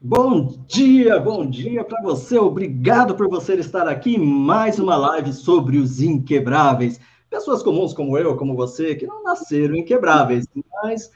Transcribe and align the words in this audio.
Bom 0.00 0.58
dia, 0.68 1.18
bom 1.18 1.48
dia 1.48 1.82
para 1.82 2.00
você. 2.02 2.38
Obrigado 2.38 3.16
por 3.16 3.28
você 3.28 3.54
estar 3.54 3.88
aqui 3.88 4.14
em 4.14 4.18
mais 4.18 4.78
uma 4.78 4.96
live 4.96 5.32
sobre 5.32 5.78
os 5.78 6.00
inquebráveis. 6.00 7.00
Pessoas 7.28 7.62
comuns 7.62 7.92
como 7.92 8.16
eu, 8.16 8.36
como 8.36 8.54
você, 8.54 8.94
que 8.94 9.06
não 9.06 9.24
nasceram 9.24 9.74
inquebráveis, 9.74 10.46
mas 10.82 11.10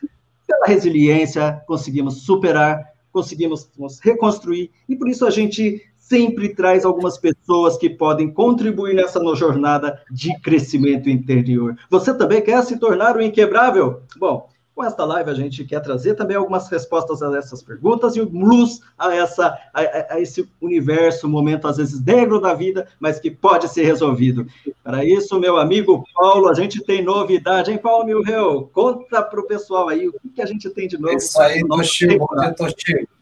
pela 0.47 0.67
resiliência 0.67 1.63
conseguimos 1.67 2.23
superar, 2.23 2.83
conseguimos 3.13 3.69
reconstruir 4.03 4.73
e 4.89 4.97
por 4.97 5.09
isso 5.09 5.25
a 5.25 5.31
gente 5.31 5.83
sempre 6.09 6.55
traz 6.55 6.85
algumas 6.85 7.19
pessoas 7.19 7.77
que 7.77 7.91
podem 7.91 8.33
contribuir 8.33 8.95
nessa 8.95 9.21
jornada 9.35 10.01
de 10.11 10.39
crescimento 10.41 11.11
interior. 11.11 11.77
Você 11.91 12.15
também 12.15 12.41
quer 12.41 12.63
se 12.65 12.79
tornar 12.79 13.17
um 13.17 13.21
inquebrável? 13.21 14.03
Bom, 14.17 14.49
com 14.79 14.85
esta 14.85 15.05
live, 15.05 15.29
a 15.29 15.35
gente 15.35 15.65
quer 15.65 15.81
trazer 15.81 16.15
também 16.15 16.37
algumas 16.37 16.69
respostas 16.69 17.21
a 17.21 17.37
essas 17.37 17.63
perguntas 17.63 18.15
e 18.15 18.21
luz 18.21 18.81
a, 18.97 19.13
essa, 19.13 19.59
a, 19.75 20.15
a 20.15 20.21
esse 20.21 20.49
universo, 20.61 21.29
momento 21.29 21.67
às 21.67 21.79
vezes 21.79 22.01
negro 22.01 22.41
da 22.41 22.55
vida, 22.55 22.87
mas 23.01 23.19
que 23.19 23.29
pode 23.29 23.69
ser 23.69 23.83
resolvido. 23.83 24.47
Para 24.85 25.05
isso, 25.05 25.39
meu 25.41 25.57
amigo 25.57 26.05
Paulo, 26.15 26.49
a 26.49 26.55
gente 26.55 26.81
tem 26.85 27.03
novidade, 27.03 27.73
hein, 27.73 27.79
Paulo 27.79 28.07
Milreu? 28.07 28.71
Conta 28.73 29.21
para 29.21 29.41
o 29.41 29.47
pessoal 29.49 29.89
aí 29.89 30.07
o 30.07 30.15
que, 30.33 30.41
a 30.41 30.47
gente 30.47 30.71
tem 30.71 30.87
de 30.87 30.97
novo. 30.97 31.13
É 31.13 31.17
isso 31.17 31.41
aí, 31.41 31.61
Toshio, 31.67 32.27
Toshio. 32.57 33.18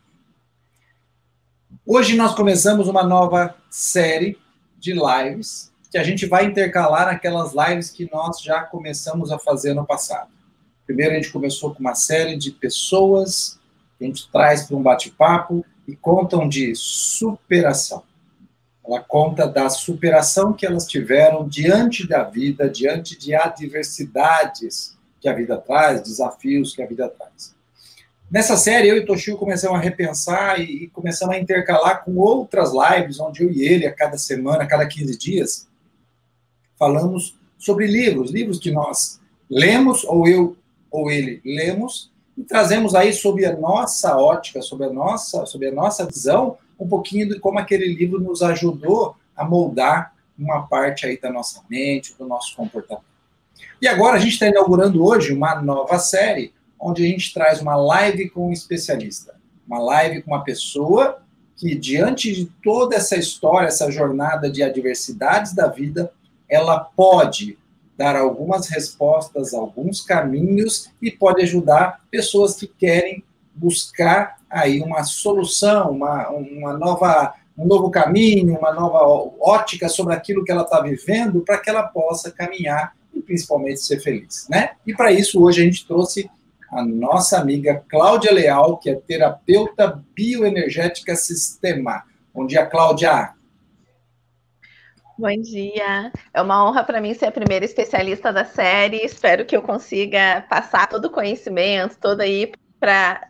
Hoje 1.88 2.16
nós 2.16 2.34
começamos 2.34 2.88
uma 2.88 3.04
nova 3.04 3.54
série 3.70 4.36
de 4.76 4.92
lives 4.92 5.72
que 5.88 5.96
a 5.96 6.02
gente 6.02 6.26
vai 6.26 6.45
intercalar 6.45 7.06
naquelas 7.06 7.52
lives 7.54 7.90
que 7.90 8.10
nós 8.12 8.43
já 8.43 8.60
começamos 8.65 9.30
a 9.30 9.38
fazer 9.38 9.73
no 9.73 9.87
passado. 9.87 10.28
Primeiro, 10.84 11.12
a 11.12 11.15
gente 11.15 11.30
começou 11.30 11.73
com 11.73 11.78
uma 11.78 11.95
série 11.95 12.37
de 12.37 12.51
pessoas 12.51 13.60
que 13.96 14.04
a 14.04 14.09
gente 14.09 14.28
traz 14.32 14.65
para 14.65 14.76
um 14.76 14.82
bate-papo 14.82 15.65
e 15.87 15.95
contam 15.95 16.48
de 16.48 16.74
superação. 16.74 18.02
Ela 18.84 18.98
conta 18.98 19.46
da 19.46 19.71
superação 19.71 20.52
que 20.52 20.66
elas 20.66 20.88
tiveram 20.88 21.46
diante 21.46 22.04
da 22.04 22.24
vida, 22.24 22.68
diante 22.68 23.16
de 23.16 23.32
adversidades 23.32 24.98
que 25.21 25.28
a 25.28 25.32
vida 25.32 25.56
traz, 25.56 26.02
desafios 26.02 26.74
que 26.74 26.82
a 26.82 26.87
vida 26.87 27.09
traz. 27.09 27.55
Nessa 28.29 28.57
série, 28.57 28.88
eu 28.88 28.96
e 28.96 29.07
Toshio 29.07 29.37
começamos 29.37 29.79
a 29.79 29.80
repensar 29.80 30.60
e 30.60 30.88
começamos 30.88 31.37
a 31.37 31.38
intercalar 31.38 32.05
com 32.05 32.16
outras 32.16 32.73
lives, 32.73 33.21
onde 33.21 33.45
eu 33.45 33.52
e 33.52 33.63
ele, 33.63 33.87
a 33.87 33.95
cada 33.95 34.18
semana, 34.18 34.65
a 34.65 34.66
cada 34.66 34.85
15 34.85 35.16
dias, 35.16 35.68
falamos 36.77 37.38
sobre 37.57 37.87
livros, 37.87 38.33
livros 38.33 38.59
que 38.59 38.73
nós 38.73 39.21
lemos 39.49 40.02
ou 40.05 40.27
eu 40.27 40.57
ou 40.91 41.09
ele 41.09 41.41
lemos 41.45 42.10
e 42.37 42.43
trazemos 42.43 42.96
aí 42.96 43.13
sob 43.13 43.45
a 43.46 43.57
nossa 43.57 44.16
ótica, 44.16 44.61
sob 44.61 44.85
a 44.85 44.93
nossa, 44.93 45.46
sob 45.46 45.65
a 45.66 45.73
nossa 45.73 46.05
visão, 46.05 46.59
um 46.79 46.88
pouquinho 46.88 47.29
de 47.29 47.38
como 47.38 47.61
aquele 47.61 47.87
livro 47.95 48.21
nos 48.21 48.43
ajudou 48.43 49.16
a 49.37 49.45
moldar 49.45 50.13
uma 50.37 50.66
parte 50.66 51.07
aí 51.07 51.18
da 51.18 51.30
nossa 51.30 51.63
mente, 51.71 52.15
do 52.18 52.27
nosso 52.27 52.57
comportamento. 52.57 53.07
E 53.80 53.87
agora 53.87 54.16
a 54.16 54.21
gente 54.21 54.33
está 54.33 54.49
inaugurando 54.49 55.05
hoje 55.05 55.33
uma 55.33 55.61
nova 55.63 55.99
série, 55.99 56.52
onde 56.79 57.05
a 57.05 57.09
gente 57.09 57.32
traz 57.32 57.60
uma 57.60 57.77
live 57.77 58.30
com 58.30 58.49
um 58.49 58.52
especialista, 58.52 59.35
uma 59.66 59.79
live 59.79 60.23
com 60.23 60.32
uma 60.32 60.45
pessoa 60.45 61.18
que, 61.57 61.74
diante 61.74 62.33
de 62.33 62.46
toda 62.63 62.96
essa 62.96 63.16
história, 63.16 63.68
essa 63.68 63.91
jornada 63.91 64.50
de 64.50 64.62
adversidades 64.62 65.55
da 65.55 65.66
vida, 65.66 66.12
ela 66.49 66.78
pode 66.78 67.59
dar 67.97 68.15
algumas 68.15 68.69
respostas, 68.69 69.55
alguns 69.55 70.03
caminhos 70.03 70.91
e 71.00 71.11
pode 71.11 71.43
ajudar 71.43 72.05
pessoas 72.11 72.55
que 72.55 72.67
querem 72.67 73.25
buscar 73.55 74.37
aí 74.50 74.83
uma 74.83 75.03
solução, 75.03 75.93
uma, 75.93 76.29
uma 76.29 76.77
nova, 76.77 77.34
um 77.56 77.67
novo 77.67 77.91
caminho, 77.91 78.59
uma 78.59 78.73
nova 78.73 78.99
ótica 79.41 79.89
sobre 79.89 80.15
aquilo 80.15 80.45
que 80.45 80.53
ela 80.53 80.62
está 80.62 80.81
vivendo, 80.81 81.41
para 81.41 81.59
que 81.59 81.71
ela 81.71 81.84
possa 81.84 82.31
caminhar 82.31 82.95
e 83.15 83.23
principalmente 83.23 83.81
ser 83.81 83.99
feliz, 84.00 84.47
né? 84.50 84.73
E 84.87 84.95
para 84.95 85.11
isso 85.11 85.43
hoje 85.43 85.62
a 85.62 85.65
gente 85.65 85.87
trouxe 85.87 86.31
a 86.76 86.84
nossa 86.84 87.38
amiga 87.38 87.82
Cláudia 87.88 88.31
Leal, 88.31 88.76
que 88.76 88.91
é 88.91 88.94
terapeuta 88.94 90.04
bioenergética 90.14 91.16
sistema. 91.16 92.04
Bom 92.34 92.47
dia, 92.47 92.66
Cláudia. 92.66 93.32
Bom 95.19 95.41
dia. 95.41 96.12
É 96.34 96.42
uma 96.42 96.69
honra 96.69 96.84
para 96.84 97.00
mim 97.00 97.14
ser 97.14 97.26
a 97.26 97.32
primeira 97.32 97.64
especialista 97.64 98.31
da 98.31 98.44
série. 98.44 98.98
Espero 98.98 99.47
que 99.47 99.56
eu 99.56 99.62
consiga 99.62 100.44
passar 100.50 100.87
todo 100.87 101.06
o 101.06 101.10
conhecimento, 101.10 101.97
todo 101.98 102.20
aí 102.20 102.53
para 102.78 103.26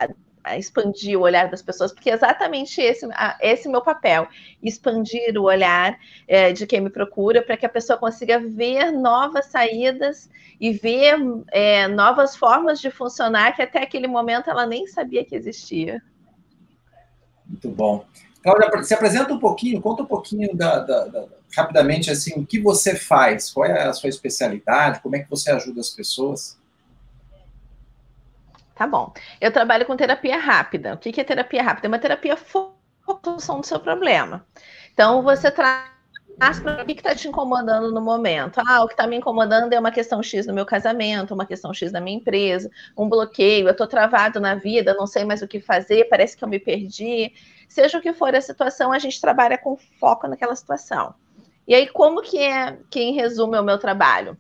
expandir 0.59 1.19
o 1.19 1.23
olhar 1.23 1.51
das 1.51 1.63
pessoas, 1.63 1.93
porque 1.93 2.11
é 2.11 2.15
exatamente 2.15 2.81
esse 2.81 3.07
esse 3.41 3.69
meu 3.69 3.81
papel, 3.81 4.29
expandir 4.63 5.39
o 5.39 5.45
olhar 5.45 5.99
é, 6.29 6.53
de 6.53 6.67
quem 6.67 6.81
me 6.81 6.91
procura 6.91 7.43
para 7.43 7.57
que 7.57 7.67
a 7.67 7.71
pessoa 7.71 7.99
consiga 7.99 8.39
ver 8.39 8.93
novas 8.93 9.47
saídas 9.47 10.29
e 10.61 10.73
ver 10.73 11.17
é, 11.51 11.89
novas 11.89 12.37
formas 12.37 12.81
de 12.81 12.91
funcionar 12.91 13.55
que 13.55 13.63
até 13.63 13.83
aquele 13.83 14.07
momento 14.07 14.51
ela 14.51 14.67
nem 14.67 14.87
sabia 14.87 15.25
que 15.25 15.35
existia. 15.35 16.03
Muito 17.47 17.69
bom. 17.69 18.05
Cláudia, 18.43 18.83
se 18.85 18.95
apresenta 18.95 19.33
um 19.33 19.39
pouquinho, 19.39 19.81
conta 19.81 20.03
um 20.03 20.07
pouquinho 20.07 20.55
da, 20.55 20.79
da, 20.79 21.05
da, 21.07 21.27
rapidamente 21.55 22.11
assim, 22.11 22.39
o 22.39 22.47
que 22.47 22.61
você 22.61 22.95
faz, 22.95 23.51
qual 23.51 23.67
é 23.67 23.83
a 23.83 23.93
sua 23.93 24.09
especialidade, 24.09 25.01
como 25.01 25.17
é 25.17 25.21
que 25.21 25.31
você 25.31 25.51
ajuda 25.51 25.81
as 25.81 25.91
pessoas? 25.91 26.57
Tá 28.77 28.87
bom. 28.87 29.11
Eu 29.41 29.51
trabalho 29.51 29.87
com 29.87 29.97
terapia 29.97 30.37
rápida. 30.37 30.95
O 30.95 30.99
que 30.99 31.19
é 31.19 31.25
terapia 31.25 31.63
rápida? 31.63 31.87
É 31.87 31.89
uma 31.89 31.99
terapia 31.99 32.37
solução 33.03 33.61
do 33.61 33.67
seu 33.67 33.81
problema. 33.81 34.47
Então, 34.93 35.23
você 35.23 35.51
traz 35.51 35.97
o 36.61 36.85
que 36.85 36.93
está 36.93 37.15
te 37.15 37.27
incomodando 37.27 37.91
no 37.91 38.03
momento. 38.03 38.61
Ah, 38.67 38.85
o 38.85 38.87
que 38.87 38.93
está 38.93 39.07
me 39.07 39.17
incomodando 39.17 39.73
é 39.73 39.81
uma 39.81 39.91
questão 39.91 40.23
X 40.23 40.47
no 40.47 40.53
meu 40.53 40.67
casamento, 40.67 41.33
uma 41.33 41.47
questão 41.47 41.73
X 41.73 41.91
na 41.91 42.03
minha 42.03 42.19
empresa, 42.19 42.71
um 42.95 43.09
bloqueio, 43.09 43.67
eu 43.67 43.73
estou 43.73 43.87
travado 43.87 44.39
na 44.39 44.55
vida, 44.55 44.93
não 44.93 45.07
sei 45.07 45.25
mais 45.25 45.41
o 45.41 45.49
que 45.49 45.59
fazer, 45.59 46.05
parece 46.11 46.37
que 46.37 46.45
eu 46.45 46.49
me 46.49 46.59
perdi. 46.59 47.33
Seja 47.67 47.97
o 47.97 48.03
que 48.03 48.13
for 48.13 48.35
a 48.35 48.41
situação, 48.43 48.93
a 48.93 48.99
gente 48.99 49.19
trabalha 49.19 49.57
com 49.57 49.75
foco 49.99 50.29
naquela 50.29 50.55
situação. 50.55 51.15
E 51.67 51.75
aí, 51.75 51.89
como 51.89 52.21
que 52.21 52.39
é, 52.39 52.77
que 52.91 53.01
em 53.01 53.15
resumo 53.15 53.57
é 53.57 53.61
o 53.61 53.65
meu 53.65 53.79
trabalho? 53.79 54.37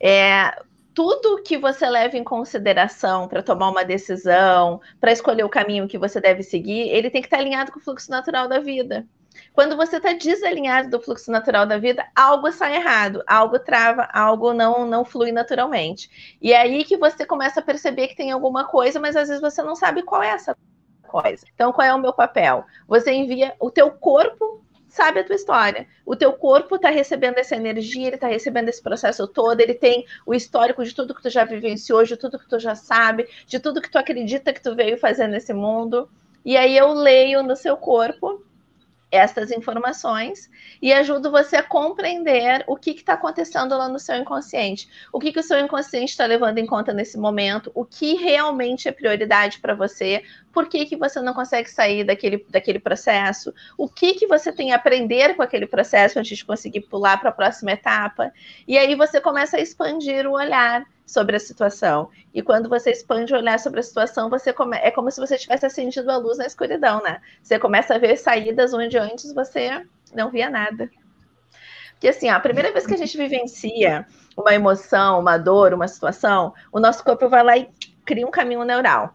É, 0.00 0.62
tudo 0.96 1.42
que 1.42 1.58
você 1.58 1.86
leva 1.86 2.16
em 2.16 2.24
consideração 2.24 3.28
para 3.28 3.42
tomar 3.42 3.68
uma 3.68 3.84
decisão, 3.84 4.80
para 4.98 5.12
escolher 5.12 5.44
o 5.44 5.48
caminho 5.48 5.86
que 5.86 5.98
você 5.98 6.18
deve 6.18 6.42
seguir, 6.42 6.88
ele 6.88 7.10
tem 7.10 7.20
que 7.20 7.26
estar 7.26 7.36
alinhado 7.36 7.70
com 7.70 7.78
o 7.78 7.82
fluxo 7.82 8.10
natural 8.10 8.48
da 8.48 8.60
vida. 8.60 9.06
Quando 9.52 9.76
você 9.76 9.98
está 9.98 10.14
desalinhado 10.14 10.88
do 10.88 10.98
fluxo 10.98 11.30
natural 11.30 11.66
da 11.66 11.76
vida, 11.76 12.02
algo 12.16 12.50
sai 12.50 12.76
errado, 12.76 13.22
algo 13.26 13.58
trava, 13.58 14.08
algo 14.10 14.54
não, 14.54 14.86
não 14.86 15.04
flui 15.04 15.32
naturalmente. 15.32 16.38
E 16.40 16.54
é 16.54 16.62
aí 16.62 16.82
que 16.82 16.96
você 16.96 17.26
começa 17.26 17.60
a 17.60 17.62
perceber 17.62 18.08
que 18.08 18.16
tem 18.16 18.32
alguma 18.32 18.64
coisa, 18.64 18.98
mas 18.98 19.16
às 19.16 19.28
vezes 19.28 19.42
você 19.42 19.62
não 19.62 19.76
sabe 19.76 20.02
qual 20.02 20.22
é 20.22 20.30
essa 20.30 20.56
coisa. 21.06 21.44
Então, 21.54 21.74
qual 21.74 21.86
é 21.86 21.94
o 21.94 22.00
meu 22.00 22.14
papel? 22.14 22.64
Você 22.88 23.12
envia 23.12 23.54
o 23.60 23.70
teu 23.70 23.90
corpo 23.90 24.64
sabe 24.88 25.20
a 25.20 25.24
tua 25.24 25.36
história. 25.36 25.86
O 26.04 26.16
teu 26.16 26.32
corpo 26.32 26.76
está 26.76 26.90
recebendo 26.90 27.38
essa 27.38 27.56
energia, 27.56 28.06
ele 28.06 28.16
está 28.16 28.28
recebendo 28.28 28.68
esse 28.68 28.82
processo 28.82 29.26
todo, 29.26 29.60
ele 29.60 29.74
tem 29.74 30.06
o 30.24 30.34
histórico 30.34 30.84
de 30.84 30.94
tudo 30.94 31.14
que 31.14 31.22
tu 31.22 31.30
já 31.30 31.44
vivenciou, 31.44 32.04
de 32.04 32.16
tudo 32.16 32.38
que 32.38 32.48
tu 32.48 32.58
já 32.58 32.74
sabe, 32.74 33.28
de 33.46 33.58
tudo 33.58 33.82
que 33.82 33.90
tu 33.90 33.98
acredita 33.98 34.52
que 34.52 34.62
tu 34.62 34.74
veio 34.74 34.98
fazer 34.98 35.26
nesse 35.28 35.52
mundo. 35.52 36.08
E 36.44 36.56
aí 36.56 36.76
eu 36.76 36.92
leio 36.92 37.42
no 37.42 37.56
seu 37.56 37.76
corpo 37.76 38.45
estas 39.16 39.50
informações 39.50 40.50
e 40.80 40.92
ajudo 40.92 41.30
você 41.30 41.56
a 41.56 41.62
compreender 41.62 42.64
o 42.66 42.76
que 42.76 42.90
está 42.90 43.14
acontecendo 43.14 43.76
lá 43.76 43.88
no 43.88 43.98
seu 43.98 44.16
inconsciente. 44.16 44.88
O 45.12 45.18
que, 45.18 45.32
que 45.32 45.40
o 45.40 45.42
seu 45.42 45.58
inconsciente 45.58 46.12
está 46.12 46.26
levando 46.26 46.58
em 46.58 46.66
conta 46.66 46.92
nesse 46.92 47.18
momento, 47.18 47.70
o 47.74 47.84
que 47.84 48.14
realmente 48.14 48.88
é 48.88 48.92
prioridade 48.92 49.58
para 49.58 49.74
você, 49.74 50.22
por 50.52 50.68
que, 50.68 50.86
que 50.86 50.96
você 50.96 51.20
não 51.20 51.34
consegue 51.34 51.68
sair 51.68 52.04
daquele, 52.04 52.44
daquele 52.48 52.78
processo, 52.78 53.52
o 53.76 53.88
que, 53.88 54.14
que 54.14 54.26
você 54.26 54.52
tem 54.52 54.72
a 54.72 54.76
aprender 54.76 55.34
com 55.34 55.42
aquele 55.42 55.66
processo 55.66 56.18
antes 56.18 56.38
de 56.38 56.44
conseguir 56.44 56.82
pular 56.82 57.18
para 57.18 57.30
a 57.30 57.32
próxima 57.32 57.72
etapa. 57.72 58.32
E 58.66 58.78
aí 58.78 58.94
você 58.94 59.20
começa 59.20 59.56
a 59.56 59.60
expandir 59.60 60.26
o 60.26 60.32
olhar 60.32 60.86
sobre 61.06 61.36
a 61.36 61.40
situação. 61.40 62.10
E 62.34 62.42
quando 62.42 62.68
você 62.68 62.90
expande 62.90 63.32
o 63.32 63.36
olhar 63.36 63.58
sobre 63.60 63.80
a 63.80 63.82
situação, 63.82 64.28
você 64.28 64.52
come... 64.52 64.76
é 64.78 64.90
como 64.90 65.10
se 65.10 65.20
você 65.20 65.38
tivesse 65.38 65.64
acendido 65.64 66.10
a 66.10 66.16
luz 66.16 66.36
na 66.36 66.46
escuridão, 66.46 67.00
né? 67.02 67.20
Você 67.42 67.58
começa 67.58 67.94
a 67.94 67.98
ver 67.98 68.16
saídas 68.16 68.74
onde 68.74 68.98
antes 68.98 69.32
você 69.32 69.86
não 70.12 70.30
via 70.30 70.50
nada. 70.50 70.90
Porque 71.92 72.08
assim, 72.08 72.28
a 72.28 72.40
primeira 72.40 72.72
vez 72.72 72.86
que 72.86 72.94
a 72.94 72.98
gente 72.98 73.16
vivencia 73.16 74.04
uma 74.36 74.52
emoção, 74.52 75.20
uma 75.20 75.38
dor, 75.38 75.72
uma 75.72 75.88
situação, 75.88 76.52
o 76.70 76.78
nosso 76.78 77.02
corpo 77.02 77.28
vai 77.28 77.42
lá 77.42 77.56
e 77.56 77.70
cria 78.04 78.26
um 78.26 78.30
caminho 78.30 78.64
neural. 78.64 79.14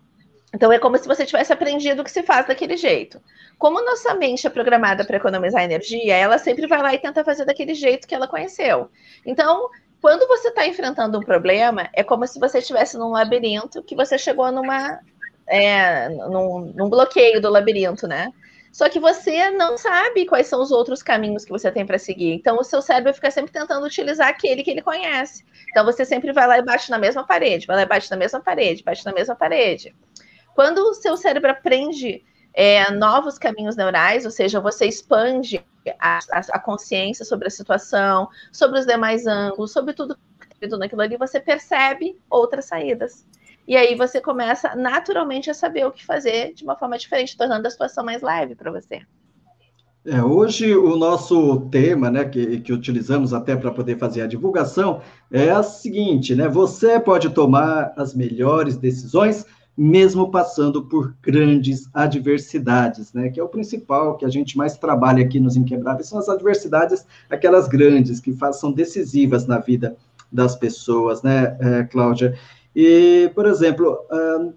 Então 0.54 0.72
é 0.72 0.80
como 0.80 0.98
se 0.98 1.08
você 1.08 1.26
tivesse 1.26 1.54
aprendido 1.54 2.04
que 2.04 2.12
se 2.12 2.24
faz 2.24 2.48
daquele 2.48 2.76
jeito. 2.76 3.22
Como 3.58 3.84
nossa 3.86 4.16
mente 4.16 4.48
é 4.48 4.50
programada 4.50 5.06
para 5.06 5.18
economizar 5.18 5.64
energia, 5.64 6.16
ela 6.16 6.38
sempre 6.38 6.66
vai 6.66 6.82
lá 6.82 6.94
e 6.94 7.00
tenta 7.00 7.24
fazer 7.24 7.46
daquele 7.46 7.76
jeito 7.76 8.08
que 8.08 8.16
ela 8.16 8.28
conheceu. 8.28 8.90
Então, 9.26 9.70
quando 10.02 10.28
você 10.28 10.50
está 10.50 10.66
enfrentando 10.66 11.20
um 11.20 11.24
problema, 11.24 11.88
é 11.94 12.04
como 12.04 12.26
se 12.26 12.40
você 12.40 12.58
estivesse 12.58 12.98
num 12.98 13.12
labirinto 13.12 13.84
que 13.84 13.96
você 13.96 14.18
chegou 14.18 14.52
numa 14.52 15.00
é, 15.48 16.10
num, 16.10 16.74
num 16.76 16.90
bloqueio 16.90 17.42
do 17.42 17.50
labirinto, 17.50 18.08
né? 18.08 18.32
Só 18.72 18.88
que 18.88 19.00
você 19.00 19.52
não 19.52 19.78
sabe 19.78 20.26
quais 20.26 20.48
são 20.48 20.62
os 20.62 20.72
outros 20.72 21.04
caminhos 21.04 21.44
que 21.44 21.52
você 21.52 21.70
tem 21.70 21.86
para 21.86 22.00
seguir. 22.00 22.34
Então, 22.34 22.58
o 22.58 22.64
seu 22.64 22.82
cérebro 22.82 23.14
fica 23.14 23.30
sempre 23.30 23.52
tentando 23.52 23.86
utilizar 23.86 24.30
aquele 24.30 24.64
que 24.64 24.72
ele 24.72 24.82
conhece. 24.82 25.44
Então, 25.70 25.84
você 25.84 26.06
sempre 26.06 26.32
vai 26.32 26.48
lá 26.48 26.58
e 26.58 26.64
bate 26.64 26.90
na 26.90 26.98
mesma 26.98 27.26
parede, 27.26 27.68
vai 27.68 27.76
lá 27.76 27.82
e 27.82 27.86
bate 27.86 28.10
na 28.10 28.16
mesma 28.16 28.40
parede, 28.40 28.82
bate 28.82 29.06
na 29.06 29.12
mesma 29.12 29.36
parede. 29.36 29.94
Quando 30.56 30.80
o 30.80 30.94
seu 30.94 31.18
cérebro 31.18 31.52
aprende 31.52 32.24
é, 32.54 32.90
novos 32.92 33.38
caminhos 33.38 33.76
neurais, 33.76 34.24
ou 34.24 34.32
seja, 34.32 34.62
você 34.62 34.86
expande 34.86 35.62
a, 36.00 36.20
a, 36.52 36.60
consciência 36.60 37.26
sobre 37.26 37.48
a 37.48 37.52
situação, 37.52 38.30
sobre 38.52 38.80
os 38.80 38.86
demais 38.86 39.26
ângulos, 39.26 39.72
sobre 39.72 39.94
tudo 39.94 40.18
tudo 40.60 40.78
naquilo 40.78 41.02
ali, 41.02 41.18
você 41.18 41.40
percebe 41.40 42.16
outras 42.30 42.66
saídas. 42.66 43.26
E 43.68 43.76
aí 43.76 43.96
você 43.96 44.20
começa 44.20 44.76
naturalmente 44.76 45.50
a 45.50 45.54
saber 45.54 45.86
o 45.86 45.92
que 45.92 46.06
fazer 46.06 46.54
de 46.54 46.64
uma 46.64 46.76
forma 46.76 46.98
diferente, 46.98 47.38
tornando 47.38 47.68
a 47.68 47.72
situação 47.72 48.04
mais 48.04 48.22
leve 48.22 48.56
para 48.56 48.72
você. 48.72 49.02
É, 50.04 50.22
hoje 50.24 50.76
o 50.76 50.96
nosso 50.96 51.70
tema, 51.70 52.10
né, 52.10 52.26
que, 52.26 52.60
que 52.62 52.74
utilizamos 52.74 53.34
até 53.34 53.56
para 53.56 53.70
poder 53.70 54.00
fazer 54.00 54.24
a 54.24 54.28
divulgação, 54.28 55.02
é 55.32 55.52
a 55.52 55.62
seguinte, 55.62 56.34
né? 56.34 56.48
Você 56.48 57.00
pode 57.00 57.30
tomar 57.30 57.94
as 57.96 58.16
melhores 58.16 58.78
decisões 58.78 59.46
mesmo 59.78 60.30
passando 60.30 60.84
por 60.84 61.16
grandes 61.22 61.90
adversidades, 61.94 63.14
né? 63.14 63.30
Que 63.30 63.40
é 63.40 63.44
o 63.44 63.50
principal 63.50 64.18
que 64.18 64.26
a 64.26 64.30
gente 64.30 64.58
mais 64.58 64.78
trabalha 64.78 65.24
aqui 65.24 65.40
nos 65.40 65.56
Inquebráveis, 65.56 66.08
são 66.08 66.20
as 66.20 66.30
adversidades, 66.30 67.06
aquelas 67.30 67.68
grandes, 67.68 68.20
que 68.20 68.36
são 68.54 68.72
decisivas 68.72 69.48
na 69.48 69.60
vida 69.60 69.96
das 70.32 70.56
pessoas, 70.56 71.22
né, 71.24 71.58
é, 71.60 71.84
Cláudia? 71.84 72.38
E, 72.76 73.30
por 73.36 73.46
exemplo, 73.46 74.00
uh, 74.10 74.54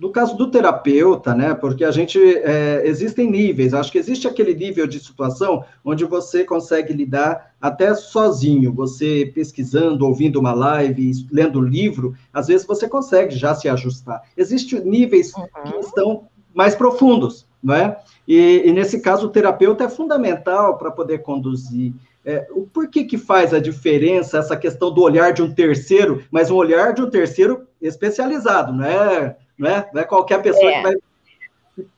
no 0.00 0.10
caso 0.10 0.34
do 0.34 0.50
terapeuta, 0.50 1.34
né, 1.34 1.52
porque 1.52 1.84
a 1.84 1.90
gente, 1.90 2.18
é, 2.18 2.80
existem 2.86 3.30
níveis, 3.30 3.74
acho 3.74 3.92
que 3.92 3.98
existe 3.98 4.26
aquele 4.26 4.54
nível 4.54 4.86
de 4.86 4.98
situação 4.98 5.62
onde 5.84 6.06
você 6.06 6.42
consegue 6.42 6.94
lidar 6.94 7.52
até 7.60 7.94
sozinho, 7.94 8.72
você 8.72 9.30
pesquisando, 9.34 10.06
ouvindo 10.06 10.40
uma 10.40 10.54
live, 10.54 11.26
lendo 11.30 11.60
livro, 11.60 12.14
às 12.32 12.46
vezes 12.46 12.66
você 12.66 12.88
consegue 12.88 13.36
já 13.36 13.54
se 13.54 13.68
ajustar. 13.68 14.22
Existem 14.34 14.80
níveis 14.80 15.34
uhum. 15.34 15.44
que 15.64 15.76
estão 15.80 16.24
mais 16.54 16.74
profundos, 16.74 17.46
não 17.62 17.74
é? 17.74 17.98
E, 18.26 18.62
e, 18.64 18.72
nesse 18.72 19.00
caso, 19.00 19.26
o 19.26 19.30
terapeuta 19.30 19.84
é 19.84 19.88
fundamental 19.88 20.78
para 20.78 20.90
poder 20.90 21.18
conduzir 21.18 21.92
é, 22.24 22.46
o 22.52 22.62
porquê 22.66 23.04
que 23.04 23.18
faz 23.18 23.52
a 23.52 23.58
diferença 23.58 24.38
essa 24.38 24.56
questão 24.56 24.90
do 24.90 25.02
olhar 25.02 25.32
de 25.32 25.42
um 25.42 25.52
terceiro, 25.52 26.22
mas 26.30 26.50
um 26.50 26.56
olhar 26.56 26.94
de 26.94 27.02
um 27.02 27.10
terceiro 27.10 27.66
especializado, 27.80 28.72
não 28.72 28.84
é, 28.84 29.36
não 29.60 29.70
é, 29.70 29.90
não 29.92 30.00
é 30.00 30.04
qualquer 30.04 30.40
pessoa 30.42 30.70
é. 30.70 30.76
que 30.76 30.82
vai 30.82 30.94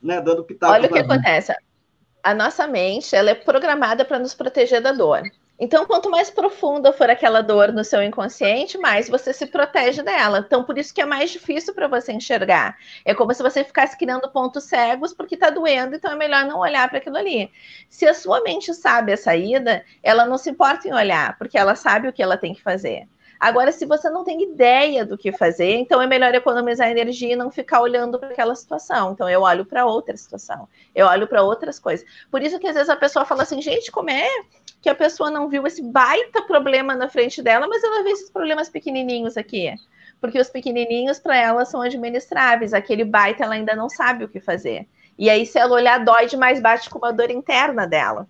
né, 0.01 0.21
dando 0.21 0.43
pitaco. 0.43 0.73
Olha 0.73 0.89
o 0.89 0.91
que 0.91 0.99
acontece. 0.99 1.55
A 2.21 2.33
nossa 2.33 2.67
mente 2.67 3.15
ela 3.15 3.31
é 3.31 3.35
programada 3.35 4.03
para 4.03 4.19
nos 4.19 4.33
proteger 4.33 4.81
da 4.81 4.91
dor. 4.91 5.23
Então, 5.59 5.85
quanto 5.85 6.09
mais 6.09 6.29
profunda 6.29 6.91
for 6.91 7.09
aquela 7.09 7.41
dor 7.41 7.71
no 7.71 7.83
seu 7.85 8.01
inconsciente, 8.01 8.77
mais 8.77 9.07
você 9.07 9.31
se 9.31 9.45
protege 9.45 10.01
dela. 10.01 10.43
Então, 10.45 10.63
por 10.63 10.77
isso 10.77 10.93
que 10.93 10.99
é 10.99 11.05
mais 11.05 11.31
difícil 11.31 11.73
para 11.73 11.87
você 11.87 12.11
enxergar. 12.11 12.75
É 13.05 13.13
como 13.13 13.33
se 13.33 13.41
você 13.41 13.63
ficasse 13.63 13.97
criando 13.97 14.29
pontos 14.29 14.65
cegos 14.65 15.13
porque 15.13 15.35
está 15.35 15.49
doendo, 15.49 15.95
então 15.95 16.11
é 16.11 16.15
melhor 16.15 16.43
não 16.45 16.59
olhar 16.59 16.89
para 16.89 16.97
aquilo 16.97 17.15
ali. 17.15 17.49
Se 17.87 18.05
a 18.05 18.13
sua 18.13 18.41
mente 18.41 18.73
sabe 18.73 19.13
a 19.13 19.17
saída, 19.17 19.85
ela 20.01 20.25
não 20.25 20.37
se 20.37 20.49
importa 20.49 20.87
em 20.87 20.93
olhar, 20.93 21.37
porque 21.37 21.57
ela 21.57 21.75
sabe 21.75 22.09
o 22.09 22.13
que 22.13 22.21
ela 22.21 22.35
tem 22.35 22.53
que 22.53 22.61
fazer. 22.61 23.07
Agora, 23.43 23.73
se 23.73 23.85
você 23.85 24.09
não 24.09 24.23
tem 24.23 24.41
ideia 24.41 25.05
do 25.05 25.17
que 25.17 25.33
fazer, 25.33 25.73
então 25.73 26.01
é 26.01 26.07
melhor 26.07 26.33
economizar 26.33 26.89
energia 26.89 27.33
e 27.33 27.35
não 27.35 27.51
ficar 27.51 27.81
olhando 27.81 28.17
para 28.17 28.29
aquela 28.29 28.55
situação. 28.55 29.11
Então, 29.11 29.29
eu 29.29 29.41
olho 29.41 29.65
para 29.65 29.85
outra 29.85 30.15
situação, 30.15 30.65
eu 30.95 31.05
olho 31.07 31.27
para 31.27 31.43
outras 31.43 31.77
coisas. 31.77 32.07
Por 32.31 32.41
isso 32.41 32.57
que 32.57 32.67
às 32.67 32.73
vezes 32.73 32.89
a 32.89 32.95
pessoa 32.95 33.25
fala 33.25 33.43
assim, 33.43 33.61
gente, 33.61 33.91
como 33.91 34.09
é 34.09 34.29
que 34.81 34.87
a 34.87 34.95
pessoa 34.95 35.29
não 35.29 35.49
viu 35.49 35.67
esse 35.67 35.83
baita 35.83 36.41
problema 36.43 36.95
na 36.95 37.09
frente 37.09 37.41
dela, 37.41 37.67
mas 37.67 37.83
ela 37.83 38.01
vê 38.01 38.11
esses 38.11 38.29
problemas 38.29 38.69
pequenininhos 38.69 39.35
aqui? 39.35 39.75
Porque 40.21 40.39
os 40.39 40.49
pequenininhos 40.49 41.19
para 41.19 41.35
ela 41.35 41.65
são 41.65 41.81
administráveis, 41.81 42.73
aquele 42.73 43.03
baita 43.03 43.43
ela 43.43 43.55
ainda 43.55 43.75
não 43.75 43.89
sabe 43.89 44.23
o 44.23 44.29
que 44.29 44.39
fazer. 44.39 44.87
E 45.19 45.29
aí, 45.29 45.45
se 45.45 45.59
ela 45.59 45.75
olhar, 45.75 46.01
dói 46.01 46.27
demais, 46.27 46.61
bate 46.61 46.89
com 46.89 46.97
uma 46.97 47.11
dor 47.11 47.29
interna 47.29 47.85
dela. 47.85 48.25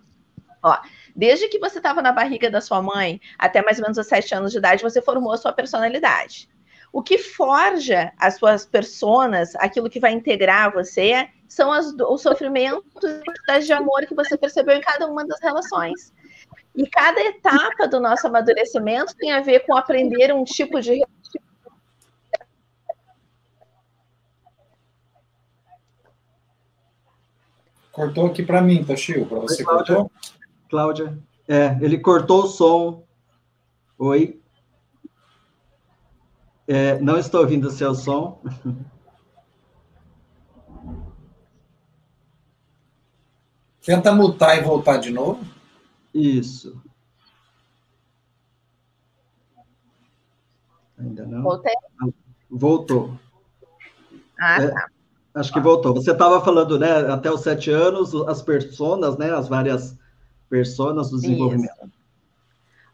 Ó, 0.60 0.76
Desde 1.14 1.48
que 1.48 1.58
você 1.58 1.78
estava 1.78 2.02
na 2.02 2.10
barriga 2.10 2.50
da 2.50 2.60
sua 2.60 2.82
mãe, 2.82 3.20
até 3.38 3.62
mais 3.62 3.78
ou 3.78 3.82
menos 3.82 3.98
os 3.98 4.06
sete 4.06 4.34
anos 4.34 4.50
de 4.52 4.58
idade, 4.58 4.82
você 4.82 5.00
formou 5.00 5.32
a 5.32 5.36
sua 5.36 5.52
personalidade. 5.52 6.48
O 6.92 7.02
que 7.02 7.18
forja 7.18 8.12
as 8.18 8.36
suas 8.36 8.66
personas, 8.66 9.54
aquilo 9.56 9.90
que 9.90 10.00
vai 10.00 10.12
integrar 10.12 10.72
você, 10.72 11.28
são 11.48 11.72
as, 11.72 11.86
os 11.92 12.22
sofrimentos 12.22 12.82
de 13.64 13.72
amor 13.72 14.06
que 14.06 14.14
você 14.14 14.36
percebeu 14.36 14.76
em 14.76 14.80
cada 14.80 15.06
uma 15.06 15.26
das 15.26 15.40
relações. 15.40 16.12
E 16.74 16.86
cada 16.88 17.20
etapa 17.20 17.86
do 17.86 18.00
nosso 18.00 18.26
amadurecimento 18.26 19.14
tem 19.16 19.32
a 19.32 19.40
ver 19.40 19.60
com 19.60 19.76
aprender 19.76 20.34
um 20.34 20.44
tipo 20.44 20.80
de 20.80 21.04
Cortou 27.92 28.26
aqui 28.26 28.42
para 28.42 28.60
mim, 28.60 28.82
Tachio? 28.84 29.24
Para 29.24 29.38
você 29.38 29.62
cortou? 29.62 30.10
Cláudia. 30.74 31.16
É, 31.46 31.78
ele 31.80 32.00
cortou 32.00 32.42
o 32.42 32.48
som. 32.48 33.06
Oi. 33.96 34.42
É, 36.66 36.98
não 36.98 37.16
estou 37.16 37.42
ouvindo 37.42 37.68
o 37.68 37.70
seu 37.70 37.94
som. 37.94 38.42
Tenta 43.86 44.12
mutar 44.12 44.58
e 44.58 44.62
voltar 44.62 44.96
de 44.96 45.12
novo. 45.12 45.46
Isso. 46.12 46.82
Ainda 50.98 51.24
não. 51.24 51.44
Voltei? 51.44 51.74
Voltou. 52.50 53.16
Ah, 54.40 54.60
é, 54.60 54.66
tá. 54.72 54.88
Acho 55.36 55.52
que 55.52 55.60
voltou. 55.60 55.94
Você 55.94 56.10
estava 56.10 56.44
falando, 56.44 56.80
né, 56.80 57.12
até 57.12 57.30
os 57.30 57.42
sete 57.42 57.70
anos, 57.70 58.12
as 58.26 58.42
personas, 58.42 59.16
né, 59.16 59.30
as 59.30 59.46
várias 59.46 59.96
personas 60.54 61.10
do 61.10 61.20
desenvolvimento. 61.20 61.72
Isso. 61.82 61.90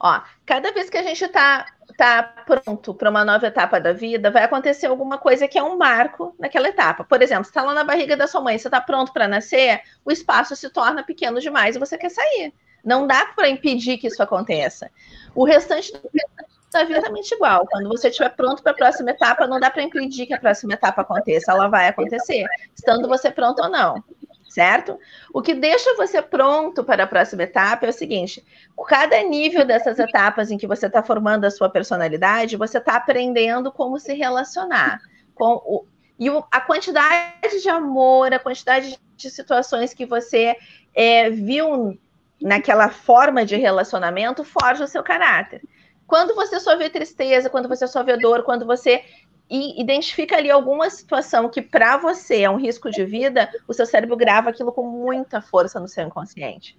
Ó, 0.03 0.19
cada 0.47 0.73
vez 0.73 0.89
que 0.89 0.97
a 0.97 1.03
gente 1.03 1.23
está 1.23 1.67
tá 1.99 2.23
pronto 2.23 2.95
para 2.95 3.11
uma 3.11 3.23
nova 3.23 3.47
etapa 3.47 3.79
da 3.79 3.93
vida, 3.93 4.31
vai 4.31 4.45
acontecer 4.45 4.87
alguma 4.87 5.19
coisa 5.19 5.47
que 5.47 5.59
é 5.59 5.63
um 5.63 5.77
marco 5.77 6.35
naquela 6.39 6.69
etapa. 6.69 7.05
Por 7.05 7.21
exemplo, 7.21 7.45
você 7.45 7.51
está 7.51 7.63
lá 7.63 7.75
na 7.75 7.85
barriga 7.85 8.17
da 8.17 8.27
sua 8.27 8.41
mãe, 8.41 8.57
você 8.57 8.69
está 8.69 8.81
pronto 8.81 9.13
para 9.13 9.29
nascer, 9.29 9.83
o 10.03 10.11
espaço 10.11 10.57
se 10.57 10.71
torna 10.71 11.03
pequeno 11.03 11.39
demais 11.39 11.77
e 11.77 11.79
você 11.79 11.99
quer 11.99 12.09
sair. 12.09 12.55
Não 12.83 13.07
dá 13.07 13.27
para 13.37 13.51
impedir 13.51 13.99
que 13.99 14.07
isso 14.07 14.23
aconteça. 14.23 14.91
O 15.35 15.45
restante 15.45 15.93
da 15.93 15.99
vida 15.99 16.25
é 16.73 16.99
exatamente 16.99 17.35
igual. 17.35 17.67
Quando 17.67 17.91
você 17.91 18.09
estiver 18.09 18.31
pronto 18.31 18.63
para 18.63 18.73
a 18.73 18.77
próxima 18.77 19.11
etapa, 19.11 19.47
não 19.47 19.61
dá 19.61 19.71
para 19.71 19.83
impedir 19.83 20.25
que 20.25 20.33
a 20.33 20.41
próxima 20.41 20.73
etapa 20.73 21.03
aconteça. 21.03 21.53
Ela 21.53 21.69
vai 21.69 21.89
acontecer, 21.89 22.47
estando 22.75 23.07
você 23.07 23.31
pronto 23.31 23.61
ou 23.61 23.69
não 23.69 24.03
certo? 24.51 24.99
O 25.33 25.41
que 25.41 25.55
deixa 25.55 25.95
você 25.95 26.21
pronto 26.21 26.83
para 26.83 27.05
a 27.05 27.07
próxima 27.07 27.45
etapa 27.45 27.87
é 27.87 27.89
o 27.89 27.93
seguinte: 27.93 28.45
cada 28.89 29.23
nível 29.23 29.65
dessas 29.65 29.99
etapas 29.99 30.51
em 30.51 30.59
que 30.59 30.67
você 30.67 30.87
está 30.87 31.03
formando 31.03 31.45
a 31.45 31.51
sua 31.51 31.71
personalidade, 31.71 32.57
você 32.57 32.79
está 32.79 32.97
aprendendo 32.97 33.73
como 33.73 33.99
se 33.99 34.13
relacionar 34.13 35.01
com 35.35 35.55
o 35.65 35.87
e 36.19 36.29
a 36.51 36.61
quantidade 36.61 37.63
de 37.63 37.69
amor, 37.71 38.31
a 38.35 38.39
quantidade 38.39 39.01
de 39.17 39.31
situações 39.31 39.95
que 39.95 40.05
você 40.05 40.55
é, 40.95 41.31
viu 41.31 41.99
naquela 42.39 42.91
forma 42.91 43.43
de 43.43 43.57
relacionamento 43.57 44.45
forja 44.45 44.85
o 44.85 44.87
seu 44.87 45.03
caráter. 45.03 45.63
Quando 46.07 46.35
você 46.35 46.61
só 46.61 46.77
vê 46.77 46.91
tristeza, 46.91 47.49
quando 47.49 47.71
você 47.71 47.87
só 47.87 48.03
vê 48.03 48.19
dor, 48.19 48.43
quando 48.43 48.67
você 48.67 49.03
e 49.51 49.81
identifica 49.81 50.37
ali 50.37 50.51
alguma 50.51 50.89
situação 50.89 51.49
que 51.49 51.61
para 51.61 51.97
você 51.97 52.43
é 52.43 52.51
um 52.51 52.57
risco 52.57 52.89
de 52.89 53.05
vida, 53.05 53.51
o 53.67 53.75
seu 53.75 53.85
cérebro 53.85 54.17
grava 54.17 54.51
aquilo 54.51 54.73
com 54.73 54.87
muita 54.87 55.43
força 55.43 55.81
no 55.81 55.89
seu 55.89 56.07
inconsciente. 56.07 56.79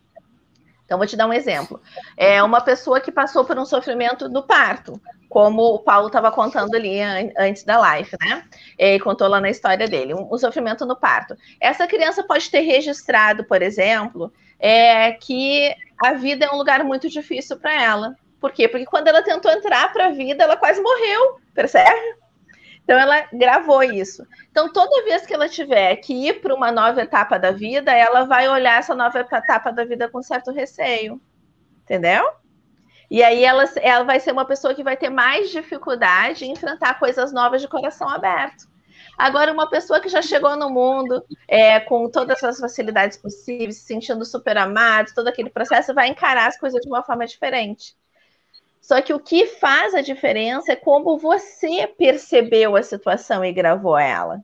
Então, 0.85 0.97
vou 0.97 1.07
te 1.07 1.15
dar 1.15 1.27
um 1.27 1.33
exemplo. 1.33 1.81
É 2.17 2.41
uma 2.43 2.59
pessoa 2.59 2.99
que 2.99 3.11
passou 3.11 3.45
por 3.45 3.57
um 3.57 3.65
sofrimento 3.65 4.27
do 4.27 4.43
parto, 4.43 4.99
como 5.29 5.61
o 5.61 5.79
Paulo 5.79 6.07
estava 6.07 6.29
contando 6.31 6.75
ali 6.75 6.99
antes 7.37 7.63
da 7.63 7.79
live, 7.79 8.11
né? 8.21 8.43
Ele 8.77 8.99
contou 8.99 9.29
lá 9.29 9.39
na 9.39 9.49
história 9.49 9.87
dele, 9.87 10.13
um, 10.13 10.27
um, 10.29 10.37
sofrimento 10.37 10.85
no 10.85 10.97
parto. 10.97 11.37
Essa 11.61 11.87
criança 11.87 12.23
pode 12.23 12.51
ter 12.51 12.59
registrado, 12.59 13.45
por 13.45 13.61
exemplo, 13.61 14.33
é, 14.59 15.13
que 15.13 15.73
a 16.03 16.11
vida 16.13 16.45
é 16.45 16.51
um 16.51 16.57
lugar 16.57 16.83
muito 16.83 17.07
difícil 17.09 17.57
para 17.57 17.81
ela. 17.81 18.15
Por 18.41 18.51
quê? 18.51 18.67
Porque 18.67 18.85
quando 18.85 19.07
ela 19.07 19.21
tentou 19.21 19.49
entrar 19.49 19.93
para 19.93 20.07
a 20.07 20.11
vida, 20.11 20.43
ela 20.43 20.57
quase 20.57 20.81
morreu, 20.81 21.39
percebe? 21.53 22.20
Então 22.91 22.99
ela 22.99 23.25
gravou 23.31 23.81
isso. 23.81 24.27
Então 24.51 24.69
toda 24.73 25.05
vez 25.05 25.25
que 25.25 25.33
ela 25.33 25.47
tiver 25.47 25.95
que 25.95 26.13
ir 26.13 26.41
para 26.41 26.53
uma 26.53 26.73
nova 26.73 27.01
etapa 27.01 27.39
da 27.39 27.49
vida, 27.49 27.89
ela 27.89 28.25
vai 28.25 28.49
olhar 28.49 28.79
essa 28.79 28.93
nova 28.93 29.17
etapa 29.17 29.71
da 29.71 29.85
vida 29.85 30.09
com 30.09 30.21
certo 30.21 30.51
receio. 30.51 31.21
Entendeu? 31.83 32.29
E 33.09 33.23
aí 33.23 33.45
ela, 33.45 33.63
ela 33.77 34.03
vai 34.03 34.19
ser 34.19 34.33
uma 34.33 34.43
pessoa 34.43 34.73
que 34.75 34.83
vai 34.83 34.97
ter 34.97 35.09
mais 35.09 35.51
dificuldade 35.51 36.43
em 36.43 36.51
enfrentar 36.51 36.99
coisas 36.99 37.31
novas 37.31 37.61
de 37.61 37.67
coração 37.69 38.09
aberto. 38.09 38.69
Agora, 39.17 39.53
uma 39.53 39.69
pessoa 39.69 40.01
que 40.01 40.09
já 40.09 40.21
chegou 40.21 40.57
no 40.57 40.69
mundo 40.69 41.23
é, 41.47 41.79
com 41.79 42.09
todas 42.09 42.43
as 42.43 42.59
facilidades 42.59 43.17
possíveis, 43.17 43.77
se 43.77 43.85
sentindo 43.85 44.25
super 44.25 44.57
amado, 44.57 45.13
todo 45.15 45.29
aquele 45.29 45.49
processo, 45.49 45.93
vai 45.93 46.09
encarar 46.09 46.47
as 46.47 46.59
coisas 46.59 46.81
de 46.81 46.89
uma 46.89 47.03
forma 47.03 47.25
diferente. 47.25 47.95
Só 48.81 48.99
que 49.01 49.13
o 49.13 49.19
que 49.19 49.45
faz 49.45 49.93
a 49.93 50.01
diferença 50.01 50.73
é 50.73 50.75
como 50.75 51.17
você 51.17 51.87
percebeu 51.87 52.75
a 52.75 52.81
situação 52.81 53.45
e 53.45 53.53
gravou 53.53 53.97
ela. 53.97 54.43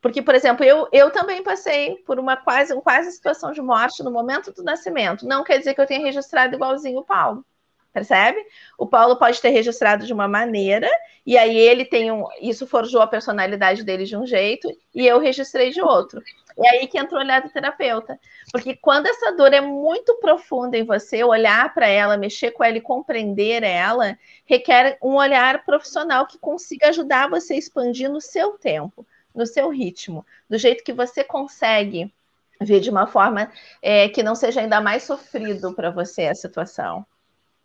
Porque, 0.00 0.22
por 0.22 0.34
exemplo, 0.34 0.64
eu, 0.64 0.86
eu 0.92 1.10
também 1.10 1.42
passei 1.42 1.96
por 2.06 2.18
uma 2.18 2.36
quase, 2.36 2.72
uma 2.72 2.82
quase 2.82 3.10
situação 3.10 3.52
de 3.52 3.60
morte 3.60 4.02
no 4.02 4.10
momento 4.10 4.52
do 4.52 4.62
nascimento. 4.62 5.26
Não 5.26 5.42
quer 5.42 5.58
dizer 5.58 5.74
que 5.74 5.80
eu 5.80 5.86
tenha 5.86 6.04
registrado 6.04 6.54
igualzinho 6.54 6.98
o 6.98 7.04
Paulo. 7.04 7.44
Percebe? 7.92 8.38
O 8.76 8.86
Paulo 8.86 9.16
pode 9.16 9.40
ter 9.40 9.50
registrado 9.50 10.04
de 10.04 10.12
uma 10.12 10.28
maneira, 10.28 10.90
e 11.24 11.38
aí 11.38 11.56
ele 11.56 11.84
tem 11.84 12.12
um. 12.12 12.26
Isso 12.40 12.66
forjou 12.66 13.00
a 13.00 13.06
personalidade 13.06 13.82
dele 13.82 14.04
de 14.04 14.16
um 14.16 14.26
jeito, 14.26 14.68
e 14.94 15.06
eu 15.06 15.18
registrei 15.18 15.70
de 15.70 15.80
outro. 15.80 16.20
É 16.56 16.70
aí 16.70 16.86
que 16.86 16.98
entra 16.98 17.16
o 17.16 17.20
olhar 17.20 17.42
do 17.42 17.50
terapeuta. 17.50 18.18
Porque 18.52 18.76
quando 18.76 19.06
essa 19.06 19.32
dor 19.32 19.52
é 19.52 19.60
muito 19.60 20.14
profunda 20.16 20.76
em 20.76 20.84
você, 20.84 21.24
olhar 21.24 21.72
para 21.74 21.88
ela, 21.88 22.16
mexer 22.16 22.52
com 22.52 22.62
ela 22.62 22.76
e 22.76 22.80
compreender 22.80 23.62
ela, 23.62 24.16
requer 24.46 24.96
um 25.02 25.14
olhar 25.14 25.64
profissional 25.64 26.26
que 26.26 26.38
consiga 26.38 26.88
ajudar 26.88 27.28
você 27.28 27.54
a 27.54 27.58
expandir 27.58 28.08
no 28.08 28.20
seu 28.20 28.52
tempo, 28.52 29.04
no 29.34 29.46
seu 29.46 29.68
ritmo, 29.68 30.24
do 30.48 30.56
jeito 30.56 30.84
que 30.84 30.92
você 30.92 31.24
consegue 31.24 32.12
ver 32.60 32.78
de 32.78 32.88
uma 32.88 33.06
forma 33.06 33.50
é, 33.82 34.08
que 34.08 34.22
não 34.22 34.36
seja 34.36 34.60
ainda 34.60 34.80
mais 34.80 35.02
sofrido 35.02 35.74
para 35.74 35.90
você 35.90 36.26
a 36.26 36.34
situação. 36.34 37.04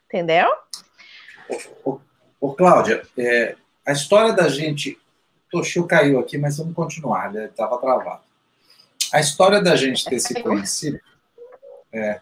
Entendeu? 0.08 0.50
Ô, 2.42 2.54
Cláudia, 2.54 3.04
é, 3.18 3.56
a 3.86 3.92
história 3.92 4.34
da 4.34 4.48
gente. 4.48 4.98
Toshio 5.52 5.88
caiu 5.88 6.20
aqui, 6.20 6.38
mas 6.38 6.60
vamos 6.60 6.76
continuar, 6.76 7.34
ele 7.34 7.46
estava 7.46 7.76
travado. 7.80 8.22
A 9.12 9.20
história 9.20 9.62
da 9.62 9.76
gente 9.76 10.06
ter 10.06 10.20
se 10.20 10.34
conhecido 10.42 11.00
é 11.92 12.22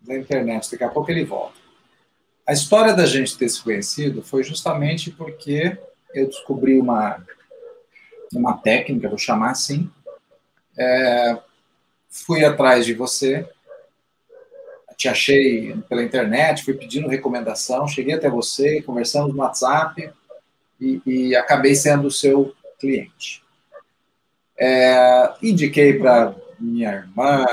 da 0.00 0.16
internet, 0.16 0.70
daqui 0.70 0.84
a 0.84 0.88
pouco 0.88 1.10
ele 1.10 1.24
volta. 1.24 1.54
A 2.46 2.52
história 2.52 2.92
da 2.92 3.06
gente 3.06 3.38
ter 3.38 3.48
se 3.48 3.62
conhecido 3.62 4.22
foi 4.22 4.42
justamente 4.42 5.10
porque 5.10 5.78
eu 6.12 6.26
descobri 6.26 6.78
uma, 6.78 7.24
uma 8.32 8.58
técnica, 8.58 9.08
vou 9.08 9.18
chamar 9.18 9.50
assim, 9.50 9.88
é, 10.76 11.38
fui 12.10 12.44
atrás 12.44 12.84
de 12.84 12.94
você, 12.94 13.48
te 14.96 15.08
achei 15.08 15.74
pela 15.88 16.02
internet, 16.02 16.64
fui 16.64 16.74
pedindo 16.74 17.08
recomendação, 17.08 17.88
cheguei 17.88 18.14
até 18.14 18.28
você, 18.28 18.82
conversamos 18.82 19.32
no 19.32 19.40
WhatsApp 19.40 20.10
e, 20.80 21.00
e 21.06 21.36
acabei 21.36 21.74
sendo 21.74 22.08
o 22.08 22.10
seu 22.10 22.54
cliente. 22.78 23.42
É, 24.58 25.34
indiquei 25.42 25.98
para 25.98 26.34
minha 26.58 26.92
irmã, 26.92 27.44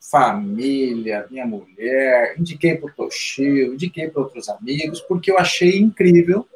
família, 0.00 1.26
minha 1.30 1.46
mulher, 1.46 2.34
indiquei 2.38 2.76
para 2.76 2.90
o 2.90 2.92
Toshio, 2.92 3.74
indiquei 3.74 4.10
para 4.10 4.22
outros 4.22 4.48
amigos, 4.48 5.00
porque 5.00 5.30
eu 5.30 5.38
achei 5.38 5.78
incrível 5.78 6.46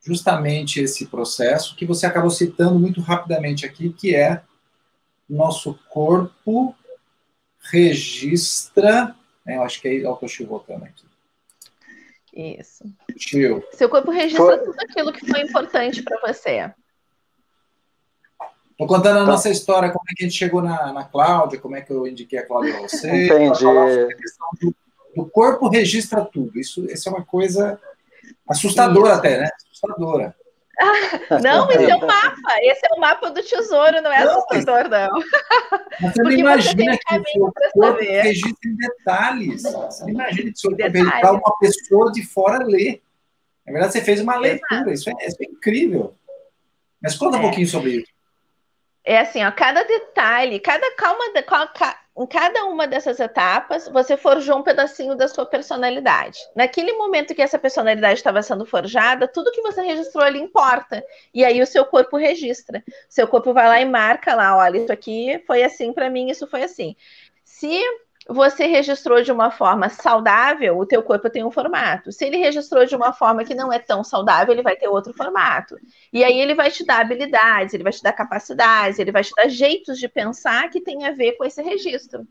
justamente 0.00 0.80
esse 0.80 1.06
processo 1.06 1.74
que 1.74 1.86
você 1.86 2.06
acabou 2.06 2.30
citando 2.30 2.78
muito 2.78 3.00
rapidamente 3.00 3.64
aqui, 3.64 3.90
que 3.90 4.14
é 4.14 4.42
nosso 5.28 5.78
corpo 5.88 6.76
registra. 7.72 9.16
Né, 9.44 9.56
eu 9.56 9.62
acho 9.62 9.80
que 9.80 9.88
é 9.88 10.08
o 10.08 10.16
Toshio 10.16 10.46
voltando 10.46 10.84
aqui. 10.84 11.04
Isso. 12.34 12.84
Tio. 13.16 13.64
Seu 13.72 13.88
corpo 13.88 14.10
registra 14.10 14.44
foi... 14.44 14.58
tudo 14.58 14.76
aquilo 14.80 15.12
que 15.12 15.26
foi 15.26 15.40
importante 15.40 16.02
para 16.02 16.20
você. 16.20 16.70
Estou 18.74 18.88
contando 18.88 19.18
a 19.18 19.22
então, 19.22 19.26
nossa 19.26 19.48
história, 19.48 19.90
como 19.90 20.04
é 20.10 20.14
que 20.16 20.24
a 20.24 20.26
gente 20.26 20.36
chegou 20.36 20.60
na, 20.60 20.92
na 20.92 21.04
Cláudia, 21.04 21.60
como 21.60 21.76
é 21.76 21.80
que 21.80 21.92
eu 21.92 22.08
indiquei 22.08 22.40
a 22.40 22.46
Cláudia 22.46 22.72
para 22.72 22.82
você. 22.82 23.26
Entendi. 23.26 23.66
A 23.66 24.16
questão 24.16 24.48
do, 24.60 24.74
do, 25.14 25.26
corpo 25.26 25.68
registra 25.68 26.24
tudo. 26.24 26.58
Isso, 26.58 26.84
isso 26.86 27.08
é 27.08 27.12
uma 27.12 27.24
coisa 27.24 27.80
assustadora 28.48 29.10
isso. 29.10 29.18
até, 29.18 29.38
né? 29.38 29.48
Assustadora. 29.70 30.34
não, 31.40 31.70
esse 31.70 31.88
é 31.88 31.94
o 31.94 32.00
mapa. 32.00 32.56
Esse 32.62 32.80
é 32.84 32.94
o 32.96 33.00
mapa 33.00 33.30
do 33.30 33.40
tesouro, 33.44 34.02
não 34.02 34.12
é 34.12 34.24
não, 34.24 34.38
assustador, 34.40 34.88
não. 34.88 35.22
Você 36.10 36.22
não 36.24 36.32
imagina 36.32 36.98
que 36.98 37.18
o 37.18 37.24
seu 37.24 37.52
corpo 37.72 38.00
registra 38.00 38.68
em 38.68 38.76
detalhes. 38.76 39.62
Você 39.62 40.02
não 40.02 40.10
imagina 40.10 40.50
que 40.50 40.56
o 40.56 40.58
seu 40.58 40.76
corpo 40.76 41.20
para 41.20 41.32
uma 41.32 41.58
pessoa 41.60 42.10
de 42.10 42.24
fora 42.26 42.64
ler. 42.64 43.00
Na 43.64 43.72
verdade, 43.72 43.92
você 43.92 44.00
fez 44.00 44.20
uma 44.20 44.36
leitura. 44.36 44.92
Isso 44.92 45.08
é, 45.08 45.26
isso 45.26 45.36
é 45.40 45.44
incrível. 45.44 46.12
Mas 47.00 47.14
conta 47.14 47.36
é. 47.36 47.38
um 47.38 47.42
pouquinho 47.42 47.68
sobre 47.68 47.98
isso 47.98 48.13
é 49.04 49.18
assim, 49.18 49.44
ó, 49.44 49.52
cada 49.52 49.82
detalhe, 49.84 50.58
cada 50.58 50.94
calma, 50.96 51.24
em 52.16 52.26
cada 52.26 52.64
uma 52.64 52.86
dessas 52.86 53.20
etapas, 53.20 53.86
você 53.88 54.16
forjou 54.16 54.58
um 54.58 54.62
pedacinho 54.62 55.14
da 55.14 55.28
sua 55.28 55.44
personalidade. 55.44 56.38
Naquele 56.56 56.92
momento 56.94 57.34
que 57.34 57.42
essa 57.42 57.58
personalidade 57.58 58.14
estava 58.14 58.40
sendo 58.42 58.64
forjada, 58.64 59.28
tudo 59.28 59.52
que 59.52 59.60
você 59.60 59.82
registrou 59.82 60.24
ali 60.24 60.40
importa. 60.40 61.04
E 61.34 61.44
aí 61.44 61.60
o 61.60 61.66
seu 61.66 61.84
corpo 61.84 62.16
registra. 62.16 62.82
Seu 63.08 63.28
corpo 63.28 63.52
vai 63.52 63.68
lá 63.68 63.80
e 63.80 63.84
marca 63.84 64.34
lá, 64.34 64.56
olha, 64.56 64.78
isso 64.78 64.92
aqui 64.92 65.42
foi 65.46 65.62
assim 65.62 65.92
para 65.92 66.08
mim, 66.08 66.30
isso 66.30 66.46
foi 66.46 66.62
assim. 66.62 66.96
Se 67.44 67.82
você 68.28 68.66
registrou 68.66 69.22
de 69.22 69.30
uma 69.30 69.50
forma 69.50 69.88
saudável, 69.88 70.78
o 70.78 70.86
teu 70.86 71.02
corpo 71.02 71.28
tem 71.28 71.44
um 71.44 71.50
formato. 71.50 72.10
Se 72.10 72.24
ele 72.24 72.38
registrou 72.38 72.86
de 72.86 72.96
uma 72.96 73.12
forma 73.12 73.44
que 73.44 73.54
não 73.54 73.72
é 73.72 73.78
tão 73.78 74.02
saudável, 74.02 74.52
ele 74.52 74.62
vai 74.62 74.76
ter 74.76 74.88
outro 74.88 75.12
formato. 75.12 75.76
E 76.12 76.24
aí 76.24 76.40
ele 76.40 76.54
vai 76.54 76.70
te 76.70 76.84
dar 76.84 77.00
habilidades, 77.00 77.74
ele 77.74 77.82
vai 77.82 77.92
te 77.92 78.02
dar 78.02 78.12
capacidades, 78.12 78.98
ele 78.98 79.12
vai 79.12 79.22
te 79.22 79.32
dar 79.34 79.48
jeitos 79.48 79.98
de 79.98 80.08
pensar 80.08 80.70
que 80.70 80.80
tem 80.80 81.04
a 81.04 81.12
ver 81.12 81.32
com 81.32 81.44
esse 81.44 81.62
registro. 81.62 82.26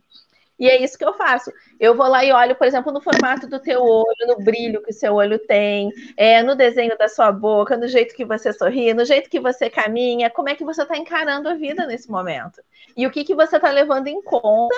E 0.58 0.70
é 0.70 0.82
isso 0.82 0.98
que 0.98 1.04
eu 1.04 1.14
faço. 1.14 1.52
Eu 1.80 1.96
vou 1.96 2.08
lá 2.08 2.24
e 2.24 2.32
olho, 2.32 2.56
por 2.56 2.66
exemplo, 2.66 2.92
no 2.92 3.02
formato 3.02 3.48
do 3.48 3.60
teu 3.60 3.82
olho, 3.82 4.28
no 4.28 4.38
brilho 4.38 4.82
que 4.84 4.92
o 4.92 4.94
seu 4.94 5.14
olho 5.14 5.40
tem, 5.40 5.92
é, 6.16 6.44
no 6.44 6.56
desenho 6.56 6.98
da 6.98 7.08
sua 7.08 7.32
boca, 7.32 7.76
no 7.76 7.88
jeito 7.88 8.16
que 8.16 8.24
você 8.24 8.54
sorri, 8.54 8.94
no 8.94 9.04
jeito 9.04 9.30
que 9.30 9.40
você 9.40 9.70
caminha, 9.70 10.30
como 10.30 10.50
é 10.50 10.56
que 10.56 10.64
você 10.64 10.84
está 10.84 10.96
encarando 10.96 11.50
a 11.50 11.56
vida 11.56 11.86
nesse 11.86 12.10
momento. 12.10 12.62
E 12.96 13.06
o 13.06 13.12
que, 13.12 13.24
que 13.24 13.36
você 13.36 13.56
está 13.56 13.72
levando 13.72 14.08
em 14.08 14.22
conta 14.22 14.76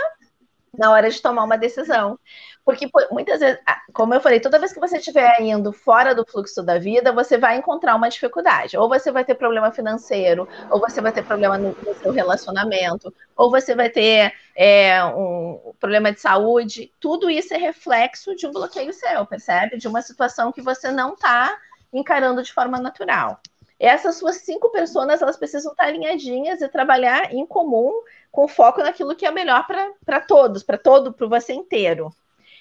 na 0.78 0.92
hora 0.92 1.10
de 1.10 1.22
tomar 1.22 1.44
uma 1.44 1.58
decisão. 1.58 2.20
Porque 2.66 2.90
muitas 3.12 3.40
vezes, 3.40 3.60
como 3.94 4.16
eu 4.16 4.20
falei, 4.20 4.40
toda 4.40 4.58
vez 4.58 4.74
que 4.74 4.80
você 4.80 4.98
estiver 4.98 5.40
indo 5.40 5.72
fora 5.72 6.16
do 6.16 6.26
fluxo 6.26 6.64
da 6.64 6.80
vida, 6.80 7.14
você 7.14 7.38
vai 7.38 7.58
encontrar 7.58 7.96
uma 7.96 8.10
dificuldade. 8.10 8.76
Ou 8.76 8.90
você 8.90 9.12
vai 9.12 9.24
ter 9.24 9.36
problema 9.36 9.72
financeiro, 9.72 10.48
ou 10.72 10.80
você 10.80 11.00
vai 11.00 11.12
ter 11.12 11.24
problema 11.24 11.60
no, 11.60 11.78
no 11.86 11.96
seu 11.96 12.12
relacionamento, 12.12 13.14
ou 13.38 13.52
você 13.52 13.76
vai 13.76 13.90
ter 13.92 14.34
é, 14.56 15.04
um 15.06 15.74
problema 15.80 16.12
de 16.12 16.20
saúde. 16.20 16.92
Tudo 17.00 17.30
isso 17.30 17.54
é 17.54 17.58
reflexo 17.58 18.36
de 18.36 18.48
um 18.48 18.52
bloqueio 18.52 18.92
seu, 18.92 19.26
percebe? 19.28 19.78
De 19.78 19.88
uma 19.88 20.02
situação 20.02 20.52
que 20.52 20.62
você 20.62 20.92
não 20.92 21.14
está 21.14 21.56
encarando 21.94 22.42
de 22.42 22.52
forma 22.52 22.80
natural. 22.80 23.40
Essas 23.80 24.16
suas 24.16 24.38
cinco 24.38 24.70
pessoas, 24.72 25.22
elas 25.22 25.38
precisam 25.38 25.72
estar 25.72 25.86
alinhadinhas 25.86 26.62
e 26.62 26.68
trabalhar 26.70 27.34
em 27.34 27.46
comum 27.46 27.92
com 28.32 28.48
foco 28.48 28.82
naquilo 28.82 29.16
que 29.16 29.26
é 29.26 29.32
melhor 29.32 29.66
para 30.06 30.22
todos, 30.22 30.64
para 30.64 30.78
todo, 30.78 31.14
para 31.14 31.28
você 31.28 31.54
inteiro. 31.54 32.10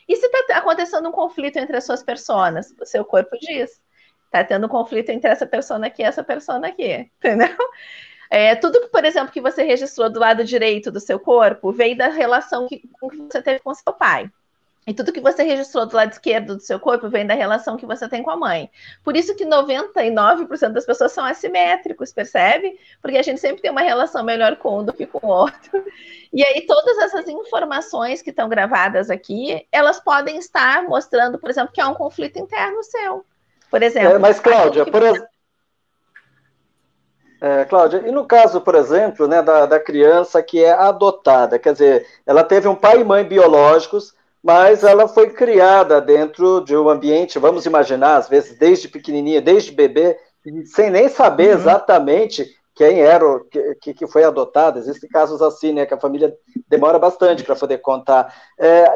E 0.08 0.16
se 0.16 0.26
está 0.26 0.58
acontecendo 0.58 1.08
um 1.08 1.12
conflito 1.12 1.56
entre 1.56 1.76
as 1.76 1.84
suas 1.84 2.02
personas, 2.02 2.74
o 2.80 2.84
seu 2.84 3.04
corpo 3.04 3.36
diz. 3.38 3.80
Está 4.26 4.44
tendo 4.44 4.66
um 4.66 4.68
conflito 4.68 5.10
entre 5.10 5.30
essa 5.30 5.46
pessoa 5.46 5.84
aqui 5.86 6.02
e 6.02 6.04
essa 6.04 6.24
pessoa 6.24 6.66
aqui, 6.66 7.08
entendeu? 7.18 7.56
É, 8.28 8.56
tudo 8.56 8.80
que, 8.80 8.88
por 8.88 9.04
exemplo, 9.04 9.32
que 9.32 9.40
você 9.40 9.62
registrou 9.62 10.10
do 10.10 10.18
lado 10.18 10.44
direito 10.44 10.90
do 10.90 10.98
seu 10.98 11.20
corpo 11.20 11.70
veio 11.70 11.96
da 11.96 12.08
relação 12.08 12.66
que, 12.66 12.78
que 12.78 12.88
você 13.00 13.40
teve 13.40 13.60
com 13.60 13.72
seu 13.72 13.92
pai. 13.92 14.28
E 14.86 14.92
tudo 14.92 15.12
que 15.12 15.20
você 15.20 15.42
registrou 15.42 15.86
do 15.86 15.96
lado 15.96 16.12
esquerdo 16.12 16.56
do 16.56 16.62
seu 16.62 16.78
corpo 16.78 17.08
vem 17.08 17.26
da 17.26 17.32
relação 17.32 17.76
que 17.76 17.86
você 17.86 18.06
tem 18.06 18.22
com 18.22 18.30
a 18.30 18.36
mãe. 18.36 18.70
Por 19.02 19.16
isso 19.16 19.34
que 19.34 19.46
99% 19.46 20.72
das 20.72 20.84
pessoas 20.84 21.12
são 21.12 21.24
assimétricos, 21.24 22.12
percebe? 22.12 22.78
Porque 23.00 23.16
a 23.16 23.22
gente 23.22 23.40
sempre 23.40 23.62
tem 23.62 23.70
uma 23.70 23.80
relação 23.80 24.22
melhor 24.22 24.56
com 24.56 24.80
um 24.80 24.84
do 24.84 24.92
que 24.92 25.06
com 25.06 25.26
o 25.26 25.30
outro. 25.30 25.84
E 26.32 26.44
aí 26.44 26.66
todas 26.66 26.98
essas 26.98 27.26
informações 27.28 28.20
que 28.20 28.30
estão 28.30 28.48
gravadas 28.48 29.08
aqui, 29.08 29.66
elas 29.72 30.00
podem 30.00 30.36
estar 30.36 30.82
mostrando, 30.82 31.38
por 31.38 31.48
exemplo, 31.48 31.72
que 31.72 31.80
há 31.80 31.88
um 31.88 31.94
conflito 31.94 32.38
interno 32.38 32.82
seu. 32.82 33.24
Por 33.70 33.82
exemplo. 33.82 34.16
É, 34.16 34.18
mas 34.18 34.38
Cláudia, 34.38 34.84
por 34.84 35.02
exemplo. 35.02 35.28
É, 37.40 37.64
Cláudia, 37.64 38.02
e 38.06 38.10
no 38.10 38.24
caso, 38.26 38.60
por 38.60 38.74
exemplo, 38.74 39.26
né, 39.28 39.42
da, 39.42 39.66
da 39.66 39.80
criança 39.80 40.42
que 40.42 40.62
é 40.62 40.72
adotada, 40.72 41.58
quer 41.58 41.72
dizer, 41.72 42.06
ela 42.26 42.42
teve 42.42 42.68
um 42.68 42.74
pai 42.74 43.00
e 43.00 43.04
mãe 43.04 43.22
biológicos, 43.22 44.14
mas 44.44 44.84
ela 44.84 45.08
foi 45.08 45.30
criada 45.30 46.02
dentro 46.02 46.60
de 46.60 46.76
um 46.76 46.90
ambiente, 46.90 47.38
vamos 47.38 47.64
imaginar, 47.64 48.16
às 48.16 48.28
vezes 48.28 48.58
desde 48.58 48.88
pequenininha, 48.88 49.40
desde 49.40 49.72
bebê, 49.72 50.18
sem 50.66 50.90
nem 50.90 51.08
saber 51.08 51.54
uhum. 51.54 51.60
exatamente 51.60 52.54
quem 52.74 53.00
era, 53.00 53.26
o, 53.26 53.42
que, 53.80 53.94
que 53.94 54.06
foi 54.06 54.22
adotado. 54.22 54.78
Existem 54.78 55.08
casos 55.08 55.40
assim, 55.40 55.72
né, 55.72 55.86
que 55.86 55.94
a 55.94 56.00
família 56.00 56.36
demora 56.68 56.98
bastante 56.98 57.42
para 57.42 57.56
poder 57.56 57.78
contar. 57.78 58.34
É, 58.58 58.94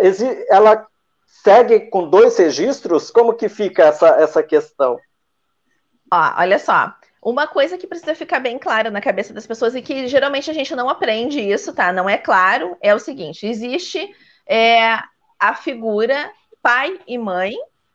ela 0.50 0.86
segue 1.24 1.88
com 1.88 2.10
dois 2.10 2.36
registros? 2.36 3.10
Como 3.10 3.32
que 3.32 3.48
fica 3.48 3.84
essa, 3.84 4.08
essa 4.08 4.42
questão? 4.42 4.98
Ó, 6.12 6.34
olha 6.40 6.58
só, 6.58 6.92
uma 7.22 7.46
coisa 7.46 7.78
que 7.78 7.86
precisa 7.86 8.14
ficar 8.14 8.40
bem 8.40 8.58
clara 8.58 8.90
na 8.90 9.00
cabeça 9.00 9.32
das 9.32 9.46
pessoas 9.46 9.74
e 9.74 9.80
que 9.80 10.08
geralmente 10.08 10.50
a 10.50 10.54
gente 10.54 10.76
não 10.76 10.90
aprende 10.90 11.40
isso, 11.40 11.72
tá? 11.72 11.90
Não 11.90 12.06
é 12.06 12.18
claro, 12.18 12.76
é 12.82 12.94
o 12.94 12.98
seguinte: 12.98 13.46
existe 13.46 14.14
é, 14.46 14.98
a 15.38 15.54
figura 15.54 16.30
pai 16.62 16.98
e 17.06 17.16
mãe, 17.16 17.54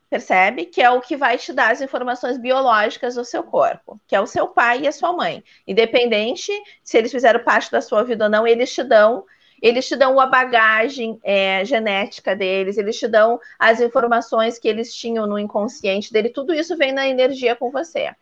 percebe? 0.09 0.65
Que 0.65 0.81
é 0.81 0.89
o 0.89 1.01
que 1.01 1.17
vai 1.17 1.37
te 1.37 1.51
dar 1.51 1.71
as 1.71 1.81
informações 1.81 2.37
biológicas 2.37 3.15
do 3.15 3.25
seu 3.25 3.43
corpo, 3.43 3.99
que 4.07 4.15
é 4.15 4.21
o 4.21 4.27
seu 4.27 4.47
pai 4.47 4.81
e 4.81 4.87
a 4.87 4.91
sua 4.91 5.13
mãe. 5.13 5.43
Independente 5.67 6.51
se 6.83 6.97
eles 6.97 7.11
fizeram 7.11 7.43
parte 7.43 7.71
da 7.71 7.81
sua 7.81 8.03
vida 8.03 8.25
ou 8.25 8.29
não, 8.29 8.47
eles 8.47 8.73
te 8.73 8.83
dão. 8.83 9.25
Eles 9.61 9.87
te 9.87 9.95
dão 9.95 10.19
a 10.19 10.25
bagagem 10.25 11.17
é, 11.23 11.63
genética 11.63 12.35
deles, 12.35 12.77
eles 12.77 12.99
te 12.99 13.07
dão 13.07 13.39
as 13.57 13.79
informações 13.79 14.59
que 14.59 14.67
eles 14.67 14.93
tinham 14.93 15.25
no 15.25 15.39
inconsciente 15.39 16.11
dele, 16.11 16.27
tudo 16.27 16.53
isso 16.53 16.75
vem 16.75 16.91
na 16.91 17.07
energia 17.07 17.55
com 17.55 17.71
você. 17.71 18.13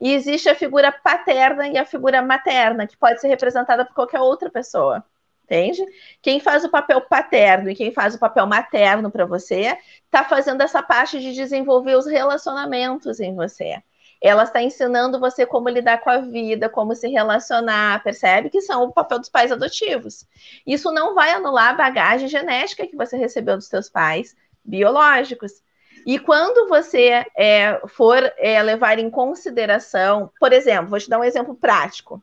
E 0.00 0.12
existe 0.12 0.48
a 0.48 0.54
figura 0.54 0.92
paterna 0.92 1.66
e 1.66 1.76
a 1.76 1.84
figura 1.84 2.22
materna, 2.22 2.86
que 2.86 2.96
pode 2.96 3.20
ser 3.20 3.26
representada 3.26 3.84
por 3.84 3.94
qualquer 3.94 4.20
outra 4.20 4.48
pessoa 4.48 5.04
entende? 5.46 5.82
Quem 6.20 6.40
faz 6.40 6.64
o 6.64 6.68
papel 6.68 7.00
paterno 7.00 7.70
e 7.70 7.74
quem 7.74 7.92
faz 7.92 8.14
o 8.14 8.18
papel 8.18 8.46
materno 8.46 9.10
para 9.10 9.24
você 9.24 9.78
está 10.04 10.24
fazendo 10.24 10.60
essa 10.60 10.82
parte 10.82 11.20
de 11.20 11.32
desenvolver 11.32 11.96
os 11.96 12.06
relacionamentos 12.06 13.20
em 13.20 13.34
você. 13.34 13.80
Ela 14.20 14.42
está 14.42 14.60
ensinando 14.62 15.20
você 15.20 15.46
como 15.46 15.68
lidar 15.68 15.98
com 15.98 16.10
a 16.10 16.18
vida, 16.18 16.68
como 16.68 16.94
se 16.94 17.06
relacionar, 17.06 18.02
percebe? 18.02 18.50
Que 18.50 18.60
são 18.60 18.84
o 18.84 18.92
papel 18.92 19.20
dos 19.20 19.28
pais 19.28 19.52
adotivos. 19.52 20.26
Isso 20.66 20.90
não 20.90 21.14
vai 21.14 21.30
anular 21.30 21.70
a 21.70 21.74
bagagem 21.74 22.26
genética 22.26 22.86
que 22.86 22.96
você 22.96 23.16
recebeu 23.16 23.56
dos 23.56 23.66
seus 23.66 23.88
pais 23.88 24.34
biológicos. 24.64 25.62
E 26.04 26.18
quando 26.18 26.68
você 26.68 27.24
é, 27.36 27.80
for 27.88 28.18
é, 28.38 28.60
levar 28.62 28.98
em 28.98 29.10
consideração, 29.10 30.30
por 30.40 30.52
exemplo, 30.52 30.88
vou 30.88 30.98
te 30.98 31.10
dar 31.10 31.18
um 31.18 31.24
exemplo 31.24 31.54
prático. 31.54 32.22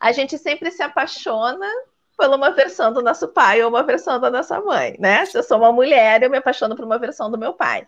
A 0.00 0.12
gente 0.12 0.36
sempre 0.38 0.70
se 0.70 0.82
apaixona 0.82 1.68
por 2.20 2.34
uma 2.34 2.50
versão 2.50 2.92
do 2.92 3.02
nosso 3.02 3.28
pai 3.28 3.62
ou 3.62 3.70
uma 3.70 3.82
versão 3.82 4.20
da 4.20 4.30
nossa 4.30 4.60
mãe, 4.60 4.94
né? 4.98 5.24
Se 5.24 5.38
eu 5.38 5.42
sou 5.42 5.56
uma 5.56 5.72
mulher, 5.72 6.22
eu 6.22 6.28
me 6.28 6.36
apaixono 6.36 6.76
por 6.76 6.84
uma 6.84 6.98
versão 6.98 7.30
do 7.30 7.38
meu 7.38 7.54
pai. 7.54 7.86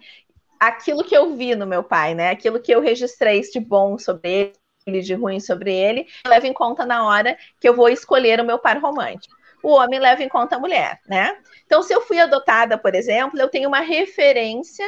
Aquilo 0.58 1.04
que 1.04 1.14
eu 1.14 1.36
vi 1.36 1.54
no 1.54 1.66
meu 1.66 1.82
pai, 1.82 2.14
né? 2.14 2.30
Aquilo 2.30 2.58
que 2.58 2.72
eu 2.72 2.80
registrei 2.80 3.42
de 3.42 3.60
bom 3.60 3.98
sobre 3.98 4.54
ele, 4.86 5.02
de 5.02 5.12
ruim 5.12 5.38
sobre 5.38 5.74
ele, 5.74 6.06
leva 6.26 6.46
em 6.46 6.52
conta 6.54 6.86
na 6.86 7.06
hora 7.06 7.36
que 7.60 7.68
eu 7.68 7.76
vou 7.76 7.90
escolher 7.90 8.40
o 8.40 8.44
meu 8.44 8.58
par 8.58 8.78
romântico. 8.78 9.36
O 9.62 9.72
homem 9.72 10.00
leva 10.00 10.22
em 10.22 10.28
conta 10.28 10.56
a 10.56 10.58
mulher, 10.58 10.98
né? 11.06 11.36
Então, 11.66 11.82
se 11.82 11.92
eu 11.92 12.00
fui 12.00 12.18
adotada, 12.18 12.78
por 12.78 12.94
exemplo, 12.94 13.38
eu 13.38 13.48
tenho 13.48 13.68
uma 13.68 13.80
referência 13.80 14.86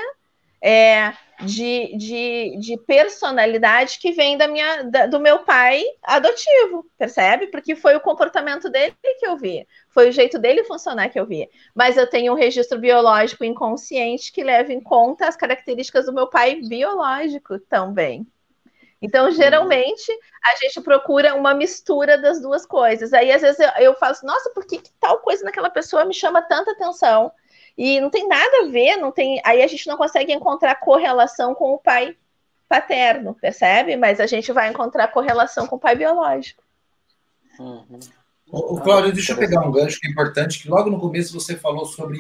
é, 0.63 1.13
de, 1.41 1.97
de, 1.97 2.59
de, 2.61 2.79
personalidade 2.87 3.99
que 3.99 4.13
vem 4.13 4.37
da 4.37 4.47
minha, 4.47 4.83
da, 4.85 5.07
do 5.07 5.19
meu 5.19 5.41
pai 5.41 5.83
adotivo, 6.03 6.87
percebe? 6.97 7.49
Porque 7.49 7.75
foi 7.75 7.97
o 7.97 8.01
comportamento 8.01 8.71
dele 8.71 8.95
que 9.19 9.27
eu 9.27 9.37
vi, 9.37 9.67
foi 9.91 10.09
o 10.09 10.13
jeito 10.13 10.39
dele 10.39 10.65
funcionar 10.65 11.09
que 11.09 11.19
eu 11.19 11.27
vi. 11.27 11.49
Mas 11.75 11.97
eu 11.97 12.09
tenho 12.09 12.33
um 12.33 12.37
registro 12.37 12.79
biológico 12.79 13.45
inconsciente 13.45 14.33
que 14.33 14.45
leva 14.45 14.73
em 14.73 14.81
conta 14.81 15.27
as 15.27 15.37
características 15.37 16.07
do 16.07 16.13
meu 16.13 16.29
pai 16.29 16.61
biológico 16.61 17.59
também. 17.59 18.27
Então, 19.05 19.31
geralmente, 19.31 20.11
a 20.43 20.57
gente 20.57 20.81
procura 20.81 21.35
uma 21.35 21.53
mistura 21.53 22.17
das 22.17 22.41
duas 22.41 22.65
coisas. 22.65 23.13
Aí, 23.13 23.31
às 23.31 23.43
vezes, 23.43 23.61
eu, 23.61 23.69
eu 23.79 23.95
falo 23.97 24.13
assim, 24.13 24.27
nossa, 24.27 24.51
por 24.51 24.67
que, 24.67 24.79
que 24.79 24.91
tal 24.99 25.19
coisa 25.19 25.45
naquela 25.45 25.69
pessoa 25.69 26.07
me 26.07 26.15
chama 26.15 26.41
tanta 26.41 26.71
atenção? 26.71 27.31
E 27.77 28.01
não 28.01 28.09
tem 28.09 28.29
nada 28.29 28.63
a 28.63 28.69
ver, 28.69 28.97
não 28.97 29.11
tem. 29.11 29.41
Aí 29.45 29.63
a 29.63 29.67
gente 29.67 29.87
não 29.87 29.97
consegue 29.97 30.33
encontrar 30.33 30.77
correlação 30.77 31.55
com 31.55 31.75
o 31.75 31.79
pai 31.79 32.17
paterno, 32.69 33.35
percebe? 33.35 33.97
Mas 33.97 34.21
a 34.21 34.27
gente 34.27 34.53
vai 34.53 34.71
encontrar 34.71 35.09
correlação 35.09 35.67
com 35.67 35.77
o 35.77 35.79
pai 35.79 35.97
biológico. 35.97 36.63
Uhum. 37.59 37.99
O, 38.51 38.77
o 38.77 38.81
Cláudio, 38.81 39.13
deixa 39.13 39.33
eu 39.33 39.37
pegar 39.37 39.67
um 39.67 39.73
gancho 39.73 39.99
que 40.01 40.07
é 40.07 40.11
importante, 40.11 40.63
que 40.63 40.69
logo 40.69 40.91
no 40.91 41.01
começo 41.01 41.33
você 41.33 41.57
falou 41.57 41.85
sobre 41.85 42.19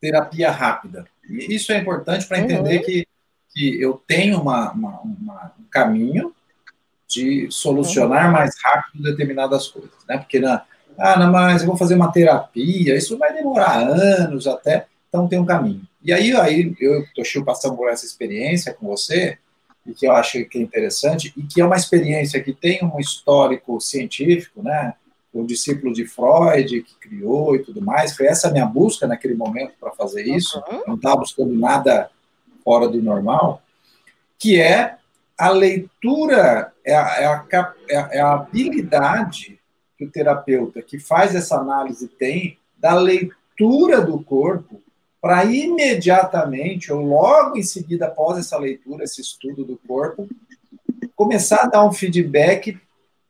terapia 0.00 0.50
rápida. 0.50 1.06
E 1.28 1.54
isso 1.54 1.72
é 1.72 1.78
importante 1.78 2.26
para 2.26 2.40
entender 2.40 2.78
uhum. 2.78 2.84
que, 2.84 3.08
que 3.54 3.80
eu 3.80 4.02
tenho 4.06 4.40
uma, 4.40 4.72
uma, 4.72 5.00
uma, 5.00 5.52
um 5.58 5.64
caminho 5.70 6.34
de 7.08 7.50
solucionar 7.50 8.26
uhum. 8.26 8.32
mais 8.32 8.54
rápido 8.62 9.02
determinadas 9.02 9.68
coisas, 9.68 9.92
né? 10.08 10.18
Porque 10.18 10.38
na, 10.38 10.64
ah, 10.98 11.18
não, 11.18 11.30
mas 11.30 11.62
eu 11.62 11.68
vou 11.68 11.76
fazer 11.76 11.94
uma 11.94 12.12
terapia, 12.12 12.96
isso 12.96 13.18
vai 13.18 13.32
demorar 13.32 13.78
anos 13.78 14.46
até, 14.46 14.86
então 15.12 15.28
tem 15.28 15.38
um 15.38 15.44
caminho. 15.44 15.82
E 16.02 16.10
aí, 16.10 16.34
aí 16.34 16.74
eu, 16.80 17.04
Toshio, 17.14 17.44
passando 17.44 17.76
por 17.76 17.90
essa 17.90 18.06
experiência 18.06 18.72
com 18.72 18.86
você, 18.86 19.36
e 19.86 19.92
que 19.92 20.06
eu 20.06 20.12
acho 20.12 20.42
que 20.46 20.58
é 20.58 20.62
interessante, 20.62 21.34
e 21.36 21.42
que 21.42 21.60
é 21.60 21.66
uma 21.66 21.76
experiência 21.76 22.42
que 22.42 22.54
tem 22.54 22.82
um 22.82 22.98
histórico 22.98 23.78
científico, 23.78 24.62
né? 24.62 24.94
O 25.30 25.44
discípulo 25.44 25.92
de 25.92 26.06
Freud 26.06 26.82
que 26.82 26.94
criou 26.96 27.54
e 27.54 27.58
tudo 27.58 27.82
mais, 27.82 28.16
foi 28.16 28.26
essa 28.26 28.50
minha 28.50 28.64
busca 28.64 29.06
naquele 29.06 29.34
momento 29.34 29.74
para 29.78 29.92
fazer 29.92 30.26
isso, 30.26 30.62
uhum. 30.70 30.82
não 30.86 30.94
estava 30.94 31.16
buscando 31.16 31.52
nada 31.52 32.10
fora 32.64 32.88
do 32.88 33.02
normal, 33.02 33.62
que 34.38 34.58
é 34.58 34.96
a 35.38 35.50
leitura, 35.50 36.72
é 36.84 36.94
a, 36.94 37.44
é 37.50 37.56
a, 37.56 37.74
é 38.12 38.20
a 38.20 38.32
habilidade 38.32 39.58
que 39.98 40.04
o 40.04 40.10
terapeuta 40.10 40.80
que 40.80 40.98
faz 40.98 41.34
essa 41.34 41.56
análise 41.56 42.08
tem 42.08 42.58
da 42.78 42.94
leitura 42.94 44.00
do 44.00 44.22
corpo 44.22 44.82
para 45.22 45.44
imediatamente, 45.44 46.92
ou 46.92 47.00
logo 47.00 47.56
em 47.56 47.62
seguida, 47.62 48.06
após 48.06 48.38
essa 48.38 48.58
leitura, 48.58 49.04
esse 49.04 49.20
estudo 49.20 49.64
do 49.64 49.78
corpo, 49.86 50.28
começar 51.14 51.62
a 51.62 51.68
dar 51.68 51.86
um 51.86 51.92
feedback 51.92 52.76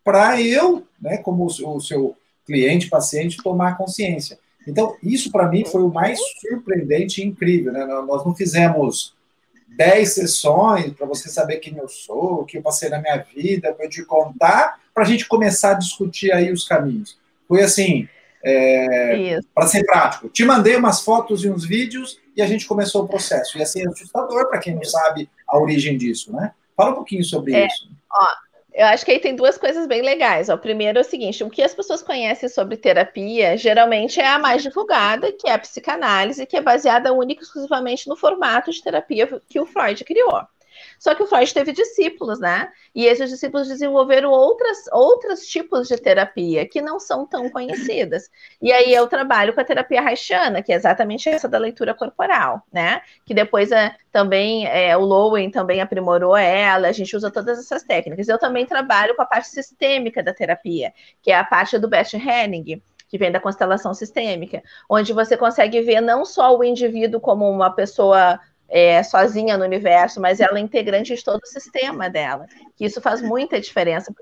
para 0.03 0.41
eu, 0.41 0.87
né, 0.99 1.19
como 1.19 1.45
o 1.45 1.81
seu 1.81 2.17
cliente, 2.47 2.89
paciente, 2.89 3.37
tomar 3.43 3.77
consciência. 3.77 4.39
Então, 4.67 4.97
isso 5.03 5.31
para 5.31 5.49
mim 5.49 5.67
foi 5.67 5.83
o 5.83 5.93
mais 5.93 6.19
surpreendente 6.41 7.21
e 7.21 7.27
incrível. 7.27 7.73
Né? 7.73 7.85
Nós 7.85 8.25
não 8.25 8.35
fizemos 8.35 9.15
10 9.77 10.15
sessões 10.15 10.93
para 10.95 11.07
você 11.07 11.29
saber 11.29 11.59
quem 11.59 11.77
eu 11.77 11.89
sou, 11.89 12.41
o 12.41 12.45
que 12.47 12.57
eu 12.57 12.63
passei 12.63 12.89
na 12.89 13.01
minha 13.01 13.19
vida, 13.19 13.73
para 13.75 13.85
eu 13.85 13.91
te 13.91 14.03
contar, 14.03 14.81
para 14.95 15.03
a 15.03 15.07
gente 15.07 15.29
começar 15.29 15.73
a 15.73 15.79
discutir 15.79 16.33
aí 16.33 16.51
os 16.51 16.65
caminhos. 16.65 17.19
Foi 17.47 17.63
assim, 17.63 18.09
é, 18.45 19.41
para 19.55 19.67
ser 19.67 19.85
prático. 19.85 20.29
Te 20.29 20.45
mandei 20.45 20.77
umas 20.77 21.03
fotos 21.03 21.45
e 21.45 21.51
uns 21.51 21.65
vídeos 21.65 22.21
e 22.37 22.43
a 22.43 22.47
gente 22.47 22.67
começou 22.67 23.05
o 23.05 23.09
processo. 23.09 23.59
E 23.59 23.63
assim 23.63 23.83
é 23.83 23.89
assustador 23.89 24.49
para 24.49 24.59
quem 24.59 24.75
não 24.75 24.85
sabe 24.85 25.31
a 25.49 25.59
origem 25.59 25.97
disso, 25.97 26.33
né? 26.33 26.53
Fala 26.77 26.91
um 26.91 26.95
pouquinho 26.95 27.25
sobre 27.25 27.55
é, 27.55 27.67
isso. 27.67 27.89
Ó, 28.11 28.27
eu 28.75 28.87
acho 28.87 29.05
que 29.05 29.13
aí 29.13 29.21
tem 29.21 29.37
duas 29.37 29.59
coisas 29.59 29.87
bem 29.87 30.03
legais. 30.03 30.49
O 30.49 30.57
primeiro 30.57 30.99
é 30.99 31.03
o 31.03 31.05
seguinte: 31.05 31.45
o 31.45 31.51
que 31.51 31.63
as 31.63 31.75
pessoas 31.75 32.03
conhecem 32.03 32.49
sobre 32.49 32.77
terapia 32.77 33.57
geralmente 33.57 34.19
é 34.19 34.27
a 34.27 34.39
mais 34.39 34.63
divulgada, 34.63 35.31
que 35.33 35.49
é 35.49 35.53
a 35.53 35.59
psicanálise, 35.59 36.47
que 36.47 36.57
é 36.57 36.61
baseada 36.61 37.13
única 37.13 37.43
e 37.43 37.45
exclusivamente 37.45 38.09
no 38.09 38.17
formato 38.17 38.71
de 38.71 38.83
terapia 38.83 39.29
que 39.49 39.61
o 39.61 39.67
Freud 39.67 40.03
criou. 40.05 40.43
Só 41.03 41.17
que 41.17 41.23
o 41.25 41.27
Freud 41.27 41.53
teve 41.53 41.73
discípulos, 41.73 42.39
né? 42.39 42.71
E 42.95 43.07
esses 43.07 43.29
discípulos 43.29 43.67
desenvolveram 43.67 44.31
outras, 44.31 44.87
outros 44.93 45.41
tipos 45.41 45.89
de 45.89 45.97
terapia 45.97 46.65
que 46.65 46.81
não 46.81 47.01
são 47.01 47.27
tão 47.27 47.51
conhecidas. 47.51 48.31
E 48.63 48.73
aí 48.73 48.95
eu 48.95 49.09
trabalho 49.09 49.53
com 49.53 49.61
a 49.61 49.65
terapia 49.65 50.01
haitiana, 50.01 50.63
que 50.63 50.73
é 50.73 50.77
exatamente 50.77 51.29
essa 51.29 51.49
da 51.49 51.59
leitura 51.59 51.93
corporal, 51.93 52.63
né? 52.73 53.03
Que 53.27 53.35
depois 53.35 53.73
é, 53.73 53.97
também 54.13 54.69
é, 54.69 54.97
o 54.97 55.01
Lowen 55.01 55.51
também 55.51 55.81
aprimorou 55.81 56.37
ela, 56.37 56.87
a 56.87 56.93
gente 56.93 57.17
usa 57.17 57.33
todas 57.33 57.59
essas 57.59 57.83
técnicas. 57.83 58.29
Eu 58.29 58.39
também 58.39 58.65
trabalho 58.65 59.17
com 59.17 59.23
a 59.23 59.27
parte 59.27 59.49
sistêmica 59.49 60.23
da 60.23 60.33
terapia, 60.33 60.95
que 61.21 61.33
é 61.33 61.35
a 61.37 61.43
parte 61.43 61.81
do 61.81 61.89
Bert 61.89 62.15
Henning 62.15 62.81
que 63.09 63.19
vem 63.19 63.31
da 63.31 63.39
constelação 63.39 63.93
sistêmica, 63.93 64.63
onde 64.89 65.13
você 65.13 65.37
consegue 65.37 65.83
ver 65.83 66.01
não 66.01 66.25
só 66.25 66.57
o 66.57 66.65
indivíduo 66.65 67.21
como 67.21 67.47
uma 67.51 67.71
pessoa 67.71 68.41
é, 68.73 69.03
sozinha 69.03 69.59
no 69.59 69.65
universo, 69.65 70.19
mas 70.19 70.41
ela 70.41 70.59
é 70.59 70.61
integrante 70.61 71.15
de 71.15 71.23
todo 71.23 71.43
o 71.43 71.47
sistema 71.47 72.09
dela. 72.09 72.47
Que 72.75 72.87
isso 72.87 73.03
faz 73.03 73.21
muita 73.21 73.61
diferença. 73.61 74.15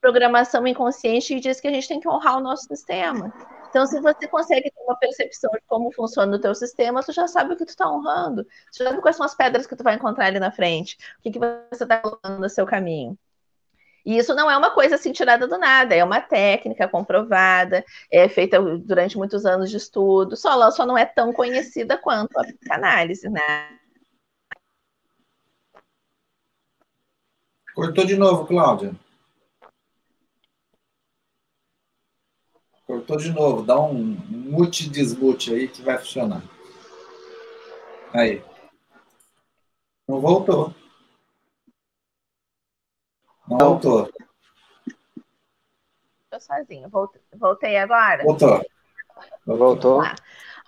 Programação 0.00 0.66
inconsciente 0.66 1.38
diz 1.38 1.60
que 1.60 1.68
a 1.68 1.70
gente 1.70 1.86
tem 1.86 2.00
que 2.00 2.08
honrar 2.08 2.38
o 2.38 2.40
nosso 2.40 2.64
sistema. 2.64 3.32
Então, 3.68 3.86
se 3.86 4.00
você 4.00 4.26
consegue 4.26 4.70
ter 4.70 4.82
uma 4.82 4.96
percepção 4.98 5.50
de 5.52 5.60
como 5.68 5.92
funciona 5.92 6.36
o 6.36 6.40
teu 6.40 6.54
sistema, 6.54 7.02
tu 7.02 7.12
já 7.12 7.28
sabe 7.28 7.54
o 7.54 7.56
que 7.56 7.64
tu 7.64 7.68
está 7.68 7.88
honrando. 7.88 8.44
Tu 8.44 8.78
já 8.78 8.90
sabe 8.90 9.00
quais 9.00 9.16
são 9.16 9.24
as 9.24 9.34
pedras 9.34 9.66
que 9.66 9.76
tu 9.76 9.84
vai 9.84 9.94
encontrar 9.94 10.26
ali 10.26 10.40
na 10.40 10.50
frente. 10.50 10.96
O 11.18 11.22
que, 11.22 11.30
que 11.30 11.38
você 11.38 11.84
está 11.84 11.98
colocando 11.98 12.40
no 12.40 12.48
seu 12.48 12.66
caminho. 12.66 13.16
E 14.06 14.16
isso 14.16 14.36
não 14.36 14.48
é 14.48 14.56
uma 14.56 14.70
coisa 14.70 14.94
assim 14.94 15.10
tirada 15.10 15.48
do 15.48 15.58
nada, 15.58 15.92
é 15.92 16.04
uma 16.04 16.20
técnica 16.20 16.86
comprovada, 16.86 17.84
é 18.08 18.28
feita 18.28 18.62
durante 18.78 19.18
muitos 19.18 19.44
anos 19.44 19.68
de 19.68 19.76
estudo, 19.76 20.36
só 20.36 20.70
só 20.70 20.86
não 20.86 20.96
é 20.96 21.04
tão 21.04 21.32
conhecida 21.32 21.98
quanto 21.98 22.38
a 22.38 22.44
psicanálise, 22.44 23.28
né? 23.28 23.76
Cortou 27.74 28.06
de 28.06 28.16
novo, 28.16 28.46
Cláudia. 28.46 28.94
Cortou 32.86 33.16
de 33.16 33.32
novo. 33.32 33.62
Dá 33.62 33.78
um 33.80 33.92
mute 33.92 34.88
desmute 34.88 35.52
aí 35.52 35.66
que 35.66 35.82
vai 35.82 35.98
funcionar. 35.98 36.42
Aí. 38.14 38.40
Não 40.08 40.20
voltou. 40.20 40.72
Não 43.48 43.58
voltou. 43.58 44.10
Estou 46.24 46.40
sozinho. 46.40 46.90
Voltei 47.34 47.76
agora? 47.76 48.24
Voltou. 48.24 48.64
Voltou. 49.46 50.02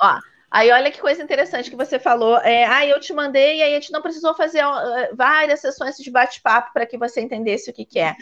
Ó, 0.01 0.19
aí 0.51 0.71
olha 0.71 0.91
que 0.91 1.01
coisa 1.01 1.23
interessante 1.23 1.71
que 1.71 1.77
você 1.77 1.99
falou. 1.99 2.39
É, 2.39 2.65
ah, 2.65 2.87
eu 2.87 3.01
te 3.01 3.13
mandei 3.13 3.59
e 3.59 3.63
aí 3.63 3.73
a 3.75 3.81
gente 3.81 3.93
não 3.93 4.01
precisou 4.03 4.35
fazer 4.35 4.63
várias 5.15 5.61
sessões 5.61 5.97
de 5.97 6.11
bate-papo 6.11 6.73
para 6.73 6.87
que 6.87 6.97
você 6.97 7.21
entendesse 7.21 7.71
o 7.71 7.73
que, 7.73 7.85
que 7.85 7.99
é. 7.99 8.15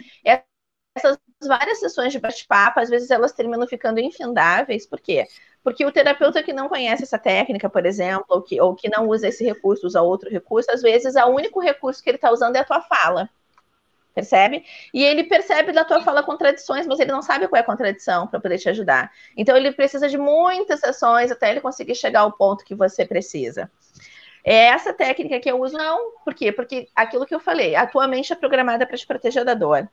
Essas 0.95 1.19
várias 1.47 1.79
sessões 1.79 2.13
de 2.13 2.19
bate-papo, 2.19 2.81
às 2.81 2.89
vezes 2.89 3.11
elas 3.11 3.33
terminam 3.33 3.67
ficando 3.69 4.01
infindáveis. 4.01 4.87
Por 4.87 4.99
quê? 4.99 5.27
Porque 5.63 5.85
o 5.85 5.93
terapeuta 5.93 6.43
que 6.43 6.53
não 6.53 6.69
conhece 6.69 7.03
essa 7.03 7.19
técnica, 7.19 7.69
por 7.69 7.85
exemplo, 7.85 8.25
ou 8.29 8.43
que, 8.43 8.61
ou 8.61 8.75
que 8.75 8.89
não 8.89 9.07
usa 9.09 9.29
esse 9.29 9.45
recurso, 9.45 9.87
usa 9.87 10.01
outro 10.01 10.31
recurso, 10.31 10.71
às 10.71 10.81
vezes 10.81 11.15
o 11.17 11.27
único 11.27 11.61
recurso 11.61 12.03
que 12.03 12.09
ele 12.09 12.17
está 12.17 12.31
usando 12.31 12.57
é 12.57 12.61
a 12.61 12.65
tua 12.65 12.81
fala. 12.81 13.29
Percebe? 14.17 14.65
E 14.95 15.05
ele 15.05 15.25
percebe 15.25 15.73
da 15.73 15.85
tua 15.85 16.01
fala 16.01 16.23
contradições, 16.23 16.87
mas 16.87 16.99
ele 16.99 17.13
não 17.13 17.21
sabe 17.21 17.47
qual 17.49 17.59
é 17.59 17.61
a 17.61 17.67
contradição 17.67 18.27
para 18.27 18.41
poder 18.41 18.57
te 18.57 18.67
ajudar. 18.71 19.13
Então 19.37 19.55
ele 19.55 19.71
precisa 19.73 20.09
de 20.09 20.17
muitas 20.17 20.81
sessões 20.81 21.31
até 21.31 21.51
ele 21.51 21.61
conseguir 21.61 21.95
chegar 21.95 22.21
ao 22.21 22.33
ponto 22.33 22.65
que 22.65 22.75
você 22.75 23.05
precisa. 23.05 23.71
É 24.43 24.69
essa 24.69 24.95
técnica 24.95 25.39
que 25.39 25.51
eu 25.51 25.61
uso, 25.61 25.77
não. 25.77 26.13
Por 26.25 26.33
quê? 26.33 26.51
Porque 26.51 26.89
aquilo 26.97 27.27
que 27.27 27.35
eu 27.35 27.41
falei, 27.41 27.77
a 27.77 27.87
tua 27.87 28.09
mente 28.09 28.33
é 28.33 28.37
programada 28.37 28.87
para 28.87 28.97
te 28.97 29.07
proteger 29.07 29.45
da 29.45 29.53
dor. 29.53 29.87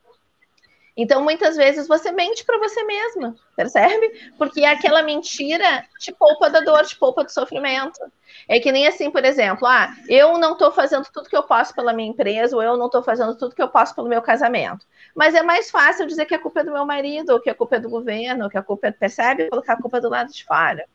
Então, 0.96 1.24
muitas 1.24 1.56
vezes 1.56 1.88
você 1.88 2.12
mente 2.12 2.46
para 2.46 2.60
você 2.60 2.84
mesma, 2.84 3.36
percebe? 3.56 4.32
Porque 4.38 4.64
aquela 4.64 5.02
mentira 5.02 5.84
te 6.00 6.12
poupa 6.12 6.52
da 6.52 6.60
dor, 6.60 6.86
te 6.86 6.96
poupa 6.96 7.24
do 7.24 7.32
sofrimento. 7.32 8.00
É 8.48 8.60
que 8.60 8.72
nem 8.72 8.86
assim, 8.86 9.10
por 9.10 9.26
exemplo, 9.26 9.68
ah, 9.68 9.92
eu 10.08 10.38
não 10.38 10.54
estou 10.54 10.72
fazendo 10.72 11.08
tudo 11.12 11.30
que 11.30 11.36
eu 11.36 11.44
posso 11.44 11.74
pela 11.74 11.94
minha 11.94 12.10
empresa, 12.10 12.56
ou 12.56 12.62
eu 12.62 12.78
não 12.78 12.86
estou 12.86 13.02
fazendo 13.02 13.36
tudo 13.36 13.56
que 13.56 13.62
eu 13.62 13.70
posso 13.70 13.96
pelo 13.96 14.08
meu 14.08 14.22
casamento. 14.22 14.86
Mas 15.16 15.34
é 15.34 15.42
mais 15.42 15.72
fácil 15.72 16.06
dizer 16.06 16.26
que 16.26 16.36
a 16.36 16.40
culpa 16.40 16.60
é 16.60 16.64
do 16.64 16.72
meu 16.72 16.86
marido, 16.86 17.32
ou 17.32 17.40
que 17.40 17.50
a 17.50 17.56
culpa 17.56 17.78
é 17.78 17.80
do 17.80 17.90
governo, 17.90 18.44
ou 18.44 18.50
que 18.50 18.58
a 18.58 18.64
culpa 18.64 18.88
é, 18.88 18.92
percebe? 18.92 19.50
Colocar 19.50 19.74
a 19.74 19.82
culpa 19.82 20.00
do 20.00 20.10
lado 20.10 20.32
de 20.32 20.46
fora. 20.46 20.86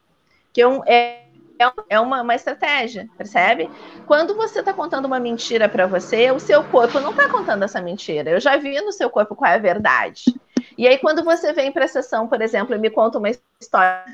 Que 0.53 0.63
é, 0.63 0.69
um, 0.69 0.83
é 0.87 1.28
é, 1.59 1.73
é 1.91 2.01
uma, 2.01 2.23
uma 2.23 2.35
estratégia, 2.35 3.09
percebe? 3.17 3.71
Quando 4.07 4.35
você 4.35 4.61
está 4.61 4.73
contando 4.73 5.07
uma 5.07 5.19
mentira 5.19 5.69
para 5.69 5.87
você, 5.87 6.31
o 6.31 6.39
seu 6.39 6.63
corpo 6.65 7.01
não 7.01 7.11
está 7.11 7.29
contando 7.29 7.65
essa 7.65 7.81
mentira. 7.81 8.31
Eu 8.31 8.41
já 8.41 8.57
vi 8.57 8.81
no 8.81 8.93
seu 8.93 9.11
corpo 9.11 9.35
qual 9.35 9.51
é 9.51 9.55
a 9.55 9.59
verdade. 9.59 10.35
E 10.77 10.87
aí, 10.87 10.99
quando 10.99 11.25
você 11.25 11.53
vem 11.53 11.73
para 11.73 11.87
a 11.87 11.89
sessão, 11.89 12.29
por 12.29 12.41
exemplo, 12.41 12.75
e 12.75 12.79
me 12.79 12.91
conta 12.91 13.19
uma 13.19 13.31
história 13.61 14.05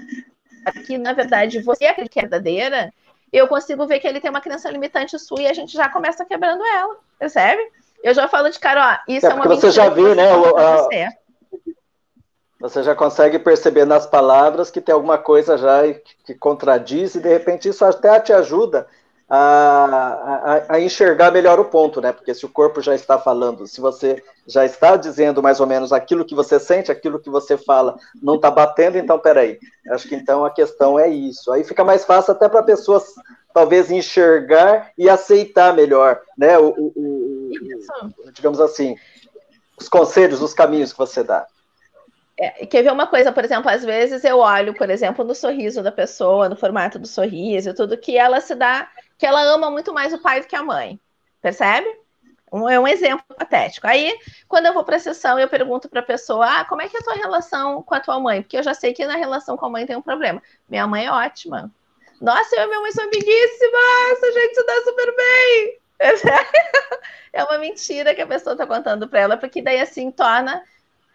que, 0.86 0.96
na 0.96 1.12
verdade, 1.12 1.60
você 1.60 1.84
é 1.84 1.90
a 1.90 2.04
verdadeira, 2.22 2.92
eu 3.32 3.46
consigo 3.46 3.86
ver 3.86 4.00
que 4.00 4.08
ele 4.08 4.20
tem 4.20 4.30
uma 4.30 4.40
crença 4.40 4.70
limitante 4.70 5.18
sua 5.18 5.42
e 5.42 5.46
a 5.46 5.52
gente 5.52 5.72
já 5.72 5.88
começa 5.88 6.24
quebrando 6.24 6.64
ela, 6.64 6.96
percebe? 7.18 7.60
Eu 8.02 8.14
já 8.14 8.28
falo 8.28 8.48
de 8.48 8.58
cara, 8.58 9.02
ó, 9.06 9.12
isso 9.12 9.26
é, 9.26 9.30
é 9.30 9.34
uma 9.34 9.44
mentira. 9.44 9.60
Você 9.60 9.70
já 9.70 9.88
viu, 9.88 10.14
né? 10.14 10.32
O, 10.34 10.56
a, 10.56 10.88
você 12.64 12.82
já 12.82 12.94
consegue 12.94 13.38
perceber 13.38 13.84
nas 13.84 14.06
palavras 14.06 14.70
que 14.70 14.80
tem 14.80 14.94
alguma 14.94 15.18
coisa 15.18 15.58
já 15.58 15.82
que 16.24 16.32
contradiz, 16.32 17.14
e 17.14 17.20
de 17.20 17.28
repente 17.28 17.68
isso 17.68 17.84
até 17.84 18.18
te 18.18 18.32
ajuda 18.32 18.86
a, 19.28 20.64
a, 20.68 20.74
a, 20.74 20.80
enxergar 20.80 21.30
melhor 21.30 21.60
o 21.60 21.66
ponto, 21.66 22.00
né? 22.00 22.10
Porque 22.10 22.32
se 22.32 22.46
o 22.46 22.48
corpo 22.48 22.80
já 22.80 22.94
está 22.94 23.18
falando, 23.18 23.66
se 23.66 23.82
você 23.82 24.22
já 24.46 24.64
está 24.64 24.96
dizendo 24.96 25.42
mais 25.42 25.60
ou 25.60 25.66
menos 25.66 25.92
aquilo 25.92 26.24
que 26.24 26.34
você 26.34 26.58
sente, 26.58 26.90
aquilo 26.90 27.18
que 27.18 27.28
você 27.28 27.58
fala 27.58 27.98
não 28.22 28.36
está 28.36 28.50
batendo, 28.50 28.96
então 28.96 29.18
peraí. 29.18 29.58
Acho 29.90 30.08
que 30.08 30.14
então 30.14 30.42
a 30.42 30.50
questão 30.50 30.98
é 30.98 31.06
isso. 31.06 31.52
Aí 31.52 31.64
fica 31.64 31.84
mais 31.84 32.06
fácil 32.06 32.32
até 32.32 32.48
para 32.48 32.62
pessoas 32.62 33.12
talvez 33.52 33.90
enxergar 33.90 34.90
e 34.96 35.10
aceitar 35.10 35.74
melhor, 35.74 36.18
né? 36.38 36.58
O, 36.58 36.68
o, 36.68 36.92
o, 36.96 38.32
digamos 38.32 38.58
assim, 38.58 38.96
os 39.78 39.86
conselhos, 39.86 40.40
os 40.40 40.54
caminhos 40.54 40.92
que 40.92 40.98
você 40.98 41.22
dá. 41.22 41.46
É, 42.44 42.66
quer 42.66 42.82
ver 42.82 42.92
uma 42.92 43.06
coisa, 43.06 43.32
por 43.32 43.42
exemplo, 43.42 43.70
às 43.70 43.82
vezes 43.82 44.22
eu 44.22 44.38
olho, 44.38 44.74
por 44.74 44.90
exemplo, 44.90 45.24
no 45.24 45.34
sorriso 45.34 45.82
da 45.82 45.90
pessoa, 45.90 46.48
no 46.48 46.56
formato 46.56 46.98
do 46.98 47.06
sorriso 47.06 47.70
e 47.70 47.74
tudo, 47.74 47.96
que 47.96 48.18
ela 48.18 48.38
se 48.40 48.54
dá, 48.54 48.90
que 49.16 49.24
ela 49.24 49.42
ama 49.42 49.70
muito 49.70 49.94
mais 49.94 50.12
o 50.12 50.20
pai 50.20 50.40
do 50.40 50.46
que 50.46 50.54
a 50.54 50.62
mãe. 50.62 51.00
Percebe? 51.40 51.86
Um, 52.52 52.68
é 52.68 52.78
um 52.78 52.86
exemplo 52.86 53.24
patético. 53.36 53.86
Aí, 53.86 54.16
quando 54.46 54.66
eu 54.66 54.74
vou 54.74 54.84
para 54.84 54.96
a 54.96 55.00
sessão, 55.00 55.38
eu 55.38 55.48
pergunto 55.48 55.88
para 55.88 56.00
a 56.00 56.04
pessoa: 56.04 56.60
ah, 56.60 56.64
como 56.66 56.82
é 56.82 56.88
que 56.88 56.96
é 56.96 57.00
a 57.00 57.02
tua 57.02 57.14
relação 57.14 57.82
com 57.82 57.94
a 57.94 58.00
tua 58.00 58.20
mãe? 58.20 58.42
Porque 58.42 58.58
eu 58.58 58.62
já 58.62 58.74
sei 58.74 58.92
que 58.92 59.06
na 59.06 59.16
relação 59.16 59.56
com 59.56 59.66
a 59.66 59.70
mãe 59.70 59.86
tem 59.86 59.96
um 59.96 60.02
problema. 60.02 60.42
Minha 60.68 60.86
mãe 60.86 61.06
é 61.06 61.10
ótima. 61.10 61.72
Nossa, 62.20 62.56
eu 62.56 62.64
e 62.64 62.66
minha 62.68 62.80
mãe 62.80 62.92
são 62.92 63.04
amiguíssimas, 63.04 64.22
a 64.22 64.30
gente 64.32 64.54
se 64.54 64.66
dá 64.66 64.74
super 64.84 65.16
bem. 65.16 65.78
É 67.32 67.42
uma 67.42 67.58
mentira 67.58 68.14
que 68.14 68.22
a 68.22 68.26
pessoa 68.28 68.54
está 68.54 68.64
contando 68.64 69.08
para 69.08 69.18
ela, 69.18 69.36
porque 69.36 69.60
daí 69.60 69.80
assim 69.80 70.08
torna 70.12 70.62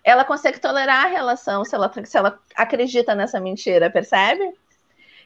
ela 0.09 0.25
consegue 0.25 0.59
tolerar 0.59 1.05
a 1.05 1.09
relação 1.09 1.63
se 1.63 1.75
ela, 1.75 1.91
se 2.03 2.17
ela 2.17 2.39
acredita 2.55 3.15
nessa 3.15 3.39
mentira, 3.39 3.89
percebe? 3.89 4.53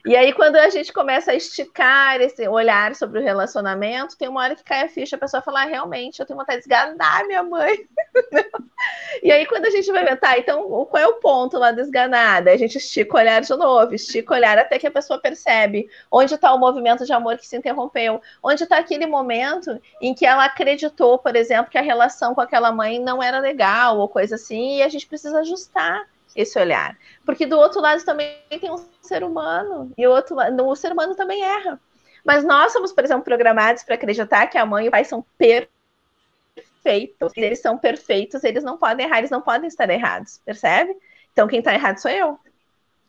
E 0.06 0.14
aí, 0.14 0.34
quando 0.34 0.56
a 0.56 0.68
gente 0.68 0.92
começa 0.92 1.30
a 1.30 1.34
esticar 1.34 2.20
esse 2.20 2.46
olhar 2.46 2.94
sobre 2.94 3.18
o 3.18 3.22
relacionamento, 3.22 4.18
tem 4.18 4.28
uma 4.28 4.42
hora 4.42 4.54
que 4.54 4.62
cai 4.62 4.82
a 4.82 4.88
ficha, 4.88 5.16
a 5.16 5.18
pessoa 5.18 5.40
fala, 5.40 5.62
ah, 5.62 5.64
realmente, 5.64 6.20
eu 6.20 6.26
tenho 6.26 6.38
vontade 6.38 6.58
de 6.58 6.64
esganar 6.64 7.24
minha 7.24 7.42
mãe. 7.42 7.88
e 9.22 9.32
aí, 9.32 9.46
quando 9.46 9.64
a 9.64 9.70
gente 9.70 9.90
vai 9.90 10.04
ver, 10.04 10.18
tá, 10.18 10.38
então, 10.38 10.62
qual 10.84 11.02
é 11.02 11.06
o 11.06 11.14
ponto 11.14 11.56
lá 11.58 11.72
da? 11.72 11.82
A 11.82 12.56
gente 12.58 12.76
estica 12.76 13.16
o 13.16 13.18
olhar 13.18 13.40
de 13.40 13.56
novo, 13.56 13.94
estica 13.94 14.34
o 14.34 14.36
olhar 14.36 14.58
até 14.58 14.78
que 14.78 14.86
a 14.86 14.90
pessoa 14.90 15.18
percebe 15.18 15.88
onde 16.12 16.34
está 16.34 16.52
o 16.52 16.58
movimento 16.58 17.06
de 17.06 17.12
amor 17.14 17.38
que 17.38 17.46
se 17.46 17.56
interrompeu, 17.56 18.20
onde 18.42 18.62
está 18.62 18.76
aquele 18.76 19.06
momento 19.06 19.80
em 20.02 20.12
que 20.12 20.26
ela 20.26 20.44
acreditou, 20.44 21.18
por 21.18 21.34
exemplo, 21.34 21.70
que 21.70 21.78
a 21.78 21.82
relação 21.82 22.34
com 22.34 22.42
aquela 22.42 22.70
mãe 22.70 22.98
não 22.98 23.22
era 23.22 23.38
legal, 23.38 23.98
ou 23.98 24.06
coisa 24.06 24.34
assim, 24.34 24.76
e 24.76 24.82
a 24.82 24.88
gente 24.90 25.06
precisa 25.06 25.40
ajustar 25.40 26.06
esse 26.34 26.58
olhar. 26.58 26.96
Porque 27.24 27.46
do 27.46 27.58
outro 27.58 27.80
lado 27.80 28.04
também 28.04 28.36
tem 28.48 28.70
um 28.70 28.84
ser 29.00 29.22
humano, 29.22 29.92
e 29.96 30.06
o 30.06 30.10
outro 30.10 30.36
o 30.36 30.76
ser 30.76 30.92
humano 30.92 31.14
também 31.14 31.42
erra. 31.42 31.80
Mas 32.24 32.42
nós 32.44 32.72
somos, 32.72 32.92
por 32.92 33.04
exemplo, 33.04 33.24
programados 33.24 33.82
para 33.82 33.94
acreditar 33.96 34.46
que 34.46 34.56
a 34.56 34.64
mãe 34.64 34.86
e 34.86 34.88
o 34.88 34.90
pai 34.90 35.04
são 35.04 35.24
perfeitos. 35.36 37.32
E 37.36 37.40
eles 37.40 37.60
são 37.60 37.76
perfeitos, 37.76 38.42
eles 38.44 38.64
não 38.64 38.78
podem 38.78 39.06
errar, 39.06 39.18
eles 39.18 39.30
não 39.30 39.42
podem 39.42 39.68
estar 39.68 39.88
errados, 39.90 40.40
percebe? 40.44 40.96
Então 41.32 41.46
quem 41.46 41.58
está 41.58 41.74
errado 41.74 41.98
sou 41.98 42.10
eu. 42.10 42.38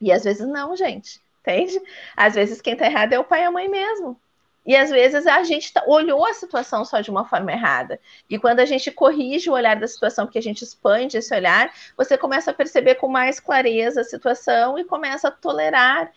E 0.02 0.12
às 0.12 0.24
vezes 0.24 0.46
não, 0.48 0.76
gente. 0.76 1.22
Entende? 1.42 1.80
Às 2.18 2.34
vezes 2.36 2.60
quem 2.60 2.74
está 2.74 2.88
errado 2.88 3.14
é 3.14 3.20
o 3.20 3.24
pai 3.24 3.42
e 3.42 3.46
a 3.46 3.52
mãe 3.52 3.70
mesmo. 3.70 4.20
E 4.65 4.75
às 4.75 4.89
vezes 4.89 5.28
a 5.28 5.43
gente 5.43 5.71
tá, 5.71 5.84
olhou 5.86 6.25
a 6.25 6.34
situação 6.34 6.84
só 6.84 6.99
de 6.99 7.12
uma 7.12 7.25
forma 7.25 7.51
errada. 7.51 7.99
E 8.30 8.39
quando 8.39 8.60
a 8.60 8.65
gente 8.65 8.89
corrige 8.91 9.49
o 9.49 9.54
olhar 9.54 9.75
da 9.80 9.88
situação, 9.88 10.25
porque 10.25 10.39
a 10.39 10.41
gente 10.41 10.63
expande 10.63 11.17
esse 11.17 11.34
olhar, 11.36 11.71
você 11.95 12.17
começa 12.17 12.51
a 12.51 12.54
perceber 12.54 12.95
com 12.95 13.08
mais 13.08 13.39
clareza 13.39 14.01
a 14.01 14.04
situação 14.04 14.80
e 14.80 14.84
começa 14.84 15.28
a 15.28 15.32
tolerar, 15.32 16.12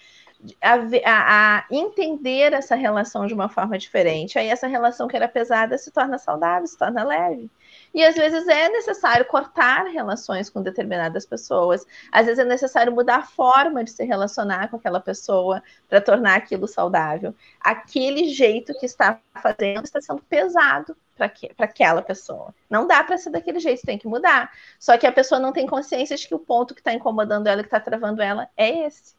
a, 0.63 0.75
a, 1.05 1.59
a 1.59 1.67
entender 1.71 2.53
essa 2.53 2.75
relação 2.75 3.27
de 3.27 3.35
uma 3.35 3.49
forma 3.49 3.77
diferente. 3.77 4.39
Aí 4.39 4.49
essa 4.49 4.67
relação 4.67 5.09
que 5.09 5.17
era 5.17 5.29
pesada 5.29 5.77
se 5.77 5.91
torna 5.91 6.17
saudável, 6.19 6.67
se 6.67 6.79
torna 6.79 7.05
leve. 7.05 7.51
E 7.95 8.05
às 8.05 8.15
vezes 8.15 8.47
é 8.47 8.69
necessário 8.69 9.25
cortar 9.27 9.85
relações 9.87 10.51
com 10.51 10.63
determinadas 10.63 11.25
pessoas. 11.27 11.87
Às 12.13 12.27
vezes 12.27 12.39
é 12.39 12.45
necessário 12.45 12.93
mudar 12.93 13.17
a 13.17 13.23
forma 13.23 13.83
de 13.83 13.91
se 13.91 14.05
relacionar 14.05 14.69
com 14.69 14.77
aquela 14.77 15.01
pessoa 15.01 15.63
para 15.89 16.01
tornar 16.01 16.37
aquilo 16.37 16.69
saudável. 16.69 17.35
Aquele 17.61 18.29
jeito 18.29 18.73
que 18.79 18.87
está 18.87 19.21
fazendo 19.35 19.85
está 19.85 20.01
sendo 20.01 20.23
pesado 20.23 20.97
para 21.17 21.33
aquela 21.59 22.01
pessoa. 22.01 22.55
Não 22.71 22.87
dá 22.87 23.03
para 23.03 23.19
ser 23.19 23.31
daquele 23.31 23.59
jeito, 23.59 23.85
tem 23.85 23.99
que 23.99 24.07
mudar. 24.07 24.53
Só 24.79 24.97
que 24.97 25.07
a 25.07 25.13
pessoa 25.13 25.41
não 25.41 25.53
tem 25.53 25.67
consciência 25.67 26.17
de 26.17 26.29
que 26.29 26.35
o 26.35 26.39
ponto 26.39 26.75
que 26.75 26.81
está 26.81 26.93
incomodando 26.93 27.49
ela, 27.49 27.63
que 27.63 27.69
está 27.69 27.81
travando 27.81 28.23
ela, 28.23 28.49
é 28.57 28.87
esse. 28.87 29.15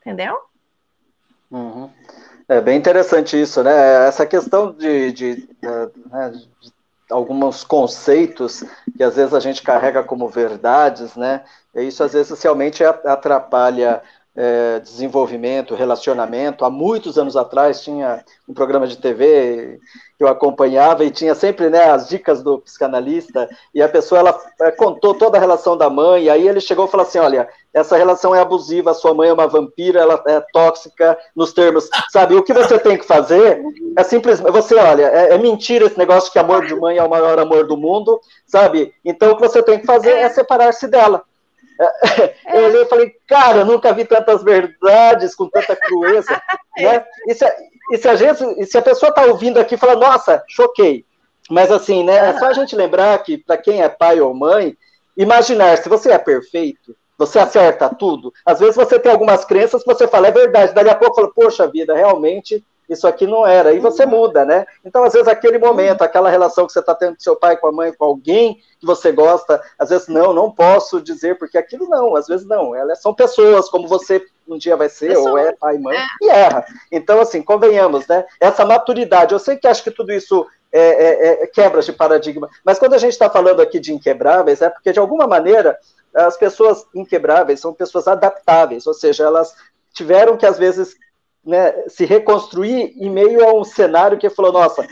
Entendeu? 0.00 0.38
Uhum. 1.50 1.90
É 2.48 2.60
bem 2.60 2.78
interessante 2.78 3.40
isso, 3.40 3.62
né? 3.62 4.06
Essa 4.06 4.24
questão 4.24 4.72
de, 4.72 5.10
de, 5.12 5.36
de, 5.36 5.48
né, 6.10 6.30
de 6.30 6.72
alguns 7.10 7.64
conceitos 7.64 8.64
que 8.96 9.02
às 9.02 9.16
vezes 9.16 9.34
a 9.34 9.40
gente 9.40 9.62
carrega 9.62 10.02
como 10.02 10.28
verdades, 10.28 11.14
né? 11.16 11.44
E 11.74 11.82
isso 11.82 12.02
às 12.02 12.12
vezes 12.12 12.40
realmente 12.42 12.82
atrapalha 12.84 14.02
é, 14.36 14.80
desenvolvimento, 14.80 15.74
relacionamento. 15.74 16.64
Há 16.64 16.70
muitos 16.70 17.18
anos 17.18 17.36
atrás 17.36 17.80
tinha 17.80 18.22
um 18.46 18.52
programa 18.52 18.86
de 18.86 18.98
TV 18.98 19.80
que 20.18 20.24
eu 20.24 20.28
acompanhava 20.28 21.04
e 21.04 21.10
tinha 21.10 21.34
sempre 21.34 21.70
né, 21.70 21.90
as 21.90 22.08
dicas 22.08 22.42
do 22.42 22.58
psicanalista. 22.58 23.48
E 23.74 23.82
a 23.82 23.88
pessoa 23.88 24.20
ela 24.20 24.40
é, 24.60 24.70
contou 24.70 25.14
toda 25.14 25.38
a 25.38 25.40
relação 25.40 25.76
da 25.76 25.88
mãe. 25.88 26.24
E 26.24 26.30
aí 26.30 26.46
ele 26.46 26.60
chegou 26.60 26.86
e 26.86 26.90
falou 26.90 27.06
assim, 27.06 27.18
olha, 27.18 27.48
essa 27.76 27.96
relação 27.96 28.34
é 28.34 28.40
abusiva, 28.40 28.94
sua 28.94 29.12
mãe 29.14 29.28
é 29.28 29.32
uma 29.32 29.46
vampira, 29.46 30.00
ela 30.00 30.22
é 30.26 30.40
tóxica, 30.52 31.18
nos 31.34 31.52
termos, 31.52 31.88
sabe, 32.10 32.34
o 32.34 32.42
que 32.42 32.54
você 32.54 32.78
tem 32.78 32.96
que 32.96 33.04
fazer 33.04 33.62
é 33.94 34.02
simplesmente, 34.02 34.50
você 34.50 34.74
olha, 34.76 35.02
é, 35.02 35.34
é 35.34 35.38
mentira 35.38 35.84
esse 35.84 35.98
negócio 35.98 36.32
que 36.32 36.38
amor 36.38 36.64
de 36.64 36.74
mãe 36.74 36.96
é 36.96 37.04
o 37.04 37.10
maior 37.10 37.38
amor 37.38 37.66
do 37.66 37.76
mundo, 37.76 38.18
sabe, 38.46 38.94
então 39.04 39.30
o 39.30 39.36
que 39.36 39.46
você 39.46 39.62
tem 39.62 39.78
que 39.78 39.84
fazer 39.84 40.12
é 40.12 40.28
separar-se 40.30 40.88
dela, 40.88 41.22
eu 42.54 42.64
olhei 42.64 42.82
e 42.82 42.88
falei, 42.88 43.14
cara, 43.26 43.64
nunca 43.64 43.92
vi 43.92 44.04
tantas 44.04 44.42
verdades 44.42 45.34
com 45.34 45.48
tanta 45.48 45.76
crueza. 45.76 46.40
né? 46.76 47.04
e, 47.26 47.34
se, 47.34 47.44
e, 47.92 47.98
se 47.98 48.08
a 48.08 48.16
gente, 48.16 48.44
e 48.60 48.66
se 48.66 48.78
a 48.78 48.82
pessoa 48.82 49.10
está 49.10 49.24
ouvindo 49.24 49.58
aqui 49.58 49.74
e 49.74 49.78
fala, 49.78 49.96
nossa, 49.96 50.42
choquei. 50.48 51.04
Mas 51.50 51.70
assim, 51.70 52.02
né? 52.02 52.30
É 52.30 52.38
só 52.38 52.46
a 52.46 52.52
gente 52.52 52.74
lembrar 52.74 53.16
que, 53.22 53.38
para 53.38 53.56
quem 53.56 53.82
é 53.82 53.88
pai 53.88 54.20
ou 54.20 54.34
mãe, 54.34 54.76
imaginar 55.16 55.78
se 55.78 55.88
você 55.88 56.10
é 56.10 56.18
perfeito, 56.18 56.96
você 57.16 57.38
acerta 57.38 57.88
tudo. 57.88 58.32
Às 58.44 58.58
vezes 58.58 58.76
você 58.76 58.98
tem 58.98 59.12
algumas 59.12 59.44
crenças 59.44 59.82
que 59.82 59.92
você 59.92 60.06
fala, 60.06 60.28
é 60.28 60.32
verdade, 60.32 60.74
dali 60.74 60.90
a 60.90 60.94
pouco 60.94 61.14
fala, 61.14 61.32
poxa 61.32 61.66
vida, 61.68 61.94
realmente 61.94 62.64
isso 62.88 63.06
aqui 63.06 63.26
não 63.26 63.46
era. 63.46 63.72
E 63.72 63.78
você 63.78 64.06
muda, 64.06 64.44
né? 64.44 64.66
Então, 64.84 65.04
às 65.04 65.12
vezes, 65.12 65.28
aquele 65.28 65.58
momento, 65.58 66.02
aquela 66.02 66.30
relação 66.30 66.66
que 66.66 66.72
você 66.72 66.80
está 66.80 66.94
tendo 66.94 67.14
com 67.14 67.20
seu 67.20 67.36
pai, 67.36 67.56
com 67.56 67.68
a 67.68 67.72
mãe, 67.72 67.92
com 67.92 68.04
alguém 68.04 68.60
que 68.78 68.86
você 68.86 69.10
gosta, 69.12 69.60
às 69.78 69.90
vezes, 69.90 70.08
não, 70.08 70.32
não 70.32 70.50
posso 70.50 71.00
dizer, 71.00 71.38
porque 71.38 71.58
aquilo 71.58 71.88
não, 71.88 72.14
às 72.14 72.26
vezes 72.26 72.46
não. 72.46 72.74
Elas 72.74 73.00
são 73.00 73.12
pessoas, 73.12 73.68
como 73.68 73.88
você 73.88 74.24
um 74.48 74.56
dia 74.56 74.76
vai 74.76 74.88
ser, 74.88 75.16
ou 75.16 75.36
é 75.36 75.52
pai, 75.52 75.76
mãe, 75.78 75.96
é. 75.96 76.06
e 76.22 76.28
erra. 76.28 76.64
Então, 76.90 77.20
assim, 77.20 77.42
convenhamos, 77.42 78.06
né? 78.06 78.24
Essa 78.40 78.64
maturidade, 78.64 79.32
eu 79.32 79.38
sei 79.38 79.56
que 79.56 79.66
acho 79.66 79.82
que 79.82 79.90
tudo 79.90 80.12
isso 80.12 80.46
é, 80.72 80.80
é, 80.80 81.42
é 81.42 81.46
quebras 81.46 81.84
de 81.84 81.92
paradigma, 81.92 82.48
mas 82.64 82.78
quando 82.78 82.94
a 82.94 82.98
gente 82.98 83.12
está 83.12 83.28
falando 83.28 83.60
aqui 83.60 83.80
de 83.80 83.92
inquebráveis, 83.92 84.62
é 84.62 84.70
porque, 84.70 84.92
de 84.92 84.98
alguma 84.98 85.26
maneira, 85.26 85.76
as 86.14 86.36
pessoas 86.36 86.86
inquebráveis 86.94 87.60
são 87.60 87.74
pessoas 87.74 88.06
adaptáveis, 88.06 88.86
ou 88.86 88.94
seja, 88.94 89.24
elas 89.24 89.54
tiveram 89.92 90.36
que, 90.36 90.46
às 90.46 90.58
vezes, 90.58 90.96
né, 91.46 91.88
se 91.88 92.04
reconstruir 92.04 92.92
em 92.96 93.08
meio 93.08 93.48
a 93.48 93.54
um 93.54 93.62
cenário 93.62 94.18
que 94.18 94.28
falou, 94.28 94.52
nossa, 94.52 94.86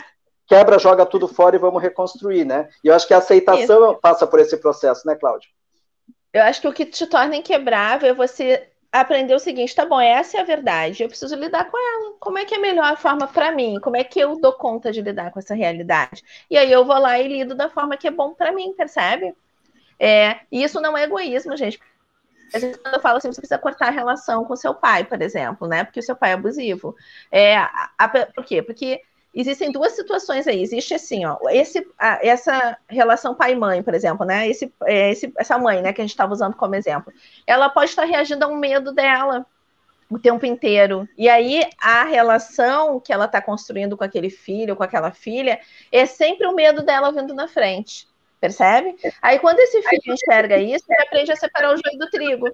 quebra, 0.47 0.79
joga 0.79 1.05
tudo 1.05 1.27
fora 1.27 1.57
e 1.57 1.59
vamos 1.59 1.83
reconstruir, 1.83 2.45
né? 2.45 2.69
E 2.83 2.89
eu 2.89 2.95
acho 2.95 3.09
que 3.09 3.15
a 3.15 3.19
aceitação 3.19 3.93
Isso. 3.93 4.01
passa 4.01 4.27
por 4.27 4.39
esse 4.39 4.57
processo, 4.57 5.07
né, 5.07 5.17
Cláudia? 5.17 5.49
Eu 6.33 6.43
acho 6.43 6.61
que 6.61 6.69
o 6.69 6.73
que 6.73 6.87
te 6.87 7.07
torna 7.07 7.37
inquebrável 7.37 8.11
é 8.11 8.15
você 8.15 8.69
aprender 8.93 9.35
o 9.35 9.41
seguinte, 9.41 9.75
tá 9.75 9.85
bom, 9.85 10.01
essa 10.01 10.37
é 10.37 10.41
a 10.41 10.45
verdade, 10.45 11.03
eu 11.03 11.09
preciso 11.09 11.35
lidar 11.35 11.69
com 11.69 11.77
ela. 11.77 12.15
Como 12.21 12.39
é 12.39 12.45
que 12.45 12.55
é 12.55 12.59
a 12.59 12.61
melhor 12.61 12.97
forma 12.97 13.27
para 13.27 13.51
mim? 13.51 13.81
Como 13.83 13.97
é 13.97 14.05
que 14.05 14.21
eu 14.21 14.39
dou 14.39 14.53
conta 14.53 14.93
de 14.93 15.03
lidar 15.03 15.33
com 15.33 15.41
essa 15.41 15.55
realidade? 15.55 16.23
E 16.49 16.57
aí 16.57 16.71
eu 16.71 16.85
vou 16.85 16.97
lá 16.99 17.19
e 17.19 17.27
lido 17.27 17.57
da 17.57 17.69
forma 17.69 17.97
que 17.97 18.07
é 18.07 18.11
bom 18.13 18.33
para 18.35 18.53
mim, 18.53 18.73
percebe? 18.73 19.35
É, 19.99 20.41
e 20.51 20.63
isso 20.63 20.81
não 20.81 20.97
é 20.97 21.03
egoísmo, 21.03 21.57
gente. 21.57 21.81
Às 22.55 22.63
vezes, 22.63 22.77
quando 22.77 22.95
eu 22.95 23.01
falo 23.01 23.19
assim, 23.19 23.33
você 23.33 23.41
precisa 23.41 23.59
cortar 23.59 23.89
a 23.89 23.91
relação 23.91 24.45
com 24.45 24.55
seu 24.55 24.75
pai, 24.75 25.05
por 25.05 25.21
exemplo, 25.21 25.67
né? 25.67 25.85
Porque 25.85 26.01
o 26.01 26.03
seu 26.03 26.15
pai 26.15 26.31
é 26.31 26.35
abusivo. 26.35 26.95
É, 27.31 27.57
a, 27.57 27.91
a, 27.99 28.09
por 28.09 28.45
quê? 28.45 28.63
Porque 28.63 29.01
existem 29.35 29.73
duas 29.73 29.93
situações 29.93 30.47
aí. 30.47 30.63
Existe 30.63 30.95
assim, 30.95 31.25
ó, 31.25 31.37
esse, 31.51 31.87
a, 31.99 32.21
essa 32.25 32.79
relação 32.89 33.35
pai-mãe, 33.35 33.83
por 33.83 33.95
exemplo, 33.95 34.25
né? 34.25 34.49
Esse, 34.49 34.73
é, 34.85 35.11
esse, 35.11 35.33
essa 35.37 35.59
mãe, 35.59 35.83
né, 35.83 35.93
que 35.93 36.01
a 36.01 36.05
gente 36.05 36.13
estava 36.13 36.33
usando 36.33 36.55
como 36.55 36.75
exemplo, 36.77 37.13
ela 37.47 37.69
pode 37.69 37.91
estar 37.91 38.05
reagindo 38.05 38.45
a 38.45 38.49
um 38.49 38.57
medo 38.57 38.93
dela 38.93 39.45
o 40.09 40.19
tempo 40.19 40.47
inteiro. 40.47 41.09
E 41.19 41.29
aí 41.29 41.65
a 41.81 42.05
relação 42.05 43.01
que 43.01 43.13
ela 43.13 43.25
está 43.25 43.43
construindo 43.43 43.97
com 43.97 44.05
aquele 44.05 44.31
filho, 44.31 44.77
com 44.77 44.83
aquela 44.83 45.11
filha, 45.11 45.61
é 45.91 46.07
sempre 46.07 46.47
o 46.47 46.55
medo 46.55 46.83
dela 46.83 47.11
vindo 47.11 47.35
na 47.35 47.49
frente. 47.49 48.07
Percebe? 48.45 48.95
Aí 49.23 49.39
quando 49.39 49.59
esse 49.59 49.81
filho 49.81 50.13
enxerga 50.13 50.59
isso, 50.59 50.85
ele 50.87 51.01
aprende 51.01 51.33
a 51.33 51.37
separar 51.37 51.69
o 51.73 51.79
joio 51.79 51.99
do 51.99 52.11
trigo. 52.11 52.47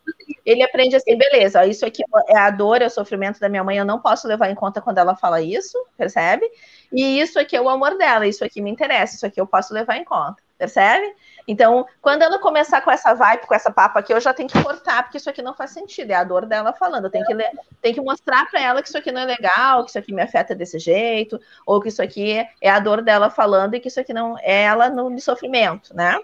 Ele 0.46 0.62
aprende 0.62 0.94
assim, 0.94 1.18
beleza, 1.18 1.66
isso 1.66 1.84
aqui 1.84 2.04
é 2.28 2.38
a 2.38 2.48
dor, 2.48 2.80
é 2.80 2.86
o 2.86 2.90
sofrimento 2.90 3.40
da 3.40 3.48
minha 3.48 3.64
mãe, 3.64 3.76
eu 3.76 3.84
não 3.84 3.98
posso 3.98 4.28
levar 4.28 4.48
em 4.48 4.54
conta 4.54 4.80
quando 4.80 4.98
ela 4.98 5.16
fala 5.16 5.42
isso, 5.42 5.76
percebe? 5.98 6.48
E 6.92 7.20
isso 7.20 7.40
aqui 7.40 7.56
é 7.56 7.60
o 7.60 7.68
amor 7.68 7.98
dela, 7.98 8.24
isso 8.24 8.44
aqui 8.44 8.62
me 8.62 8.70
interessa, 8.70 9.16
isso 9.16 9.26
aqui 9.26 9.40
eu 9.40 9.48
posso 9.48 9.74
levar 9.74 9.96
em 9.96 10.04
conta, 10.04 10.40
percebe? 10.60 11.16
Então, 11.48 11.86
quando 12.02 12.22
ela 12.22 12.38
começar 12.38 12.82
com 12.82 12.90
essa 12.90 13.14
vibe, 13.14 13.46
com 13.46 13.54
essa 13.54 13.72
papa 13.72 13.98
aqui, 13.98 14.12
eu 14.12 14.20
já 14.20 14.34
tenho 14.34 14.48
que 14.48 14.62
cortar, 14.62 15.02
porque 15.02 15.16
isso 15.16 15.30
aqui 15.30 15.40
não 15.40 15.54
faz 15.54 15.70
sentido. 15.70 16.10
É 16.10 16.14
a 16.14 16.22
dor 16.22 16.44
dela 16.44 16.72
falando. 16.74 17.06
Eu 17.06 17.10
tenho 17.10 17.24
que, 17.24 17.92
que 17.94 18.00
mostrar 18.00 18.48
para 18.50 18.60
ela 18.60 18.82
que 18.82 18.88
isso 18.88 18.98
aqui 18.98 19.10
não 19.10 19.22
é 19.22 19.24
legal, 19.24 19.82
que 19.82 19.90
isso 19.90 19.98
aqui 19.98 20.12
me 20.12 20.22
afeta 20.22 20.54
desse 20.54 20.78
jeito, 20.78 21.40
ou 21.64 21.80
que 21.80 21.88
isso 21.88 22.02
aqui 22.02 22.46
é 22.60 22.70
a 22.70 22.78
dor 22.78 23.02
dela 23.02 23.30
falando 23.30 23.74
e 23.74 23.80
que 23.80 23.88
isso 23.88 23.98
aqui 23.98 24.12
não 24.12 24.38
é 24.38 24.64
ela 24.64 24.90
no 24.90 25.18
sofrimento, 25.18 25.96
né? 25.96 26.20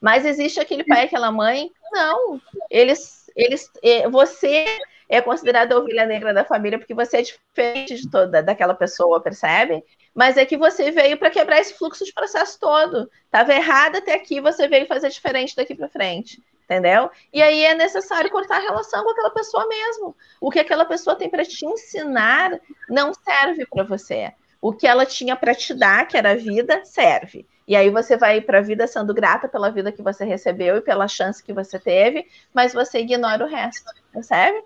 Mas 0.00 0.26
existe 0.26 0.60
aquele 0.60 0.84
pai, 0.84 1.04
aquela 1.04 1.32
mãe, 1.32 1.70
não. 1.90 2.40
Eles, 2.68 3.30
eles, 3.34 3.70
é, 3.82 4.08
você 4.08 4.66
é 5.08 5.20
considerada 5.20 5.74
a 5.74 5.78
ovelha 5.78 6.06
negra 6.06 6.34
da 6.34 6.44
família 6.44 6.78
porque 6.78 6.94
você 6.94 7.18
é 7.18 7.22
diferente 7.22 7.96
de 7.96 8.10
toda 8.10 8.42
daquela 8.42 8.74
pessoa, 8.74 9.20
percebe? 9.20 9.84
Mas 10.14 10.36
é 10.36 10.44
que 10.44 10.56
você 10.56 10.90
veio 10.90 11.16
para 11.16 11.30
quebrar 11.30 11.60
esse 11.60 11.74
fluxo 11.74 12.04
de 12.04 12.12
processo 12.12 12.58
todo. 12.58 13.10
Estava 13.24 13.54
errado 13.54 13.96
até 13.96 14.14
aqui, 14.14 14.40
você 14.40 14.68
veio 14.68 14.86
fazer 14.86 15.08
diferente 15.08 15.56
daqui 15.56 15.74
para 15.74 15.88
frente, 15.88 16.42
entendeu? 16.64 17.10
E 17.32 17.42
aí 17.42 17.64
é 17.64 17.74
necessário 17.74 18.30
cortar 18.30 18.56
a 18.56 18.60
relação 18.60 19.02
com 19.02 19.10
aquela 19.10 19.30
pessoa 19.30 19.66
mesmo. 19.68 20.16
O 20.40 20.50
que 20.50 20.58
aquela 20.58 20.84
pessoa 20.84 21.16
tem 21.16 21.30
para 21.30 21.44
te 21.44 21.64
ensinar 21.64 22.60
não 22.88 23.12
serve 23.14 23.66
para 23.66 23.84
você. 23.84 24.32
O 24.60 24.72
que 24.72 24.86
ela 24.86 25.04
tinha 25.04 25.34
para 25.34 25.54
te 25.54 25.74
dar, 25.74 26.06
que 26.06 26.16
era 26.16 26.32
a 26.32 26.36
vida, 26.36 26.84
serve. 26.84 27.46
E 27.66 27.74
aí 27.74 27.90
você 27.90 28.16
vai 28.16 28.40
para 28.40 28.58
a 28.58 28.62
vida 28.62 28.86
sendo 28.86 29.14
grata 29.14 29.48
pela 29.48 29.70
vida 29.70 29.92
que 29.92 30.02
você 30.02 30.24
recebeu 30.24 30.76
e 30.76 30.80
pela 30.80 31.08
chance 31.08 31.42
que 31.42 31.52
você 31.52 31.78
teve, 31.78 32.26
mas 32.52 32.72
você 32.72 33.00
ignora 33.00 33.44
o 33.44 33.48
resto, 33.48 33.90
percebe? 34.12 34.62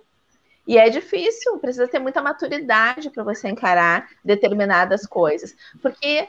E 0.66 0.78
é 0.78 0.88
difícil, 0.88 1.58
precisa 1.58 1.86
ter 1.86 1.98
muita 1.98 2.20
maturidade 2.20 3.10
para 3.10 3.22
você 3.22 3.48
encarar 3.48 4.08
determinadas 4.24 5.06
coisas. 5.06 5.54
Porque 5.80 6.28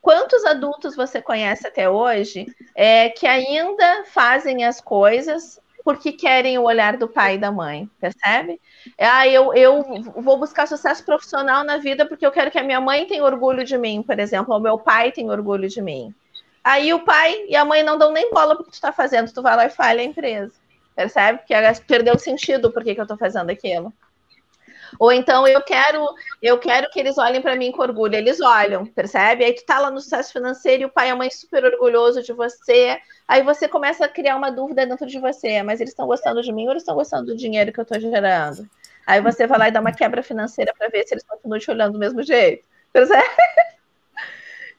quantos 0.00 0.44
adultos 0.44 0.94
você 0.94 1.20
conhece 1.20 1.66
até 1.66 1.88
hoje 1.88 2.46
é, 2.74 3.08
que 3.08 3.26
ainda 3.26 4.04
fazem 4.04 4.64
as 4.64 4.80
coisas 4.80 5.60
porque 5.84 6.12
querem 6.12 6.56
o 6.58 6.62
olhar 6.62 6.96
do 6.96 7.06
pai 7.06 7.34
e 7.34 7.38
da 7.38 7.52
mãe, 7.52 7.88
percebe? 8.00 8.58
Ah, 8.98 9.28
eu, 9.28 9.52
eu 9.52 9.84
vou 10.16 10.38
buscar 10.38 10.66
sucesso 10.66 11.04
profissional 11.04 11.62
na 11.62 11.76
vida 11.76 12.06
porque 12.06 12.24
eu 12.24 12.32
quero 12.32 12.50
que 12.50 12.58
a 12.58 12.62
minha 12.62 12.80
mãe 12.80 13.06
tenha 13.06 13.22
orgulho 13.22 13.62
de 13.64 13.76
mim, 13.76 14.02
por 14.02 14.18
exemplo, 14.18 14.54
ou 14.54 14.60
meu 14.60 14.78
pai 14.78 15.12
tenha 15.12 15.30
orgulho 15.30 15.68
de 15.68 15.82
mim. 15.82 16.14
Aí 16.62 16.94
o 16.94 17.04
pai 17.04 17.44
e 17.46 17.54
a 17.54 17.64
mãe 17.64 17.82
não 17.82 17.98
dão 17.98 18.10
nem 18.10 18.30
bola 18.30 18.54
para 18.54 18.62
o 18.62 18.64
que 18.64 18.70
tu 18.70 18.74
está 18.74 18.90
fazendo, 18.90 19.30
tu 19.30 19.42
vai 19.42 19.54
lá 19.54 19.66
e 19.66 19.70
falha 19.70 20.00
a 20.00 20.04
empresa. 20.04 20.54
Percebe? 20.94 21.40
Que 21.46 21.54
perdeu 21.86 22.14
o 22.14 22.18
sentido 22.18 22.72
por 22.72 22.84
que, 22.84 22.98
eu 22.98 23.02
estou 23.02 23.16
fazendo 23.18 23.50
aquilo. 23.50 23.92
Ou 24.98 25.12
então 25.12 25.46
eu 25.46 25.60
quero, 25.60 26.06
eu 26.40 26.58
quero 26.58 26.88
que 26.90 27.00
eles 27.00 27.18
olhem 27.18 27.42
para 27.42 27.56
mim 27.56 27.72
com 27.72 27.82
orgulho. 27.82 28.14
Eles 28.14 28.40
olham, 28.40 28.86
percebe? 28.86 29.44
Aí 29.44 29.52
tu 29.52 29.64
tá 29.64 29.80
lá 29.80 29.90
no 29.90 30.00
sucesso 30.00 30.32
financeiro 30.32 30.82
e 30.82 30.86
o 30.86 30.90
pai 30.90 31.08
e 31.08 31.10
a 31.10 31.16
mãe 31.16 31.30
super 31.30 31.64
orgulhoso 31.64 32.22
de 32.22 32.32
você. 32.32 32.98
Aí 33.26 33.42
você 33.42 33.66
começa 33.66 34.04
a 34.04 34.08
criar 34.08 34.36
uma 34.36 34.50
dúvida 34.50 34.86
dentro 34.86 35.06
de 35.06 35.18
você, 35.18 35.62
mas 35.62 35.80
eles 35.80 35.92
estão 35.92 36.06
gostando 36.06 36.42
de 36.42 36.52
mim 36.52 36.64
ou 36.66 36.70
eles 36.70 36.82
estão 36.82 36.94
gostando 36.94 37.26
do 37.26 37.36
dinheiro 37.36 37.72
que 37.72 37.80
eu 37.80 37.82
estou 37.82 37.98
gerando? 37.98 38.68
Aí 39.06 39.20
você 39.20 39.46
vai 39.46 39.58
lá 39.58 39.68
e 39.68 39.72
dá 39.72 39.80
uma 39.80 39.92
quebra 39.92 40.22
financeira 40.22 40.72
para 40.76 40.88
ver 40.88 41.04
se 41.06 41.14
eles 41.14 41.24
continuam 41.24 41.58
te 41.58 41.70
olhando 41.70 41.94
do 41.94 41.98
mesmo 41.98 42.22
jeito. 42.22 42.64
Percebe? 42.92 43.28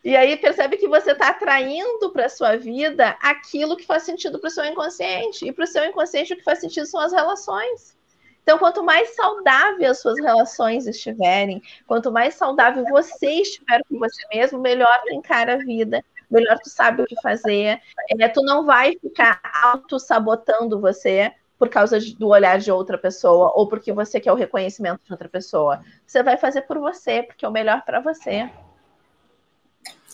E 0.06 0.16
aí 0.16 0.38
percebe 0.38 0.78
que 0.78 0.88
você 0.88 1.14
está 1.14 1.30
atraindo 1.30 2.12
para 2.12 2.30
sua 2.30 2.56
vida 2.58 3.18
aquilo 3.20 3.76
que 3.76 3.88
faz 3.88 4.04
sentido 4.04 4.38
para 4.38 4.50
o 4.50 4.52
seu 4.52 4.64
inconsciente. 4.64 5.48
E 5.48 5.52
para 5.52 5.64
o 5.64 5.68
seu 5.68 5.84
inconsciente 5.84 6.32
o 6.32 6.38
que 6.38 6.44
faz 6.44 6.60
sentido 6.60 6.86
são 6.86 7.00
as 7.00 7.12
relações. 7.12 7.98
Então, 8.44 8.60
quanto 8.60 8.84
mais 8.84 9.16
saudável 9.16 9.90
as 9.90 10.00
suas 10.00 10.20
relações 10.20 10.86
estiverem, 10.86 11.60
quanto 11.88 12.12
mais 12.12 12.36
saudável 12.36 12.86
você 12.88 13.42
estiver 13.42 13.82
com 13.90 13.98
você 13.98 14.22
mesmo, 14.32 14.60
melhor 14.60 14.96
tu 15.02 15.12
encara 15.12 15.56
a 15.56 15.58
vida, 15.58 16.06
melhor 16.30 16.60
tu 16.60 16.70
sabe 16.70 17.02
o 17.02 17.06
que 17.08 17.20
fazer. 17.20 17.82
É, 18.20 18.28
tu 18.30 18.44
não 18.44 18.64
vai 18.64 18.96
ficar 19.02 19.42
auto-sabotando 19.64 20.80
você 20.80 21.34
por 21.58 21.68
causa 21.68 22.00
do 22.20 22.28
olhar 22.28 22.60
de 22.60 22.72
outra 22.72 23.00
pessoa 23.00 23.52
ou 23.56 23.68
porque 23.68 23.92
você 23.92 24.20
quer 24.20 24.32
o 24.32 24.36
reconhecimento 24.36 25.02
de 25.04 25.12
outra 25.12 25.28
pessoa. 25.28 25.82
Você 26.06 26.22
vai 26.22 26.38
fazer 26.38 26.62
por 26.62 26.78
você, 26.78 27.24
porque 27.24 27.44
é 27.44 27.48
o 27.48 27.52
melhor 27.52 27.82
para 27.84 28.00
você. 28.00 28.48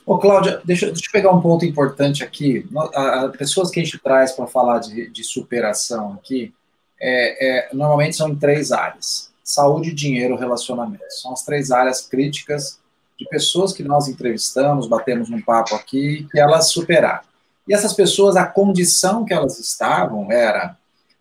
Ô, 0.06 0.18
Cláudia, 0.18 0.62
deixa, 0.66 0.88
deixa 0.88 1.08
eu 1.08 1.12
pegar 1.12 1.32
um 1.32 1.42
ponto 1.42 1.66
importante 1.66 2.24
aqui. 2.24 2.68
As 2.94 3.36
pessoas 3.36 3.70
que 3.70 3.80
a 3.80 3.84
gente 3.84 4.00
traz 4.00 4.32
para 4.32 4.48
falar 4.48 4.80
de, 4.80 5.10
de, 5.10 5.24
superação 5.24 6.14
aqui, 6.14 6.54
é, 7.00 7.70
é, 7.70 7.70
normalmente 7.74 8.16
são 8.16 8.30
em 8.30 8.36
três 8.36 8.72
áreas: 8.72 9.32
saúde, 9.44 9.94
dinheiro, 9.94 10.36
relacionamento. 10.36 11.04
São 11.10 11.34
as 11.34 11.44
três 11.44 11.72
áreas 11.72 12.02
críticas 12.02 12.80
de 13.18 13.26
pessoas 13.26 13.72
que 13.72 13.84
nós 13.84 14.08
entrevistamos, 14.08 14.88
batemos 14.88 15.30
um 15.30 15.42
papo 15.42 15.76
aqui, 15.76 16.28
que 16.32 16.40
elas 16.40 16.72
superaram. 16.72 17.22
E 17.68 17.74
essas 17.74 17.94
pessoas, 17.94 18.36
a 18.36 18.46
condição 18.46 19.24
que 19.24 19.34
elas 19.34 19.60
estavam 19.60 20.32
era, 20.32 20.76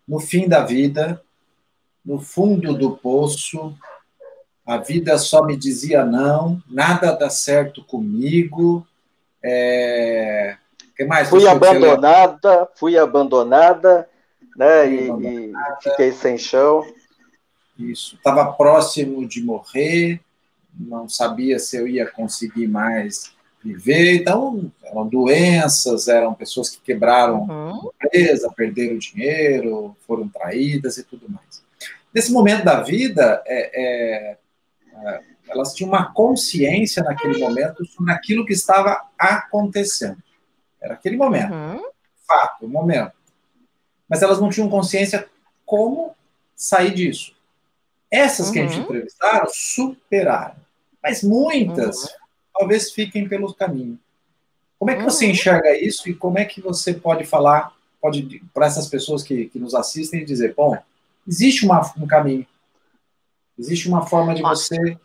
no 0.07 0.19
fim 0.19 0.47
da 0.47 0.65
vida, 0.65 1.21
no 2.03 2.19
fundo 2.19 2.73
do 2.73 2.97
poço, 2.97 3.75
a 4.71 4.77
vida 4.77 5.17
só 5.17 5.43
me 5.43 5.57
dizia 5.57 6.05
não, 6.05 6.63
nada 6.69 7.11
dá 7.11 7.29
certo 7.29 7.83
comigo. 7.83 8.87
É... 9.43 10.55
que 10.95 11.03
mais? 11.03 11.27
Fui 11.27 11.45
abandonada, 11.45 12.69
fui 12.75 12.97
abandonada, 12.97 14.07
né? 14.55 14.85
Fui 14.85 14.95
e, 14.95 15.09
abandonada. 15.09 15.77
e 15.77 15.83
fiquei 15.83 16.11
sem 16.13 16.37
chão. 16.37 16.85
Isso. 17.77 18.15
Estava 18.15 18.53
próximo 18.53 19.27
de 19.27 19.43
morrer, 19.43 20.21
não 20.73 21.09
sabia 21.09 21.59
se 21.59 21.75
eu 21.75 21.85
ia 21.85 22.09
conseguir 22.09 22.67
mais 22.67 23.33
viver. 23.61 24.21
Então, 24.21 24.71
eram 24.85 25.05
doenças, 25.05 26.07
eram 26.07 26.33
pessoas 26.33 26.69
que 26.69 26.79
quebraram 26.79 27.41
uhum. 27.41 27.91
a 28.01 28.05
empresa, 28.05 28.53
perderam 28.55 28.97
dinheiro, 28.97 29.97
foram 30.07 30.29
traídas 30.29 30.97
e 30.97 31.03
tudo 31.03 31.27
mais. 31.27 31.61
Nesse 32.13 32.31
momento 32.31 32.63
da 32.63 32.81
vida, 32.81 33.41
é, 33.45 33.59
é, 33.59 34.31
é, 34.31 34.37
elas 35.49 35.73
tinham 35.73 35.89
uma 35.89 36.11
consciência 36.13 37.03
naquele 37.03 37.39
momento 37.39 37.85
sobre 37.85 38.11
aquilo 38.11 38.45
que 38.45 38.53
estava 38.53 39.01
acontecendo. 39.17 40.21
Era 40.81 40.93
aquele 40.95 41.17
momento, 41.17 41.53
uhum. 41.53 41.83
fato, 42.27 42.67
momento. 42.67 43.13
Mas 44.07 44.21
elas 44.21 44.39
não 44.39 44.49
tinham 44.49 44.69
consciência 44.69 45.27
como 45.65 46.15
sair 46.55 46.93
disso. 46.93 47.35
Essas 48.09 48.47
uhum. 48.47 48.53
que 48.53 48.59
a 48.59 48.63
gente 48.63 48.77
uhum. 48.77 48.83
entrevistaram 48.83 49.47
superaram. 49.49 50.55
Mas 51.01 51.23
muitas 51.23 52.03
uhum. 52.03 52.09
talvez 52.57 52.91
fiquem 52.91 53.27
pelo 53.27 53.53
caminho. 53.53 53.99
Como 54.77 54.91
é 54.91 54.95
que 54.95 55.03
você 55.03 55.25
uhum. 55.25 55.31
enxerga 55.31 55.77
isso 55.77 56.09
e 56.09 56.13
como 56.15 56.39
é 56.39 56.45
que 56.45 56.59
você 56.59 56.93
pode 56.93 57.23
falar 57.23 57.73
pode 58.01 58.41
para 58.51 58.65
essas 58.65 58.87
pessoas 58.89 59.21
que, 59.21 59.45
que 59.45 59.59
nos 59.59 59.75
assistem 59.75 60.21
e 60.21 60.25
dizer, 60.25 60.55
bom, 60.55 60.75
existe 61.27 61.63
uma, 61.63 61.81
um 61.95 62.07
caminho, 62.07 62.45
existe 63.61 63.87
uma 63.87 64.05
forma 64.05 64.33
de 64.33 64.41
você 64.41 64.97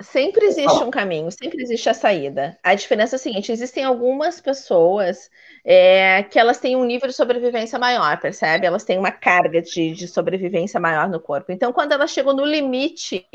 sempre 0.00 0.46
existe 0.46 0.82
um 0.82 0.90
caminho, 0.90 1.30
sempre 1.30 1.62
existe 1.62 1.88
a 1.88 1.94
saída. 1.94 2.58
A 2.62 2.74
diferença 2.74 3.16
é 3.16 3.18
a 3.18 3.20
seguinte: 3.20 3.52
existem 3.52 3.84
algumas 3.84 4.40
pessoas 4.40 5.30
é, 5.64 6.22
que 6.22 6.38
elas 6.38 6.58
têm 6.58 6.76
um 6.76 6.84
nível 6.84 7.08
de 7.08 7.14
sobrevivência 7.14 7.78
maior, 7.78 8.18
percebe? 8.18 8.66
Elas 8.66 8.84
têm 8.84 8.98
uma 8.98 9.10
carga 9.10 9.60
de, 9.60 9.92
de 9.92 10.08
sobrevivência 10.08 10.80
maior 10.80 11.08
no 11.08 11.20
corpo. 11.20 11.52
Então, 11.52 11.72
quando 11.72 11.92
elas 11.92 12.10
chegam 12.10 12.32
no 12.32 12.44
limite, 12.44 13.26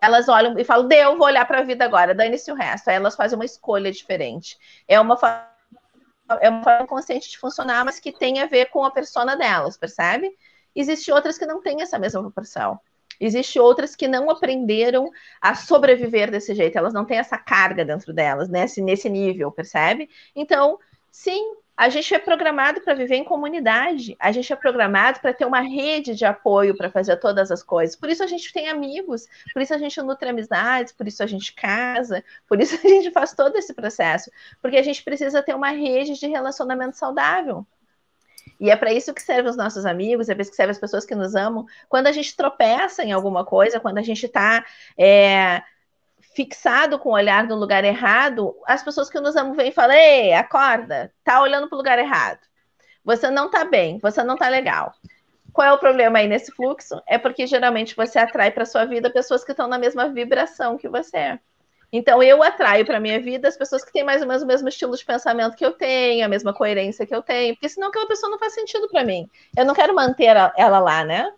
elas 0.00 0.28
olham 0.28 0.56
e 0.56 0.64
falam: 0.64 0.86
Deu, 0.86 1.16
vou 1.16 1.26
olhar 1.26 1.46
para 1.46 1.60
a 1.60 1.64
vida 1.64 1.84
agora, 1.84 2.14
dane-se 2.14 2.52
o 2.52 2.54
resto. 2.54 2.88
Aí 2.88 2.96
elas 2.96 3.16
fazem 3.16 3.36
uma 3.36 3.44
escolha 3.44 3.90
diferente. 3.90 4.56
É 4.86 5.00
uma 5.00 5.18
é 6.40 6.48
uma 6.48 6.62
forma 6.62 6.86
consciente 6.86 7.30
de 7.30 7.38
funcionar, 7.38 7.84
mas 7.84 8.00
que 8.00 8.12
tem 8.12 8.40
a 8.40 8.46
ver 8.46 8.66
com 8.66 8.84
a 8.84 8.90
persona 8.90 9.36
delas, 9.36 9.76
percebe? 9.76 10.30
Existem 10.74 11.14
outras 11.14 11.38
que 11.38 11.46
não 11.46 11.62
têm 11.62 11.82
essa 11.82 11.98
mesma 11.98 12.20
proporção. 12.20 12.78
Existem 13.20 13.60
outras 13.60 13.94
que 13.96 14.08
não 14.08 14.30
aprenderam 14.30 15.10
a 15.40 15.54
sobreviver 15.54 16.30
desse 16.30 16.54
jeito, 16.54 16.76
elas 16.76 16.94
não 16.94 17.04
têm 17.04 17.18
essa 17.18 17.38
carga 17.38 17.84
dentro 17.84 18.12
delas, 18.12 18.48
nesse, 18.48 18.80
nesse 18.80 19.08
nível, 19.08 19.50
percebe? 19.50 20.08
Então, 20.34 20.78
sim, 21.10 21.54
a 21.76 21.90
gente 21.90 22.14
é 22.14 22.18
programado 22.18 22.80
para 22.80 22.94
viver 22.94 23.16
em 23.16 23.24
comunidade, 23.24 24.16
a 24.18 24.32
gente 24.32 24.50
é 24.50 24.56
programado 24.56 25.20
para 25.20 25.34
ter 25.34 25.44
uma 25.44 25.60
rede 25.60 26.14
de 26.14 26.24
apoio 26.24 26.74
para 26.74 26.90
fazer 26.90 27.16
todas 27.18 27.50
as 27.50 27.62
coisas. 27.62 27.94
Por 27.94 28.08
isso 28.08 28.24
a 28.24 28.26
gente 28.26 28.50
tem 28.50 28.68
amigos, 28.68 29.28
por 29.52 29.60
isso 29.60 29.74
a 29.74 29.78
gente 29.78 30.00
nutre 30.00 30.30
amizades, 30.30 30.92
por 30.94 31.06
isso 31.06 31.22
a 31.22 31.26
gente 31.26 31.52
casa, 31.52 32.24
por 32.48 32.60
isso 32.60 32.74
a 32.82 32.88
gente 32.88 33.10
faz 33.10 33.34
todo 33.34 33.56
esse 33.56 33.74
processo, 33.74 34.30
porque 34.62 34.78
a 34.78 34.82
gente 34.82 35.04
precisa 35.04 35.42
ter 35.42 35.54
uma 35.54 35.70
rede 35.70 36.18
de 36.18 36.26
relacionamento 36.26 36.96
saudável. 36.96 37.66
E 38.58 38.70
é 38.70 38.76
para 38.76 38.92
isso 38.92 39.12
que 39.12 39.22
servem 39.22 39.50
os 39.50 39.56
nossos 39.56 39.84
amigos, 39.84 40.28
é 40.28 40.34
para 40.34 40.42
isso 40.42 40.50
que 40.50 40.56
servem 40.56 40.72
as 40.72 40.78
pessoas 40.78 41.04
que 41.04 41.14
nos 41.14 41.34
amam. 41.34 41.66
Quando 41.88 42.06
a 42.06 42.12
gente 42.12 42.36
tropeça 42.36 43.04
em 43.04 43.12
alguma 43.12 43.44
coisa, 43.44 43.80
quando 43.80 43.98
a 43.98 44.02
gente 44.02 44.26
está 44.26 44.64
é, 44.98 45.62
fixado 46.34 46.98
com 46.98 47.10
o 47.10 47.14
olhar 47.14 47.44
no 47.46 47.54
lugar 47.54 47.84
errado, 47.84 48.54
as 48.66 48.82
pessoas 48.82 49.10
que 49.10 49.20
nos 49.20 49.36
amam 49.36 49.54
vêm 49.54 49.68
e 49.68 49.72
falam: 49.72 49.96
Ei, 49.96 50.32
acorda, 50.32 51.12
tá 51.22 51.40
olhando 51.40 51.68
para 51.68 51.76
o 51.76 51.78
lugar 51.78 51.98
errado. 51.98 52.40
Você 53.04 53.30
não 53.30 53.46
está 53.46 53.64
bem, 53.64 53.98
você 53.98 54.22
não 54.22 54.34
está 54.34 54.48
legal. 54.48 54.92
Qual 55.52 55.66
é 55.66 55.72
o 55.72 55.78
problema 55.78 56.18
aí 56.18 56.26
nesse 56.26 56.52
fluxo? 56.52 57.00
É 57.06 57.16
porque 57.16 57.46
geralmente 57.46 57.96
você 57.96 58.18
atrai 58.18 58.50
para 58.50 58.66
sua 58.66 58.84
vida 58.84 59.08
pessoas 59.08 59.44
que 59.44 59.52
estão 59.52 59.66
na 59.66 59.78
mesma 59.78 60.08
vibração 60.08 60.76
que 60.76 60.88
você. 60.88 61.38
Então, 61.92 62.22
eu 62.22 62.42
atraio 62.42 62.84
para 62.84 63.00
minha 63.00 63.20
vida 63.20 63.48
as 63.48 63.56
pessoas 63.56 63.84
que 63.84 63.92
têm 63.92 64.04
mais 64.04 64.20
ou 64.20 64.28
menos 64.28 64.42
o 64.42 64.46
mesmo 64.46 64.68
estilo 64.68 64.96
de 64.96 65.04
pensamento 65.04 65.56
que 65.56 65.64
eu 65.64 65.72
tenho, 65.72 66.24
a 66.24 66.28
mesma 66.28 66.52
coerência 66.52 67.06
que 67.06 67.14
eu 67.14 67.22
tenho, 67.22 67.54
porque 67.54 67.68
senão 67.68 67.88
aquela 67.88 68.06
pessoa 68.06 68.30
não 68.30 68.38
faz 68.38 68.54
sentido 68.54 68.88
para 68.88 69.04
mim. 69.04 69.28
Eu 69.56 69.64
não 69.64 69.74
quero 69.74 69.94
manter 69.94 70.36
ela 70.56 70.78
lá, 70.78 71.04
né? 71.04 71.30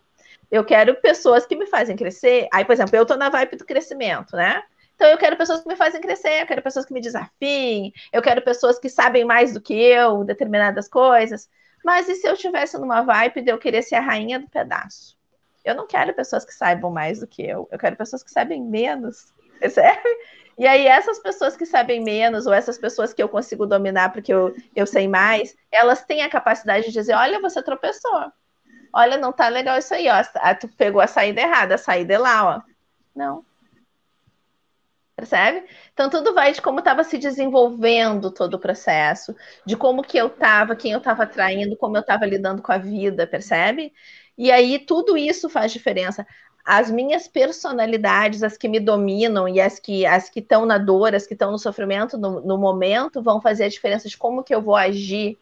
Eu 0.51 0.65
quero 0.65 0.95
pessoas 0.95 1.45
que 1.45 1.55
me 1.55 1.67
fazem 1.67 1.95
crescer. 1.95 2.47
Aí, 2.51 2.65
por 2.65 2.73
exemplo, 2.73 2.95
eu 2.95 3.03
estou 3.03 3.17
na 3.17 3.29
vibe 3.29 3.57
do 3.57 3.65
crescimento, 3.65 4.35
né? 4.35 4.63
Então, 4.95 5.07
eu 5.07 5.17
quero 5.17 5.37
pessoas 5.37 5.61
que 5.61 5.67
me 5.69 5.77
fazem 5.77 6.01
crescer, 6.01 6.41
eu 6.41 6.45
quero 6.45 6.61
pessoas 6.61 6.85
que 6.85 6.93
me 6.93 6.99
desafiem, 6.99 7.93
eu 8.11 8.21
quero 8.21 8.41
pessoas 8.41 8.77
que 8.77 8.89
sabem 8.89 9.23
mais 9.23 9.53
do 9.53 9.61
que 9.61 9.73
eu, 9.73 10.25
determinadas 10.25 10.89
coisas. 10.89 11.47
Mas 11.85 12.09
e 12.09 12.15
se 12.15 12.27
eu 12.27 12.33
estivesse 12.33 12.77
numa 12.77 13.01
vibe 13.01 13.41
de 13.41 13.51
eu 13.51 13.57
querer 13.57 13.81
ser 13.81 13.95
a 13.95 14.01
rainha 14.01 14.39
do 14.39 14.49
pedaço? 14.49 15.17
Eu 15.63 15.75
não 15.75 15.87
quero 15.87 16.13
pessoas 16.13 16.43
que 16.43 16.53
saibam 16.53 16.91
mais 16.91 17.19
do 17.19 17.27
que 17.27 17.41
eu, 17.41 17.67
eu 17.71 17.77
quero 17.77 17.95
pessoas 17.95 18.23
que 18.23 18.31
sabem 18.31 18.61
menos, 18.61 19.33
percebe? 19.59 20.09
E 20.59 20.67
aí, 20.67 20.85
essas 20.87 21.17
pessoas 21.19 21.55
que 21.55 21.65
sabem 21.65 22.03
menos, 22.03 22.45
ou 22.45 22.53
essas 22.53 22.77
pessoas 22.77 23.13
que 23.13 23.23
eu 23.23 23.29
consigo 23.29 23.65
dominar 23.65 24.11
porque 24.11 24.33
eu, 24.33 24.53
eu 24.75 24.85
sei 24.85 25.07
mais, 25.07 25.55
elas 25.71 26.03
têm 26.03 26.21
a 26.21 26.29
capacidade 26.29 26.87
de 26.87 26.91
dizer: 26.91 27.13
olha, 27.13 27.39
você 27.39 27.63
tropeçou. 27.63 28.29
Olha, 28.93 29.17
não 29.17 29.31
tá 29.31 29.47
legal 29.47 29.77
isso 29.77 29.93
aí, 29.93 30.09
ó. 30.09 30.21
Ah, 30.35 30.53
tu 30.53 30.67
pegou 30.67 30.99
a 30.99 31.07
saída 31.07 31.39
errada, 31.39 31.75
a 31.75 31.77
saída 31.77 32.13
é 32.13 32.17
lá, 32.17 32.57
ó. 32.57 32.61
Não. 33.15 33.45
Percebe? 35.15 35.65
Então, 35.93 36.09
tudo 36.09 36.33
vai 36.33 36.51
de 36.51 36.61
como 36.61 36.79
estava 36.79 37.05
se 37.05 37.17
desenvolvendo 37.17 38.29
todo 38.29 38.55
o 38.55 38.59
processo, 38.59 39.33
de 39.65 39.77
como 39.77 40.03
que 40.03 40.17
eu 40.17 40.27
estava, 40.27 40.75
quem 40.75 40.91
eu 40.91 40.97
estava 40.97 41.23
atraindo, 41.23 41.77
como 41.77 41.95
eu 41.95 42.01
estava 42.01 42.25
lidando 42.25 42.61
com 42.61 42.71
a 42.73 42.77
vida, 42.77 43.25
percebe? 43.25 43.93
E 44.37 44.51
aí, 44.51 44.77
tudo 44.79 45.17
isso 45.17 45.49
faz 45.49 45.71
diferença 45.71 46.27
as 46.71 46.91
minhas 46.91 47.27
personalidades, 47.27 48.43
as 48.43 48.55
que 48.55 48.67
me 48.67 48.79
dominam 48.79 49.49
e 49.49 49.59
as 49.59 49.79
que 49.79 50.05
as 50.05 50.29
que 50.29 50.39
estão 50.39 50.67
na 50.67 50.77
dor, 50.77 51.15
as 51.15 51.25
que 51.25 51.33
estão 51.33 51.49
no 51.49 51.57
sofrimento 51.57 52.15
no, 52.15 52.41
no, 52.41 52.59
momento, 52.59 53.23
vão 53.23 53.41
fazer 53.41 53.63
a 53.63 53.67
diferença 53.67 54.07
de 54.07 54.15
como 54.15 54.43
que 54.43 54.53
eu 54.53 54.61
vou 54.61 54.75
agir 54.75 55.39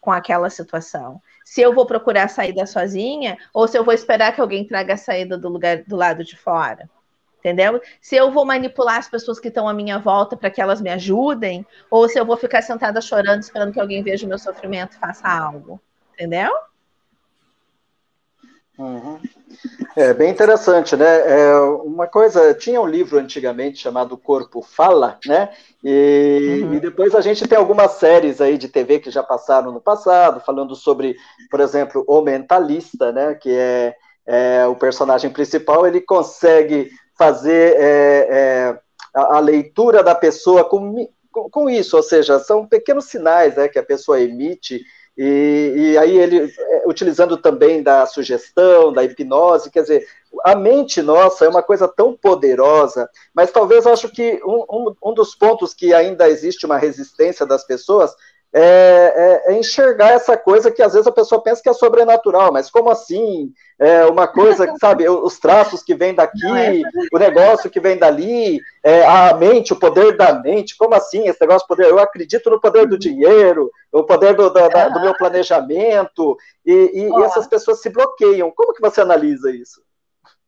com 0.00 0.12
aquela 0.12 0.48
situação. 0.48 1.20
Se 1.44 1.60
eu 1.60 1.74
vou 1.74 1.84
procurar 1.84 2.26
a 2.26 2.28
saída 2.28 2.64
sozinha 2.64 3.36
ou 3.52 3.66
se 3.66 3.76
eu 3.76 3.82
vou 3.82 3.92
esperar 3.92 4.32
que 4.32 4.40
alguém 4.40 4.64
traga 4.64 4.94
a 4.94 4.96
saída 4.96 5.36
do 5.36 5.48
lugar 5.48 5.82
do 5.82 5.96
lado 5.96 6.22
de 6.22 6.36
fora. 6.36 6.88
Entendeu? 7.40 7.82
Se 8.00 8.14
eu 8.14 8.30
vou 8.30 8.46
manipular 8.46 8.98
as 8.98 9.10
pessoas 9.10 9.40
que 9.40 9.48
estão 9.48 9.68
à 9.68 9.74
minha 9.74 9.98
volta 9.98 10.36
para 10.36 10.48
que 10.48 10.60
elas 10.60 10.80
me 10.80 10.90
ajudem, 10.90 11.66
ou 11.90 12.08
se 12.08 12.20
eu 12.20 12.24
vou 12.24 12.36
ficar 12.36 12.62
sentada 12.62 13.00
chorando 13.00 13.40
esperando 13.40 13.72
que 13.72 13.80
alguém 13.80 14.00
veja 14.00 14.24
o 14.24 14.28
meu 14.28 14.38
sofrimento 14.38 14.94
e 14.94 15.00
faça 15.00 15.26
algo. 15.28 15.80
Entendeu? 16.12 16.52
Uhum. 18.82 19.20
É 19.94 20.12
bem 20.12 20.30
interessante, 20.30 20.96
né? 20.96 21.06
É 21.06 21.54
uma 21.84 22.08
coisa, 22.08 22.52
tinha 22.52 22.80
um 22.80 22.86
livro 22.86 23.18
antigamente 23.18 23.78
chamado 23.78 24.18
Corpo 24.18 24.60
Fala, 24.60 25.18
né? 25.24 25.50
E, 25.84 26.62
uhum. 26.64 26.74
e, 26.74 26.80
depois 26.80 27.14
a 27.14 27.20
gente 27.20 27.46
tem 27.46 27.56
algumas 27.56 27.92
séries 27.92 28.40
aí 28.40 28.58
de 28.58 28.68
TV 28.68 28.98
que 28.98 29.10
já 29.10 29.22
passaram 29.22 29.70
no 29.70 29.80
passado, 29.80 30.40
falando 30.40 30.74
sobre, 30.74 31.16
por 31.48 31.60
exemplo, 31.60 32.04
o 32.08 32.20
mentalista, 32.22 33.12
né? 33.12 33.34
Que 33.34 33.50
é, 33.50 33.94
é 34.26 34.66
o 34.66 34.74
personagem 34.74 35.30
principal, 35.30 35.86
ele 35.86 36.00
consegue 36.00 36.90
fazer 37.16 37.76
é, 37.78 38.26
é, 38.30 38.78
a, 39.14 39.36
a, 39.36 39.38
leitura 39.38 40.02
da 40.02 40.14
pessoa 40.14 40.64
com, 40.64 41.08
com, 41.30 41.50
com, 41.50 41.70
isso, 41.70 41.96
ou 41.96 42.02
seja, 42.02 42.40
são 42.40 42.66
pequenos 42.66 43.04
sinais 43.04 43.56
né, 43.56 43.68
que 43.68 43.78
a 43.78 43.82
pessoa 43.82 44.20
emite 44.20 44.82
e, 45.16 45.72
e, 45.76 45.98
aí 45.98 46.16
ele, 46.16 46.52
é, 46.58 46.82
utilizando 46.86 47.36
também 47.36 47.82
da 47.82 48.06
sugestão, 48.06 48.92
da 48.92 49.04
hipnose, 49.04 49.70
quer 49.70 49.82
dizer, 49.82 50.06
a 50.42 50.54
mente 50.54 51.02
nossa 51.02 51.44
é 51.44 51.48
uma 51.48 51.62
coisa 51.62 51.86
tão 51.86 52.16
poderosa, 52.16 53.08
mas 53.34 53.50
talvez 53.50 53.86
acho 53.86 54.08
que 54.08 54.40
um, 54.44 54.64
um, 54.70 54.94
um 55.10 55.14
dos 55.14 55.34
pontos 55.34 55.74
que 55.74 55.92
ainda 55.92 56.28
existe 56.28 56.64
uma 56.64 56.78
resistência 56.78 57.44
das 57.44 57.64
pessoas 57.64 58.14
é, 58.54 59.42
é, 59.46 59.52
é, 59.52 59.58
enxergar 59.58 60.10
essa 60.10 60.36
coisa 60.36 60.70
que 60.70 60.82
às 60.82 60.92
vezes 60.92 61.06
a 61.06 61.12
pessoa 61.12 61.42
pensa 61.42 61.62
que 61.62 61.70
é 61.70 61.72
sobrenatural, 61.72 62.52
mas 62.52 62.70
como 62.70 62.90
assim? 62.90 63.50
É 63.78 64.04
uma 64.04 64.28
coisa 64.28 64.66
que, 64.66 64.76
sabe, 64.78 65.08
os 65.08 65.38
traços 65.38 65.82
que 65.82 65.94
vêm 65.94 66.14
daqui, 66.14 66.46
é. 66.46 66.82
o 67.10 67.18
negócio 67.18 67.70
que 67.70 67.80
vem 67.80 67.96
dali, 67.96 68.60
é, 68.84 69.06
a 69.06 69.32
mente, 69.34 69.72
o 69.72 69.78
poder 69.78 70.16
da 70.16 70.34
mente, 70.34 70.76
como 70.76 70.94
assim 70.94 71.26
esse 71.26 71.40
negócio 71.40 71.66
poder? 71.66 71.86
Eu 71.86 71.98
acredito 71.98 72.50
no 72.50 72.60
poder 72.60 72.86
do 72.86 72.98
dinheiro, 72.98 73.70
o 73.90 74.04
poder 74.04 74.34
do, 74.34 74.50
do, 74.50 74.68
da, 74.68 74.88
do 74.88 75.00
meu 75.00 75.16
planejamento, 75.16 76.36
e, 76.64 76.72
e, 76.72 77.08
e 77.08 77.22
essas 77.22 77.46
pessoas 77.46 77.80
se 77.80 77.88
bloqueiam. 77.88 78.52
Como 78.54 78.74
que 78.74 78.82
você 78.82 79.00
analisa 79.00 79.50
isso? 79.50 79.80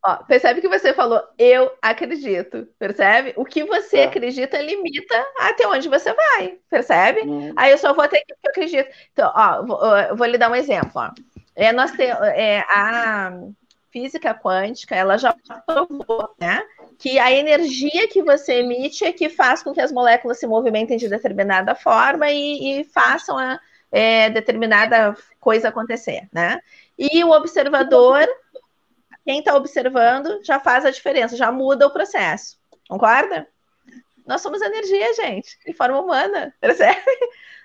Ó, 0.07 0.17
percebe 0.25 0.61
que 0.61 0.69
você 0.69 0.93
falou, 0.93 1.23
eu 1.39 1.73
acredito, 1.81 2.69
percebe? 2.79 3.33
O 3.37 3.45
que 3.45 3.65
você 3.65 4.01
é. 4.01 4.05
acredita 4.05 4.61
limita 4.61 5.27
até 5.39 5.67
onde 5.67 5.89
você 5.89 6.13
vai, 6.13 6.59
percebe? 6.69 7.21
Uhum. 7.21 7.55
Aí 7.57 7.71
eu 7.71 7.79
só 7.79 7.95
vou 7.95 8.07
ter 8.07 8.21
que 8.21 8.33
eu 8.33 8.51
acredito. 8.51 8.89
Então, 9.13 9.33
ó, 9.35 9.63
vou, 9.63 10.17
vou 10.17 10.27
lhe 10.27 10.37
dar 10.37 10.51
um 10.51 10.55
exemplo. 10.55 10.93
Ó. 10.97 11.11
É, 11.57 11.73
nós 11.73 11.91
temos 11.93 12.21
é, 12.21 12.61
a 12.69 13.33
física 13.91 14.35
quântica, 14.35 14.95
ela 14.95 15.17
já 15.17 15.35
provou, 15.65 16.35
né? 16.39 16.63
Que 16.99 17.19
a 17.19 17.33
energia 17.33 18.07
que 18.09 18.23
você 18.23 18.55
emite 18.55 19.05
é 19.05 19.13
que 19.13 19.31
faz 19.31 19.63
com 19.63 19.73
que 19.73 19.81
as 19.81 19.93
moléculas 19.93 20.39
se 20.39 20.47
movimentem 20.47 20.99
de 20.99 21.09
determinada 21.09 21.75
forma 21.75 22.31
e, 22.31 22.81
e 22.81 22.85
façam 22.85 23.39
a 23.39 23.59
é, 23.91 24.29
determinada 24.29 25.17
coisa 25.41 25.69
acontecer, 25.69 26.29
né? 26.31 26.61
E 26.99 27.25
o 27.25 27.31
observador, 27.31 28.27
quem 29.25 29.39
está 29.39 29.55
observando, 29.55 30.41
já 30.45 30.61
faz 30.61 30.85
a 30.85 30.91
diferença, 30.91 31.37
já 31.37 31.51
muda 31.51 31.87
o 31.87 31.93
processo. 31.93 32.59
Concorda? 32.89 33.49
Nós 34.27 34.41
somos 34.41 34.61
energia, 34.61 35.15
gente, 35.15 35.59
em 35.67 35.73
forma 35.73 36.01
humana, 36.01 36.55
percebe? 36.61 37.01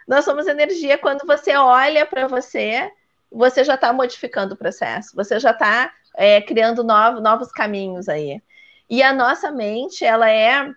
Nós 0.08 0.26
somos 0.26 0.48
energia 0.48 0.98
quando 0.98 1.26
você 1.26 1.56
olha 1.56 2.06
para 2.06 2.28
você, 2.28 2.92
você 3.32 3.64
já 3.64 3.76
está 3.76 3.94
modificando 3.94 4.56
o 4.56 4.58
processo, 4.58 5.16
você 5.16 5.40
já 5.40 5.52
está 5.52 5.94
é, 6.16 6.42
criando 6.42 6.84
novos 6.84 7.52
caminhos 7.52 8.10
aí. 8.10 8.42
E 8.90 9.04
a 9.04 9.14
nossa 9.14 9.52
mente, 9.52 10.04
ela 10.04 10.30
é 10.30 10.72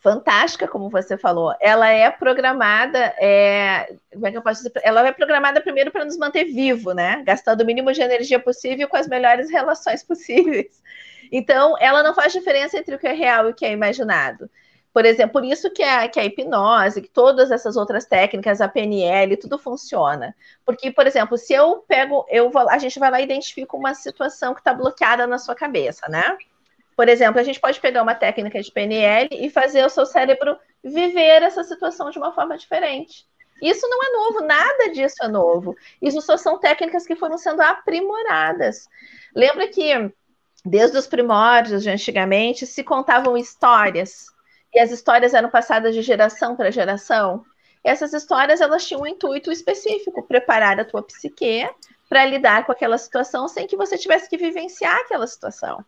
fantástica, 0.00 0.68
como 0.68 0.88
você 0.88 1.16
falou. 1.16 1.54
Ela 1.60 1.88
é 1.88 2.10
programada, 2.10 2.98
é, 3.18 3.94
como 4.12 4.26
é 4.26 4.30
que 4.30 4.38
eu 4.38 4.42
posso 4.42 4.62
dizer? 4.62 4.72
Ela 4.82 5.06
é 5.06 5.12
programada 5.12 5.60
primeiro 5.60 5.90
para 5.90 6.04
nos 6.04 6.16
manter 6.16 6.44
vivo, 6.44 6.92
né? 6.92 7.22
Gastando 7.24 7.62
o 7.62 7.66
mínimo 7.66 7.92
de 7.92 8.00
energia 8.00 8.38
possível 8.38 8.88
com 8.88 8.96
as 8.96 9.08
melhores 9.08 9.50
relações 9.50 10.02
possíveis. 10.04 10.82
Então, 11.30 11.76
ela 11.78 12.02
não 12.02 12.14
faz 12.14 12.32
diferença 12.32 12.78
entre 12.78 12.94
o 12.94 12.98
que 12.98 13.06
é 13.06 13.12
real 13.12 13.48
e 13.48 13.50
o 13.52 13.54
que 13.54 13.66
é 13.66 13.72
imaginado. 13.72 14.48
Por 14.92 15.04
exemplo, 15.04 15.32
por 15.34 15.44
isso 15.44 15.70
que 15.70 15.82
a, 15.82 16.08
que 16.08 16.18
a 16.18 16.24
hipnose, 16.24 17.02
que 17.02 17.08
todas 17.08 17.50
essas 17.50 17.76
outras 17.76 18.06
técnicas, 18.06 18.60
a 18.60 18.68
PNL, 18.68 19.36
tudo 19.36 19.58
funciona. 19.58 20.34
Porque, 20.64 20.90
por 20.90 21.06
exemplo, 21.06 21.36
se 21.36 21.52
eu 21.52 21.84
pego, 21.86 22.24
eu 22.28 22.50
vou, 22.50 22.68
a 22.68 22.78
gente 22.78 22.98
vai 22.98 23.10
lá 23.10 23.20
e 23.20 23.24
identifica 23.24 23.76
uma 23.76 23.94
situação 23.94 24.54
que 24.54 24.60
está 24.60 24.72
bloqueada 24.72 25.26
na 25.26 25.38
sua 25.38 25.54
cabeça, 25.54 26.08
né? 26.08 26.36
Por 26.98 27.08
exemplo, 27.08 27.40
a 27.40 27.44
gente 27.44 27.60
pode 27.60 27.78
pegar 27.78 28.02
uma 28.02 28.16
técnica 28.16 28.60
de 28.60 28.72
PNL 28.72 29.28
e 29.30 29.48
fazer 29.48 29.86
o 29.86 29.88
seu 29.88 30.04
cérebro 30.04 30.58
viver 30.82 31.44
essa 31.44 31.62
situação 31.62 32.10
de 32.10 32.18
uma 32.18 32.32
forma 32.32 32.58
diferente. 32.58 33.24
Isso 33.62 33.88
não 33.88 34.02
é 34.02 34.10
novo, 34.10 34.40
nada 34.44 34.88
disso 34.88 35.22
é 35.22 35.28
novo. 35.28 35.76
Isso 36.02 36.20
só 36.20 36.36
são 36.36 36.58
técnicas 36.58 37.06
que 37.06 37.14
foram 37.14 37.38
sendo 37.38 37.60
aprimoradas. 37.60 38.88
Lembra 39.32 39.68
que 39.68 40.12
desde 40.64 40.98
os 40.98 41.06
primórdios 41.06 41.84
de 41.84 41.90
antigamente 41.90 42.66
se 42.66 42.82
contavam 42.82 43.36
histórias 43.36 44.26
e 44.74 44.80
as 44.80 44.90
histórias 44.90 45.34
eram 45.34 45.50
passadas 45.50 45.94
de 45.94 46.02
geração 46.02 46.56
para 46.56 46.72
geração. 46.72 47.44
Essas 47.84 48.12
histórias 48.12 48.60
elas 48.60 48.84
tinham 48.84 49.02
um 49.02 49.06
intuito 49.06 49.52
específico, 49.52 50.26
preparar 50.26 50.80
a 50.80 50.84
tua 50.84 51.04
psique 51.04 51.64
para 52.08 52.24
lidar 52.24 52.66
com 52.66 52.72
aquela 52.72 52.98
situação 52.98 53.46
sem 53.46 53.68
que 53.68 53.76
você 53.76 53.96
tivesse 53.96 54.28
que 54.28 54.36
vivenciar 54.36 54.96
aquela 54.96 55.28
situação. 55.28 55.84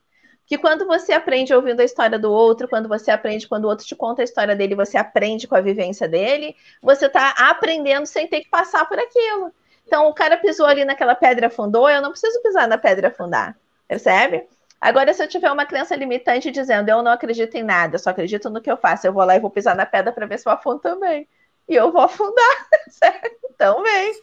Que 0.51 0.59
quando 0.59 0.85
você 0.85 1.13
aprende 1.13 1.55
ouvindo 1.55 1.79
a 1.79 1.85
história 1.85 2.19
do 2.19 2.33
outro, 2.33 2.67
quando 2.67 2.89
você 2.89 3.13
aprende 3.13 3.47
quando 3.47 3.67
o 3.67 3.69
outro 3.69 3.87
te 3.87 3.95
conta 3.95 4.21
a 4.21 4.25
história 4.25 4.57
dele, 4.57 4.75
você 4.75 4.99
aprende 4.99 5.47
com 5.47 5.55
a 5.55 5.61
vivência 5.61 6.09
dele, 6.09 6.57
você 6.83 7.07
está 7.07 7.31
aprendendo 7.39 8.05
sem 8.05 8.27
ter 8.27 8.41
que 8.41 8.51
passar 8.51 8.85
por 8.89 8.99
aquilo. 8.99 9.55
Então, 9.87 10.09
o 10.09 10.13
cara 10.13 10.37
pisou 10.37 10.67
ali 10.67 10.85
naquela 10.85 11.15
pedra 11.15 11.47
afundou, 11.47 11.89
eu 11.89 12.03
não 12.03 12.11
preciso 12.11 12.43
pisar 12.43 12.67
na 12.67 12.77
pedra 12.77 13.07
afundar, 13.07 13.57
percebe? 13.87 14.45
Agora, 14.81 15.15
se 15.15 15.23
eu 15.23 15.29
tiver 15.29 15.53
uma 15.53 15.65
crença 15.65 15.95
limitante 15.95 16.51
dizendo 16.51 16.89
eu 16.89 17.01
não 17.01 17.13
acredito 17.13 17.55
em 17.55 17.63
nada, 17.63 17.97
só 17.97 18.11
acredito 18.11 18.51
no 18.51 18.61
que 18.61 18.73
eu 18.73 18.77
faço, 18.77 19.07
eu 19.07 19.13
vou 19.13 19.25
lá 19.25 19.37
e 19.37 19.41
vou 19.41 19.51
pisar 19.51 19.77
na 19.77 19.87
pedra 19.87 20.13
para 20.13 20.27
ver 20.27 20.41
se 20.41 20.49
eu 20.49 20.53
afundo 20.53 20.81
também. 20.81 21.29
E 21.69 21.77
eu 21.77 21.93
vou 21.93 22.03
afundar, 22.03 22.67
certo? 22.91 23.31
Então 23.55 23.85
vem. 23.85 24.15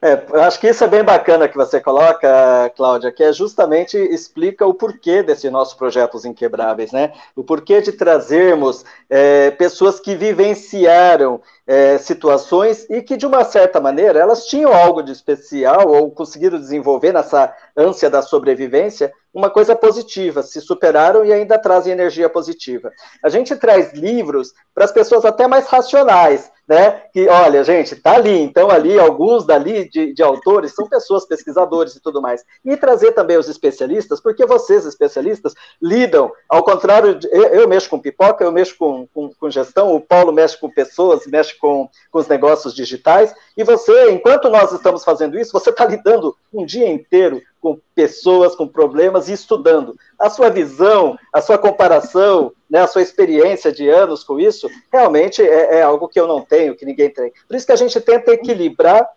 É, 0.00 0.40
acho 0.42 0.60
que 0.60 0.68
isso 0.68 0.84
é 0.84 0.86
bem 0.86 1.02
bacana 1.02 1.48
que 1.48 1.56
você 1.56 1.80
coloca, 1.80 2.70
Cláudia, 2.76 3.10
que 3.10 3.22
é 3.22 3.32
justamente 3.32 3.96
explica 3.96 4.64
o 4.64 4.72
porquê 4.72 5.24
desse 5.24 5.50
nosso 5.50 5.76
projeto 5.76 6.14
Os 6.14 6.24
Inquebráveis, 6.24 6.92
né? 6.92 7.12
O 7.34 7.42
porquê 7.42 7.80
de 7.80 7.90
trazermos 7.90 8.84
é, 9.10 9.50
pessoas 9.50 9.98
que 9.98 10.14
vivenciaram 10.14 11.40
é, 11.68 11.98
situações 11.98 12.86
e 12.88 13.02
que, 13.02 13.14
de 13.14 13.26
uma 13.26 13.44
certa 13.44 13.78
maneira, 13.78 14.18
elas 14.18 14.46
tinham 14.46 14.72
algo 14.72 15.02
de 15.02 15.12
especial 15.12 15.86
ou 15.86 16.10
conseguiram 16.10 16.58
desenvolver 16.58 17.12
nessa 17.12 17.54
ânsia 17.76 18.08
da 18.08 18.22
sobrevivência 18.22 19.12
uma 19.34 19.50
coisa 19.50 19.76
positiva, 19.76 20.42
se 20.42 20.60
superaram 20.60 21.24
e 21.24 21.32
ainda 21.32 21.58
trazem 21.58 21.92
energia 21.92 22.28
positiva. 22.28 22.90
A 23.22 23.28
gente 23.28 23.54
traz 23.54 23.92
livros 23.92 24.52
para 24.74 24.84
as 24.84 24.92
pessoas 24.92 25.24
até 25.24 25.46
mais 25.46 25.66
racionais, 25.66 26.50
né? 26.66 27.02
Que, 27.12 27.28
olha, 27.28 27.64
gente, 27.64 27.96
tá 27.96 28.14
ali, 28.14 28.40
então 28.40 28.70
ali, 28.70 28.98
alguns 28.98 29.46
dali 29.46 29.88
de, 29.88 30.12
de, 30.12 30.22
autores 30.22 30.74
são 30.74 30.88
pessoas, 30.88 31.26
pesquisadores 31.26 31.94
e 31.94 32.00
tudo 32.00 32.20
mais. 32.20 32.44
E 32.64 32.76
trazer 32.76 33.12
também 33.12 33.38
os 33.38 33.48
especialistas, 33.48 34.20
porque 34.20 34.44
vocês, 34.44 34.84
especialistas, 34.84 35.54
lidam, 35.80 36.30
ao 36.48 36.62
contrário, 36.62 37.14
de, 37.14 37.26
eu, 37.28 37.44
eu, 37.44 37.68
mexo 37.68 37.88
com 37.88 37.98
pipoca, 37.98 38.44
eu 38.44 38.52
mexo 38.52 38.76
com, 38.78 39.06
com, 39.14 39.30
com, 39.32 39.50
gestão, 39.50 39.94
o 39.94 40.00
Paulo 40.00 40.32
mexe 40.32 40.58
com 40.58 40.68
pessoas, 40.68 41.26
mexe 41.26 41.57
com, 41.58 41.88
com 42.10 42.18
os 42.18 42.28
negócios 42.28 42.74
digitais, 42.74 43.34
e 43.56 43.64
você, 43.64 44.10
enquanto 44.10 44.48
nós 44.48 44.72
estamos 44.72 45.04
fazendo 45.04 45.38
isso, 45.38 45.52
você 45.52 45.70
está 45.70 45.84
lidando 45.84 46.36
um 46.52 46.64
dia 46.64 46.88
inteiro 46.90 47.42
com 47.60 47.78
pessoas, 47.94 48.54
com 48.54 48.66
problemas 48.66 49.28
e 49.28 49.32
estudando. 49.32 49.96
A 50.18 50.30
sua 50.30 50.48
visão, 50.48 51.18
a 51.32 51.40
sua 51.40 51.58
comparação, 51.58 52.52
né, 52.70 52.80
a 52.80 52.86
sua 52.86 53.02
experiência 53.02 53.72
de 53.72 53.88
anos 53.88 54.22
com 54.22 54.38
isso, 54.38 54.68
realmente 54.92 55.42
é, 55.42 55.78
é 55.78 55.82
algo 55.82 56.08
que 56.08 56.20
eu 56.20 56.26
não 56.26 56.40
tenho, 56.40 56.76
que 56.76 56.86
ninguém 56.86 57.10
tem. 57.10 57.32
Por 57.46 57.56
isso 57.56 57.66
que 57.66 57.72
a 57.72 57.76
gente 57.76 58.00
tenta 58.00 58.32
equilibrar 58.32 59.08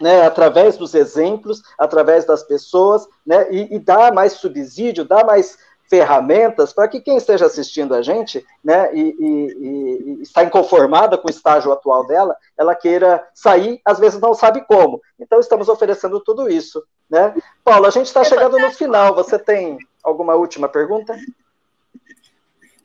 né, 0.00 0.26
através 0.26 0.76
dos 0.76 0.94
exemplos, 0.94 1.62
através 1.78 2.24
das 2.24 2.42
pessoas, 2.42 3.06
né, 3.24 3.46
e, 3.50 3.76
e 3.76 3.78
dar 3.78 4.12
mais 4.12 4.32
subsídio, 4.32 5.04
dar 5.04 5.24
mais 5.24 5.56
ferramentas 5.92 6.72
para 6.72 6.88
que 6.88 7.02
quem 7.02 7.18
esteja 7.18 7.44
assistindo 7.44 7.94
a 7.94 8.00
gente, 8.00 8.42
né, 8.64 8.88
e, 8.94 9.00
e, 9.20 10.16
e, 10.18 10.22
está 10.22 10.42
inconformada 10.42 11.18
com 11.18 11.28
o 11.28 11.30
estágio 11.30 11.70
atual 11.70 12.06
dela, 12.06 12.34
ela 12.56 12.74
queira 12.74 13.22
sair, 13.34 13.78
às 13.84 13.98
vezes 13.98 14.18
não 14.18 14.32
sabe 14.32 14.62
como. 14.62 15.02
Então 15.20 15.38
estamos 15.38 15.68
oferecendo 15.68 16.18
tudo 16.20 16.48
isso, 16.48 16.82
né? 17.10 17.34
Paulo, 17.62 17.84
a 17.84 17.90
gente 17.90 18.06
está 18.06 18.24
chegando 18.24 18.58
no 18.58 18.70
final. 18.70 19.14
Você 19.16 19.38
tem 19.38 19.76
alguma 20.02 20.34
última 20.34 20.66
pergunta? 20.66 21.14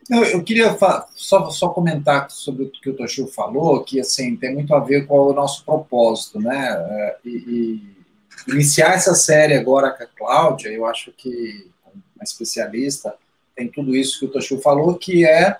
Eu 0.09 0.43
queria 0.43 0.77
só, 1.15 1.49
só 1.49 1.69
comentar 1.69 2.29
sobre 2.29 2.65
o 2.65 2.69
que 2.69 2.89
o 2.89 2.95
Toshio 2.95 3.27
falou, 3.27 3.85
que 3.85 4.01
assim 4.01 4.35
tem 4.35 4.53
muito 4.53 4.75
a 4.75 4.81
ver 4.81 5.07
com 5.07 5.17
o 5.17 5.33
nosso 5.33 5.63
propósito, 5.63 6.41
né? 6.41 6.67
É, 6.89 7.17
e, 7.23 7.29
e 7.29 8.51
iniciar 8.53 8.95
essa 8.95 9.15
série 9.15 9.53
agora 9.53 9.91
com 9.91 10.03
a 10.03 10.07
Cláudia, 10.07 10.69
eu 10.69 10.85
acho 10.85 11.13
que 11.13 11.71
especialista, 12.27 13.13
tem 13.55 13.67
tudo 13.67 13.95
isso 13.95 14.19
que 14.19 14.25
o 14.25 14.29
Toshio 14.29 14.61
falou, 14.61 14.95
que 14.95 15.25
é 15.25 15.57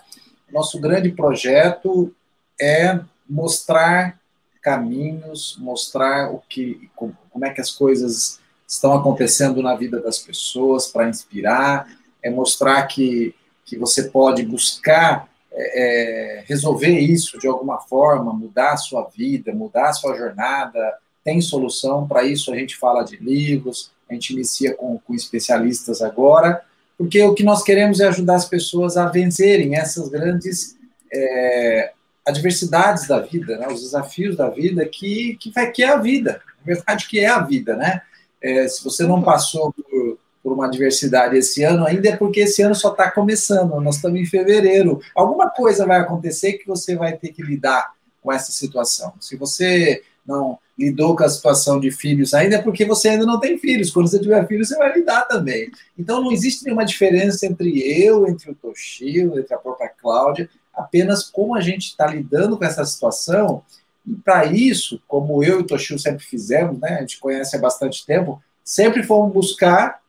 nosso 0.51 0.80
grande 0.80 1.11
projeto 1.11 2.13
é 2.59 2.99
mostrar 3.30 4.20
caminhos, 4.61 5.57
mostrar 5.59 6.32
o 6.32 6.41
que, 6.47 6.89
como 6.95 7.45
é 7.45 7.49
que 7.49 7.61
as 7.61 7.72
coisas 7.72 8.39
estão 8.68 8.93
acontecendo 8.93 9.61
na 9.61 9.76
vida 9.76 10.01
das 10.01 10.20
pessoas 10.20 10.88
para 10.88 11.07
inspirar, 11.07 11.88
é 12.22 12.30
mostrar 12.30 12.84
que, 12.84 13.34
que 13.65 13.78
você 13.78 14.03
pode 14.03 14.43
buscar 14.43 15.30
é, 15.51 16.39
é, 16.39 16.43
resolver 16.45 16.99
isso 16.99 17.39
de 17.39 17.47
alguma 17.47 17.80
forma, 17.80 18.34
mudar 18.34 18.74
a 18.74 18.78
sua 18.78 19.03
vida, 19.03 19.53
mudar 19.53 19.89
a 19.89 19.93
sua 19.93 20.15
jornada, 20.15 20.97
tem 21.24 21.41
solução 21.41 22.07
para 22.07 22.24
isso. 22.24 22.51
A 22.51 22.55
gente 22.55 22.76
fala 22.76 23.03
de 23.03 23.18
livros, 23.18 23.91
a 24.10 24.14
gente 24.14 24.34
inicia 24.34 24.74
com, 24.74 24.99
com 24.99 25.14
especialistas 25.14 26.01
agora, 26.01 26.62
porque 26.97 27.22
o 27.22 27.34
que 27.34 27.43
nós 27.43 27.64
queremos 27.64 27.99
é 27.99 28.08
ajudar 28.08 28.36
as 28.36 28.45
pessoas 28.45 28.97
a 28.97 29.05
vencerem 29.05 29.76
essas 29.76 30.10
grandes 30.10 30.76
é, 31.14 31.91
adversidades 32.26 33.08
da 33.08 33.20
vida, 33.20 33.58
né, 33.58 33.68
os 33.68 33.82
desafios 33.82 34.36
da 34.36 34.49
vida, 34.49 34.86
que, 34.86 35.38
que, 35.39 35.51
vai, 35.51 35.72
que 35.72 35.84
é 35.84 35.89
a 35.89 35.97
vida, 35.97 36.41
na 36.60 36.74
verdade, 36.74 37.08
que 37.08 37.20
é 37.20 37.28
a 37.28 37.39
vida, 37.39 37.76
né? 37.76 38.01
É, 38.41 38.68
se 38.68 38.84
você 38.84 39.03
não 39.03 39.24
passou 39.24 39.72
por, 39.74 40.20
por, 40.43 40.53
uma 40.53 40.68
adversidade 40.68 41.38
esse 41.38 41.64
ano, 41.64 41.86
ainda 41.86 42.10
é 42.10 42.16
porque 42.16 42.41
esse 42.41 42.62
ano 42.62 42.76
só 42.76 42.91
está 42.91 43.10
começando, 43.10 43.80
nós 43.80 43.95
estamos 43.95 44.20
em 44.20 44.26
fevereiro. 44.26 44.99
Alguma 45.16 45.49
coisa 45.49 45.88
vai 45.88 45.99
acontecer 45.99 46.53
que 46.53 46.68
você 46.68 46.95
vai 46.95 47.18
ter 47.18 47.30
que 47.30 47.41
lidar 47.41 47.93
com 48.22 48.32
essa 48.32 48.51
situação. 48.51 49.14
Se 49.20 49.36
você 49.36 50.03
não 50.26 50.60
lidou 50.78 51.15
com 51.15 51.23
a 51.23 51.30
situação 51.30 51.80
de 51.80 51.89
filhos 51.89 52.34
ainda, 52.34 52.57
é 52.57 52.61
porque 52.61 52.86
você 52.86 53.09
ainda 53.09 53.25
não 53.25 53.39
tem 53.39 53.57
filhos. 53.57 53.89
Quando 53.89 54.07
você 54.07 54.19
tiver 54.19 54.47
filhos, 54.47 54.67
você 54.67 54.78
vai 54.78 54.93
lidar 54.93 55.23
também. 55.23 55.71
Então, 55.97 56.23
não 56.23 56.32
existe 56.32 56.63
nenhuma 56.63 56.86
diferença 56.86 57.47
entre 57.47 57.80
eu, 57.80 58.28
entre 58.28 58.51
o 58.51 58.55
Toshio, 58.55 59.39
entre 59.39 59.53
a 59.53 59.57
própria 59.57 59.89
Cláudia, 59.89 60.49
apenas 60.73 61.23
como 61.23 61.55
a 61.55 61.61
gente 61.61 61.88
está 61.88 62.05
lidando 62.05 62.57
com 62.57 62.63
essa 62.63 62.86
situação. 62.86 63.63
E 64.05 64.13
para 64.13 64.45
isso, 64.45 65.01
como 65.07 65.43
eu 65.43 65.59
e 65.59 65.63
o 65.63 65.65
Toshio 65.65 65.97
sempre 65.97 66.23
fizemos, 66.23 66.80
né, 66.80 66.97
a 66.97 66.99
gente 67.01 67.19
conhece 67.19 67.55
há 67.55 67.59
bastante 67.59 68.05
tempo, 68.05 68.41
sempre 68.63 69.01
fomos 69.01 69.34
buscar 69.34 69.99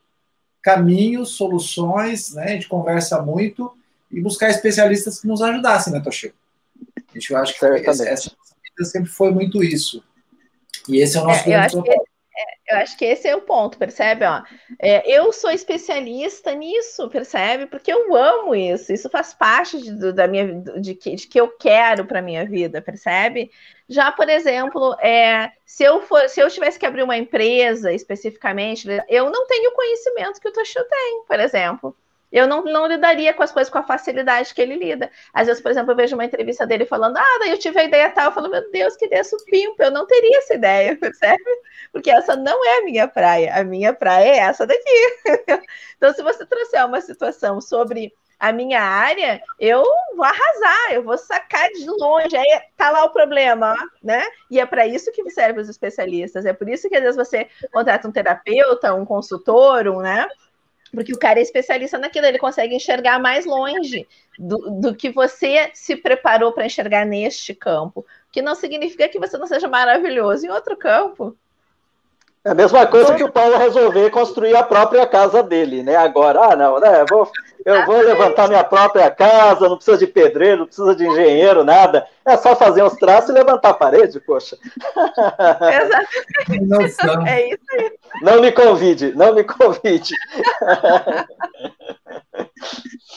caminhos, 0.61 1.31
soluções, 1.31 2.33
né, 2.33 2.43
a 2.43 2.49
gente 2.49 2.67
conversa 2.67 3.19
muito 3.21 3.75
e 4.11 4.21
buscar 4.21 4.49
especialistas 4.49 5.19
que 5.19 5.27
nos 5.27 5.41
ajudassem, 5.41 5.91
né, 5.91 5.99
Toshio? 5.99 6.33
A 6.95 7.13
gente 7.13 7.33
acha 7.33 7.53
que 7.53 7.89
essa, 7.89 8.07
essa 8.07 8.31
sempre 8.83 9.09
foi 9.09 9.31
muito 9.31 9.63
isso. 9.63 10.03
E 10.87 10.99
esse 10.99 11.17
é 11.17 11.21
o 11.21 11.23
nosso 11.25 11.49
é, 11.49 11.55
eu 11.55 11.59
acho 11.59 11.83
que 11.83 11.91
é, 12.39 12.73
eu 12.73 12.77
acho 12.77 12.97
que 12.97 13.05
esse 13.05 13.27
é 13.27 13.35
o 13.35 13.41
ponto, 13.41 13.77
percebe? 13.77 14.23
Ó, 14.23 14.41
é, 14.79 15.03
eu 15.11 15.33
sou 15.33 15.51
especialista 15.51 16.53
nisso, 16.53 17.09
percebe? 17.09 17.65
Porque 17.65 17.91
eu 17.91 18.15
amo 18.15 18.55
isso. 18.55 18.93
Isso 18.93 19.09
faz 19.09 19.33
parte 19.33 19.77
de, 19.81 20.13
da 20.13 20.25
minha 20.25 20.61
de 20.79 20.95
que, 20.95 21.15
de 21.15 21.27
que 21.27 21.39
eu 21.39 21.49
quero 21.49 22.05
para 22.05 22.21
minha 22.21 22.45
vida, 22.45 22.81
percebe? 22.81 23.51
Já, 23.89 24.11
por 24.11 24.29
exemplo, 24.29 24.95
é, 25.01 25.51
se 25.65 25.83
eu 25.83 26.01
for, 26.03 26.29
se 26.29 26.39
eu 26.39 26.49
tivesse 26.49 26.79
que 26.79 26.85
abrir 26.85 27.03
uma 27.03 27.17
empresa 27.17 27.91
especificamente, 27.91 28.87
eu 29.09 29.29
não 29.29 29.45
tenho 29.45 29.71
o 29.71 29.75
conhecimento 29.75 30.39
que 30.39 30.47
o 30.47 30.53
Toshio 30.53 30.83
tem, 30.85 31.23
por 31.27 31.39
exemplo. 31.39 31.95
Eu 32.31 32.47
não, 32.47 32.63
não 32.63 32.85
lidaria 32.85 33.33
com 33.33 33.41
as 33.41 33.51
coisas 33.51 33.71
com 33.71 33.79
a 33.79 33.83
facilidade 33.83 34.53
que 34.53 34.61
ele 34.61 34.75
lida. 34.75 35.09
Às 35.33 35.47
vezes, 35.47 35.61
por 35.61 35.71
exemplo, 35.71 35.91
eu 35.91 35.95
vejo 35.95 36.15
uma 36.15 36.25
entrevista 36.25 36.65
dele 36.65 36.85
falando, 36.85 37.17
ah, 37.17 37.37
daí 37.39 37.51
eu 37.51 37.57
tive 37.57 37.79
a 37.79 37.83
ideia 37.83 38.09
tal, 38.11 38.25
eu 38.25 38.31
falo, 38.31 38.49
meu 38.49 38.69
Deus, 38.71 38.95
que 38.95 39.05
ideia 39.05 39.23
supimpa, 39.23 39.83
eu 39.83 39.91
não 39.91 40.05
teria 40.05 40.37
essa 40.37 40.53
ideia, 40.53 40.95
percebe? 40.99 41.43
Porque 41.91 42.11
essa 42.11 42.35
não 42.35 42.65
é 42.65 42.79
a 42.79 42.83
minha 42.83 43.07
praia, 43.07 43.55
a 43.55 43.63
minha 43.63 43.93
praia 43.93 44.29
é 44.29 44.37
essa 44.37 44.67
daqui. 44.67 45.17
então, 45.97 46.13
se 46.13 46.21
você 46.21 46.45
trouxer 46.45 46.85
uma 46.85 47.01
situação 47.01 47.59
sobre 47.59 48.13
a 48.39 48.53
minha 48.53 48.81
área, 48.81 49.41
eu 49.59 49.83
vou 50.15 50.23
arrasar, 50.23 50.93
eu 50.93 51.03
vou 51.03 51.17
sacar 51.17 51.67
de 51.71 51.85
longe. 51.85 52.37
Aí 52.37 52.61
tá 52.77 52.89
lá 52.89 53.03
o 53.03 53.11
problema, 53.11 53.75
né? 54.01 54.25
E 54.49 54.59
é 54.59 54.65
para 54.65 54.87
isso 54.87 55.11
que 55.11 55.29
servem 55.29 55.61
os 55.61 55.67
especialistas. 55.67 56.45
É 56.45 56.53
por 56.53 56.69
isso 56.69 56.87
que 56.87 56.95
às 56.95 57.01
vezes 57.01 57.17
você 57.17 57.49
contrata 57.71 58.07
um 58.07 58.11
terapeuta, 58.11 58.93
um 58.93 59.05
consultor, 59.05 59.89
um, 59.89 59.99
né? 59.99 60.25
Porque 60.93 61.13
o 61.13 61.19
cara 61.19 61.39
é 61.39 61.41
especialista 61.41 61.97
naquilo, 61.97 62.25
ele 62.25 62.39
consegue 62.39 62.75
enxergar 62.75 63.19
mais 63.19 63.45
longe 63.45 64.07
do, 64.37 64.57
do 64.81 64.95
que 64.95 65.09
você 65.09 65.69
se 65.73 65.95
preparou 65.95 66.51
para 66.51 66.65
enxergar 66.65 67.05
neste 67.05 67.53
campo. 67.53 68.05
Que 68.31 68.41
não 68.41 68.55
significa 68.55 69.07
que 69.07 69.19
você 69.19 69.37
não 69.37 69.47
seja 69.47 69.67
maravilhoso 69.67 70.45
em 70.45 70.49
outro 70.49 70.75
campo. 70.75 71.35
É 72.43 72.51
a 72.51 72.55
mesma 72.55 72.87
coisa 72.87 73.15
que 73.15 73.23
o 73.23 73.31
Paulo 73.31 73.57
resolver 73.57 74.09
construir 74.11 74.55
a 74.55 74.63
própria 74.63 75.05
casa 75.05 75.43
dele, 75.43 75.83
né? 75.83 75.97
Agora, 75.97 76.53
ah, 76.53 76.55
não, 76.55 76.79
né? 76.79 77.01
Eu 77.01 77.05
vou, 77.09 77.29
eu 77.65 77.85
vou 77.85 77.97
levantar 77.97 78.47
minha 78.47 78.63
própria 78.63 79.11
casa, 79.11 79.67
não 79.67 79.75
precisa 79.75 79.97
de 79.97 80.07
pedreiro, 80.07 80.59
não 80.59 80.65
precisa 80.65 80.95
de 80.95 81.05
engenheiro, 81.05 81.65
nada. 81.65 82.07
É 82.25 82.37
só 82.37 82.55
fazer 82.55 82.81
uns 82.81 82.95
traços 82.95 83.29
e 83.31 83.33
levantar 83.33 83.71
a 83.71 83.73
parede, 83.73 84.21
poxa. 84.21 84.57
Exatamente. 86.47 87.29
É 87.29 87.49
isso 87.49 87.61
aí. 87.77 87.98
Não 88.21 88.41
me 88.41 88.51
convide, 88.51 89.13
não 89.13 89.33
me 89.33 89.43
convide. 89.43 90.13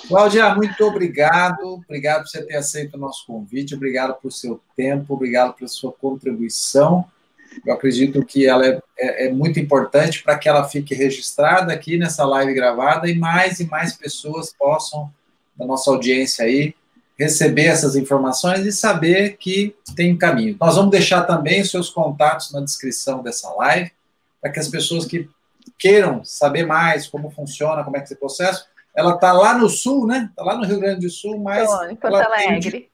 Cláudia, 0.09 0.55
muito 0.55 0.85
obrigado. 0.85 1.81
Obrigado 1.85 2.23
por 2.23 2.29
você 2.29 2.43
ter 2.43 2.57
aceito 2.57 2.95
o 2.95 3.01
nosso 3.01 3.27
convite, 3.27 3.75
obrigado 3.75 4.15
por 4.21 4.31
seu 4.31 4.61
tempo, 4.77 5.15
obrigado 5.15 5.55
pela 5.55 5.69
sua 5.69 5.93
contribuição. 5.93 7.05
Eu 7.67 7.75
acredito 7.75 8.25
que 8.25 8.47
ela 8.47 8.67
é, 8.67 8.81
é, 8.99 9.27
é 9.27 9.33
muito 9.33 9.61
importante 9.61 10.23
para 10.23 10.39
que 10.39 10.49
ela 10.49 10.69
fique 10.69 10.95
registrada 10.95 11.73
aqui 11.73 11.99
nessa 11.99 12.25
live 12.25 12.55
gravada 12.55 13.09
e 13.09 13.15
mais 13.15 13.61
e 13.61 13.67
mais 13.67 13.93
pessoas 13.95 14.55
possam, 14.59 15.11
da 15.57 15.67
nossa 15.67 15.91
audiência 15.91 16.45
aí, 16.45 16.75
receber 17.19 17.67
essas 17.67 17.95
informações 17.95 18.65
e 18.67 18.73
saber 18.73 19.37
que 19.39 19.75
tem 19.95 20.17
caminho. 20.17 20.57
Nós 20.59 20.77
vamos 20.77 20.91
deixar 20.91 21.23
também 21.23 21.61
os 21.61 21.71
seus 21.71 21.91
contatos 21.91 22.53
na 22.53 22.61
descrição 22.61 23.23
dessa 23.23 23.51
live, 23.55 23.93
para 24.43 24.51
que 24.51 24.59
as 24.59 24.69
pessoas 24.69 25.07
que 25.07 25.31
queiram 25.79 26.25
saber 26.25 26.67
mais 26.67 27.07
como 27.07 27.31
funciona, 27.31 27.85
como 27.85 27.97
é 27.97 28.01
que 28.01 28.05
é 28.05 28.07
esse 28.07 28.17
processo, 28.17 28.67
ela 28.95 29.15
está 29.15 29.33
lá 29.33 29.57
no 29.57 29.69
sul, 29.69 30.07
né? 30.07 30.29
Está 30.29 30.43
lá 30.43 30.57
no 30.57 30.67
Rio 30.67 30.81
Grande 30.81 31.07
do 31.07 31.11
Sul, 31.11 31.39
mas 31.39 31.71
em 31.89 31.95
Porto 31.95 32.17
ela 32.17 32.25
Alegre. 32.25 32.57
Atende, 32.59 32.91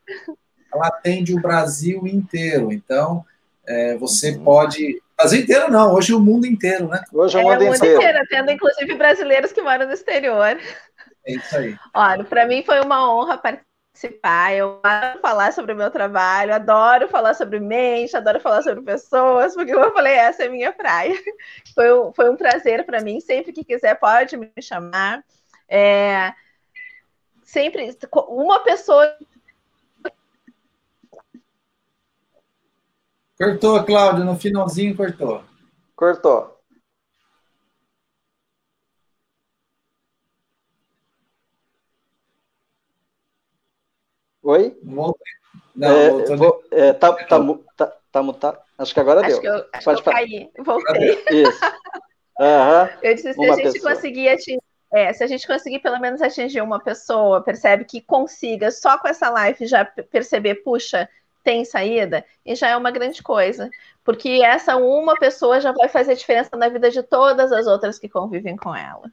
ela 0.73 0.87
atende 0.87 1.35
o 1.35 1.41
Brasil 1.41 2.07
inteiro. 2.07 2.73
Então, 2.73 3.25
é, 3.67 3.97
você 3.97 4.33
uhum. 4.33 4.45
pode. 4.45 5.03
Brasil 5.17 5.41
inteiro 5.41 5.73
não, 5.73 5.93
hoje 5.95 6.15
o 6.15 6.21
mundo 6.21 6.47
inteiro, 6.47 6.87
né? 6.87 7.03
Hoje 7.13 7.37
é 7.37 7.41
o 7.41 7.43
mundo, 7.43 7.55
é, 7.55 7.57
o 7.57 7.65
mundo 7.65 7.77
inteiro. 7.77 7.97
inteiro. 7.97 8.19
Tendo 8.29 8.53
inclusive 8.53 8.95
brasileiros 8.95 9.51
que 9.51 9.63
moram 9.63 9.87
no 9.87 9.93
exterior. 9.93 10.57
É 11.27 11.33
isso 11.33 11.57
aí. 11.57 11.77
Olha, 11.93 12.25
para 12.25 12.47
mim 12.47 12.63
foi 12.65 12.81
uma 12.81 13.13
honra 13.13 13.37
participar. 13.99 14.55
Eu 14.55 14.81
adoro 14.83 15.21
falar 15.21 15.53
sobre 15.53 15.73
o 15.73 15.77
meu 15.77 15.91
trabalho, 15.91 16.55
adoro 16.55 17.09
falar 17.09 17.35
sobre 17.35 17.59
mente, 17.59 18.17
adoro 18.17 18.41
falar 18.41 18.63
sobre 18.63 18.83
pessoas, 18.83 19.55
porque 19.55 19.73
como 19.73 19.87
eu 19.87 19.93
falei, 19.93 20.15
essa 20.15 20.45
é 20.45 20.49
minha 20.49 20.73
praia. 20.73 21.15
Foi 21.75 21.93
um, 21.93 22.13
foi 22.13 22.31
um 22.31 22.37
prazer 22.37 22.85
para 22.85 23.01
mim. 23.01 23.21
Sempre 23.21 23.53
que 23.53 23.65
quiser, 23.65 23.95
pode 23.99 24.37
me 24.37 24.51
chamar. 24.61 25.25
É, 25.69 26.33
sempre 27.45 27.97
uma 28.29 28.61
pessoa 28.61 29.17
Cortou, 33.37 33.85
Cláudio, 33.85 34.25
no 34.25 34.37
finalzinho 34.37 34.97
cortou. 34.97 35.45
Cortou. 35.95 36.58
Oi? 44.49 44.79
Voltei. 44.83 45.33
Não, 45.77 45.89
é, 45.91 46.11
voltou. 46.11 46.37
Vou, 46.39 46.65
é, 46.71 46.93
tá, 46.95 47.13
tá, 47.13 47.39
tá, 47.77 47.93
tá 48.11 48.23
mutado. 48.23 48.59
Acho 48.79 48.95
que 48.95 49.01
agora 49.01 49.21
acho 49.21 49.29
deu. 49.29 49.41
Que 49.43 49.47
eu, 49.47 49.67
acho 49.75 49.85
Pode 49.85 50.03
que 50.03 50.09
eu 50.09 50.13
caí, 50.13 50.51
voltei. 50.65 51.25
Isso. 51.31 51.65
Uhum. 52.41 52.99
Eu 53.03 53.15
disse, 53.15 53.35
se 53.35 53.39
uma 53.39 53.53
a 53.53 53.57
gente 53.57 53.73
pessoa. 53.73 53.95
conseguir 53.95 54.29
atingir, 54.31 54.63
é, 54.91 55.13
se 55.13 55.23
a 55.23 55.27
gente 55.27 55.47
conseguir 55.47 55.81
pelo 55.81 56.01
menos 56.01 56.23
atingir 56.23 56.63
uma 56.63 56.81
pessoa, 56.81 57.43
percebe 57.43 57.85
que 57.85 58.01
consiga 58.01 58.71
só 58.71 58.97
com 58.97 59.07
essa 59.07 59.29
live 59.29 59.67
já 59.67 59.85
perceber, 59.85 60.55
puxa, 60.63 61.07
tem 61.45 61.63
saída, 61.67 62.25
e 62.47 62.55
já 62.55 62.69
é 62.69 62.77
uma 62.77 62.91
grande 62.91 63.23
coisa. 63.23 63.69
Porque 64.03 64.41
essa 64.43 64.77
uma 64.77 65.15
pessoa 65.17 65.61
já 65.61 65.73
vai 65.73 65.91
fazer 65.91 66.15
diferença 66.15 66.57
na 66.57 66.71
vida 66.71 66.91
de 66.91 67.03
todas 67.03 67.53
as 67.53 67.67
outras 67.67 67.99
que 67.99 68.09
convivem 68.09 68.57
com 68.57 68.75
ela. 68.75 69.13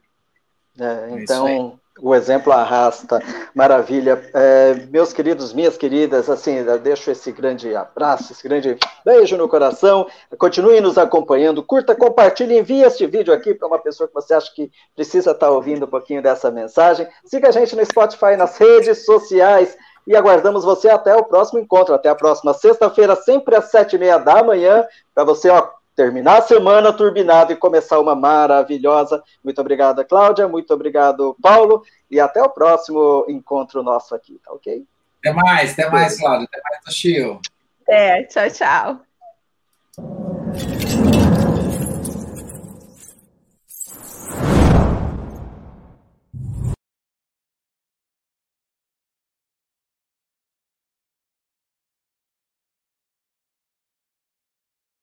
É, 0.80 1.12
é 1.12 1.20
então, 1.20 1.78
o 2.00 2.14
exemplo 2.14 2.52
arrasta. 2.52 3.22
Maravilha. 3.54 4.22
É, 4.34 4.74
meus 4.90 5.12
queridos, 5.12 5.52
minhas 5.52 5.76
queridas, 5.76 6.28
assim, 6.28 6.64
deixo 6.82 7.10
esse 7.10 7.32
grande 7.32 7.74
abraço, 7.74 8.32
esse 8.32 8.46
grande 8.46 8.76
beijo 9.04 9.36
no 9.36 9.48
coração. 9.48 10.06
Continue 10.38 10.80
nos 10.80 10.98
acompanhando, 10.98 11.62
curta, 11.62 11.94
compartilhe, 11.94 12.58
envie 12.58 12.82
este 12.82 13.06
vídeo 13.06 13.32
aqui 13.32 13.54
para 13.54 13.68
uma 13.68 13.78
pessoa 13.78 14.08
que 14.08 14.14
você 14.14 14.34
acha 14.34 14.52
que 14.54 14.70
precisa 14.94 15.30
estar 15.30 15.50
ouvindo 15.50 15.86
um 15.86 15.88
pouquinho 15.88 16.22
dessa 16.22 16.50
mensagem. 16.50 17.06
Siga 17.24 17.48
a 17.48 17.52
gente 17.52 17.74
no 17.74 17.84
Spotify, 17.84 18.36
nas 18.36 18.56
redes 18.58 19.04
sociais 19.04 19.76
e 20.06 20.14
aguardamos 20.14 20.64
você 20.64 20.88
até 20.88 21.14
o 21.16 21.24
próximo 21.24 21.58
encontro, 21.58 21.94
até 21.94 22.08
a 22.08 22.14
próxima 22.14 22.54
sexta-feira, 22.54 23.16
sempre 23.16 23.56
às 23.56 23.70
sete 23.70 23.96
e 23.96 23.98
meia 23.98 24.18
da 24.18 24.42
manhã, 24.42 24.86
para 25.12 25.24
você 25.24 25.50
ó, 25.50 25.68
terminar 25.96 26.38
a 26.38 26.42
semana 26.42 26.92
turbinado 26.92 27.52
e 27.52 27.56
começar 27.56 27.98
uma 27.98 28.14
maravilhosa. 28.14 29.22
Muito 29.42 29.60
obrigado, 29.60 30.04
Cláudia. 30.04 30.46
Muito 30.46 30.72
obrigado, 30.72 31.34
Paulo. 31.42 31.82
E 32.10 32.20
até 32.20 32.42
o 32.42 32.50
próximo 32.50 33.24
encontro 33.28 33.82
nosso 33.82 34.14
aqui, 34.14 34.38
tá 34.44 34.52
ok? 34.52 34.84
Até 35.18 35.32
mais, 35.32 35.72
até 35.72 35.90
mais, 35.90 36.18
Cláudia. 36.18 36.46
Até 36.52 36.60
mais, 36.62 36.84
Toshio. 36.84 37.40
É, 37.88 38.22
tchau, 38.24 38.50
tchau. 38.50 39.00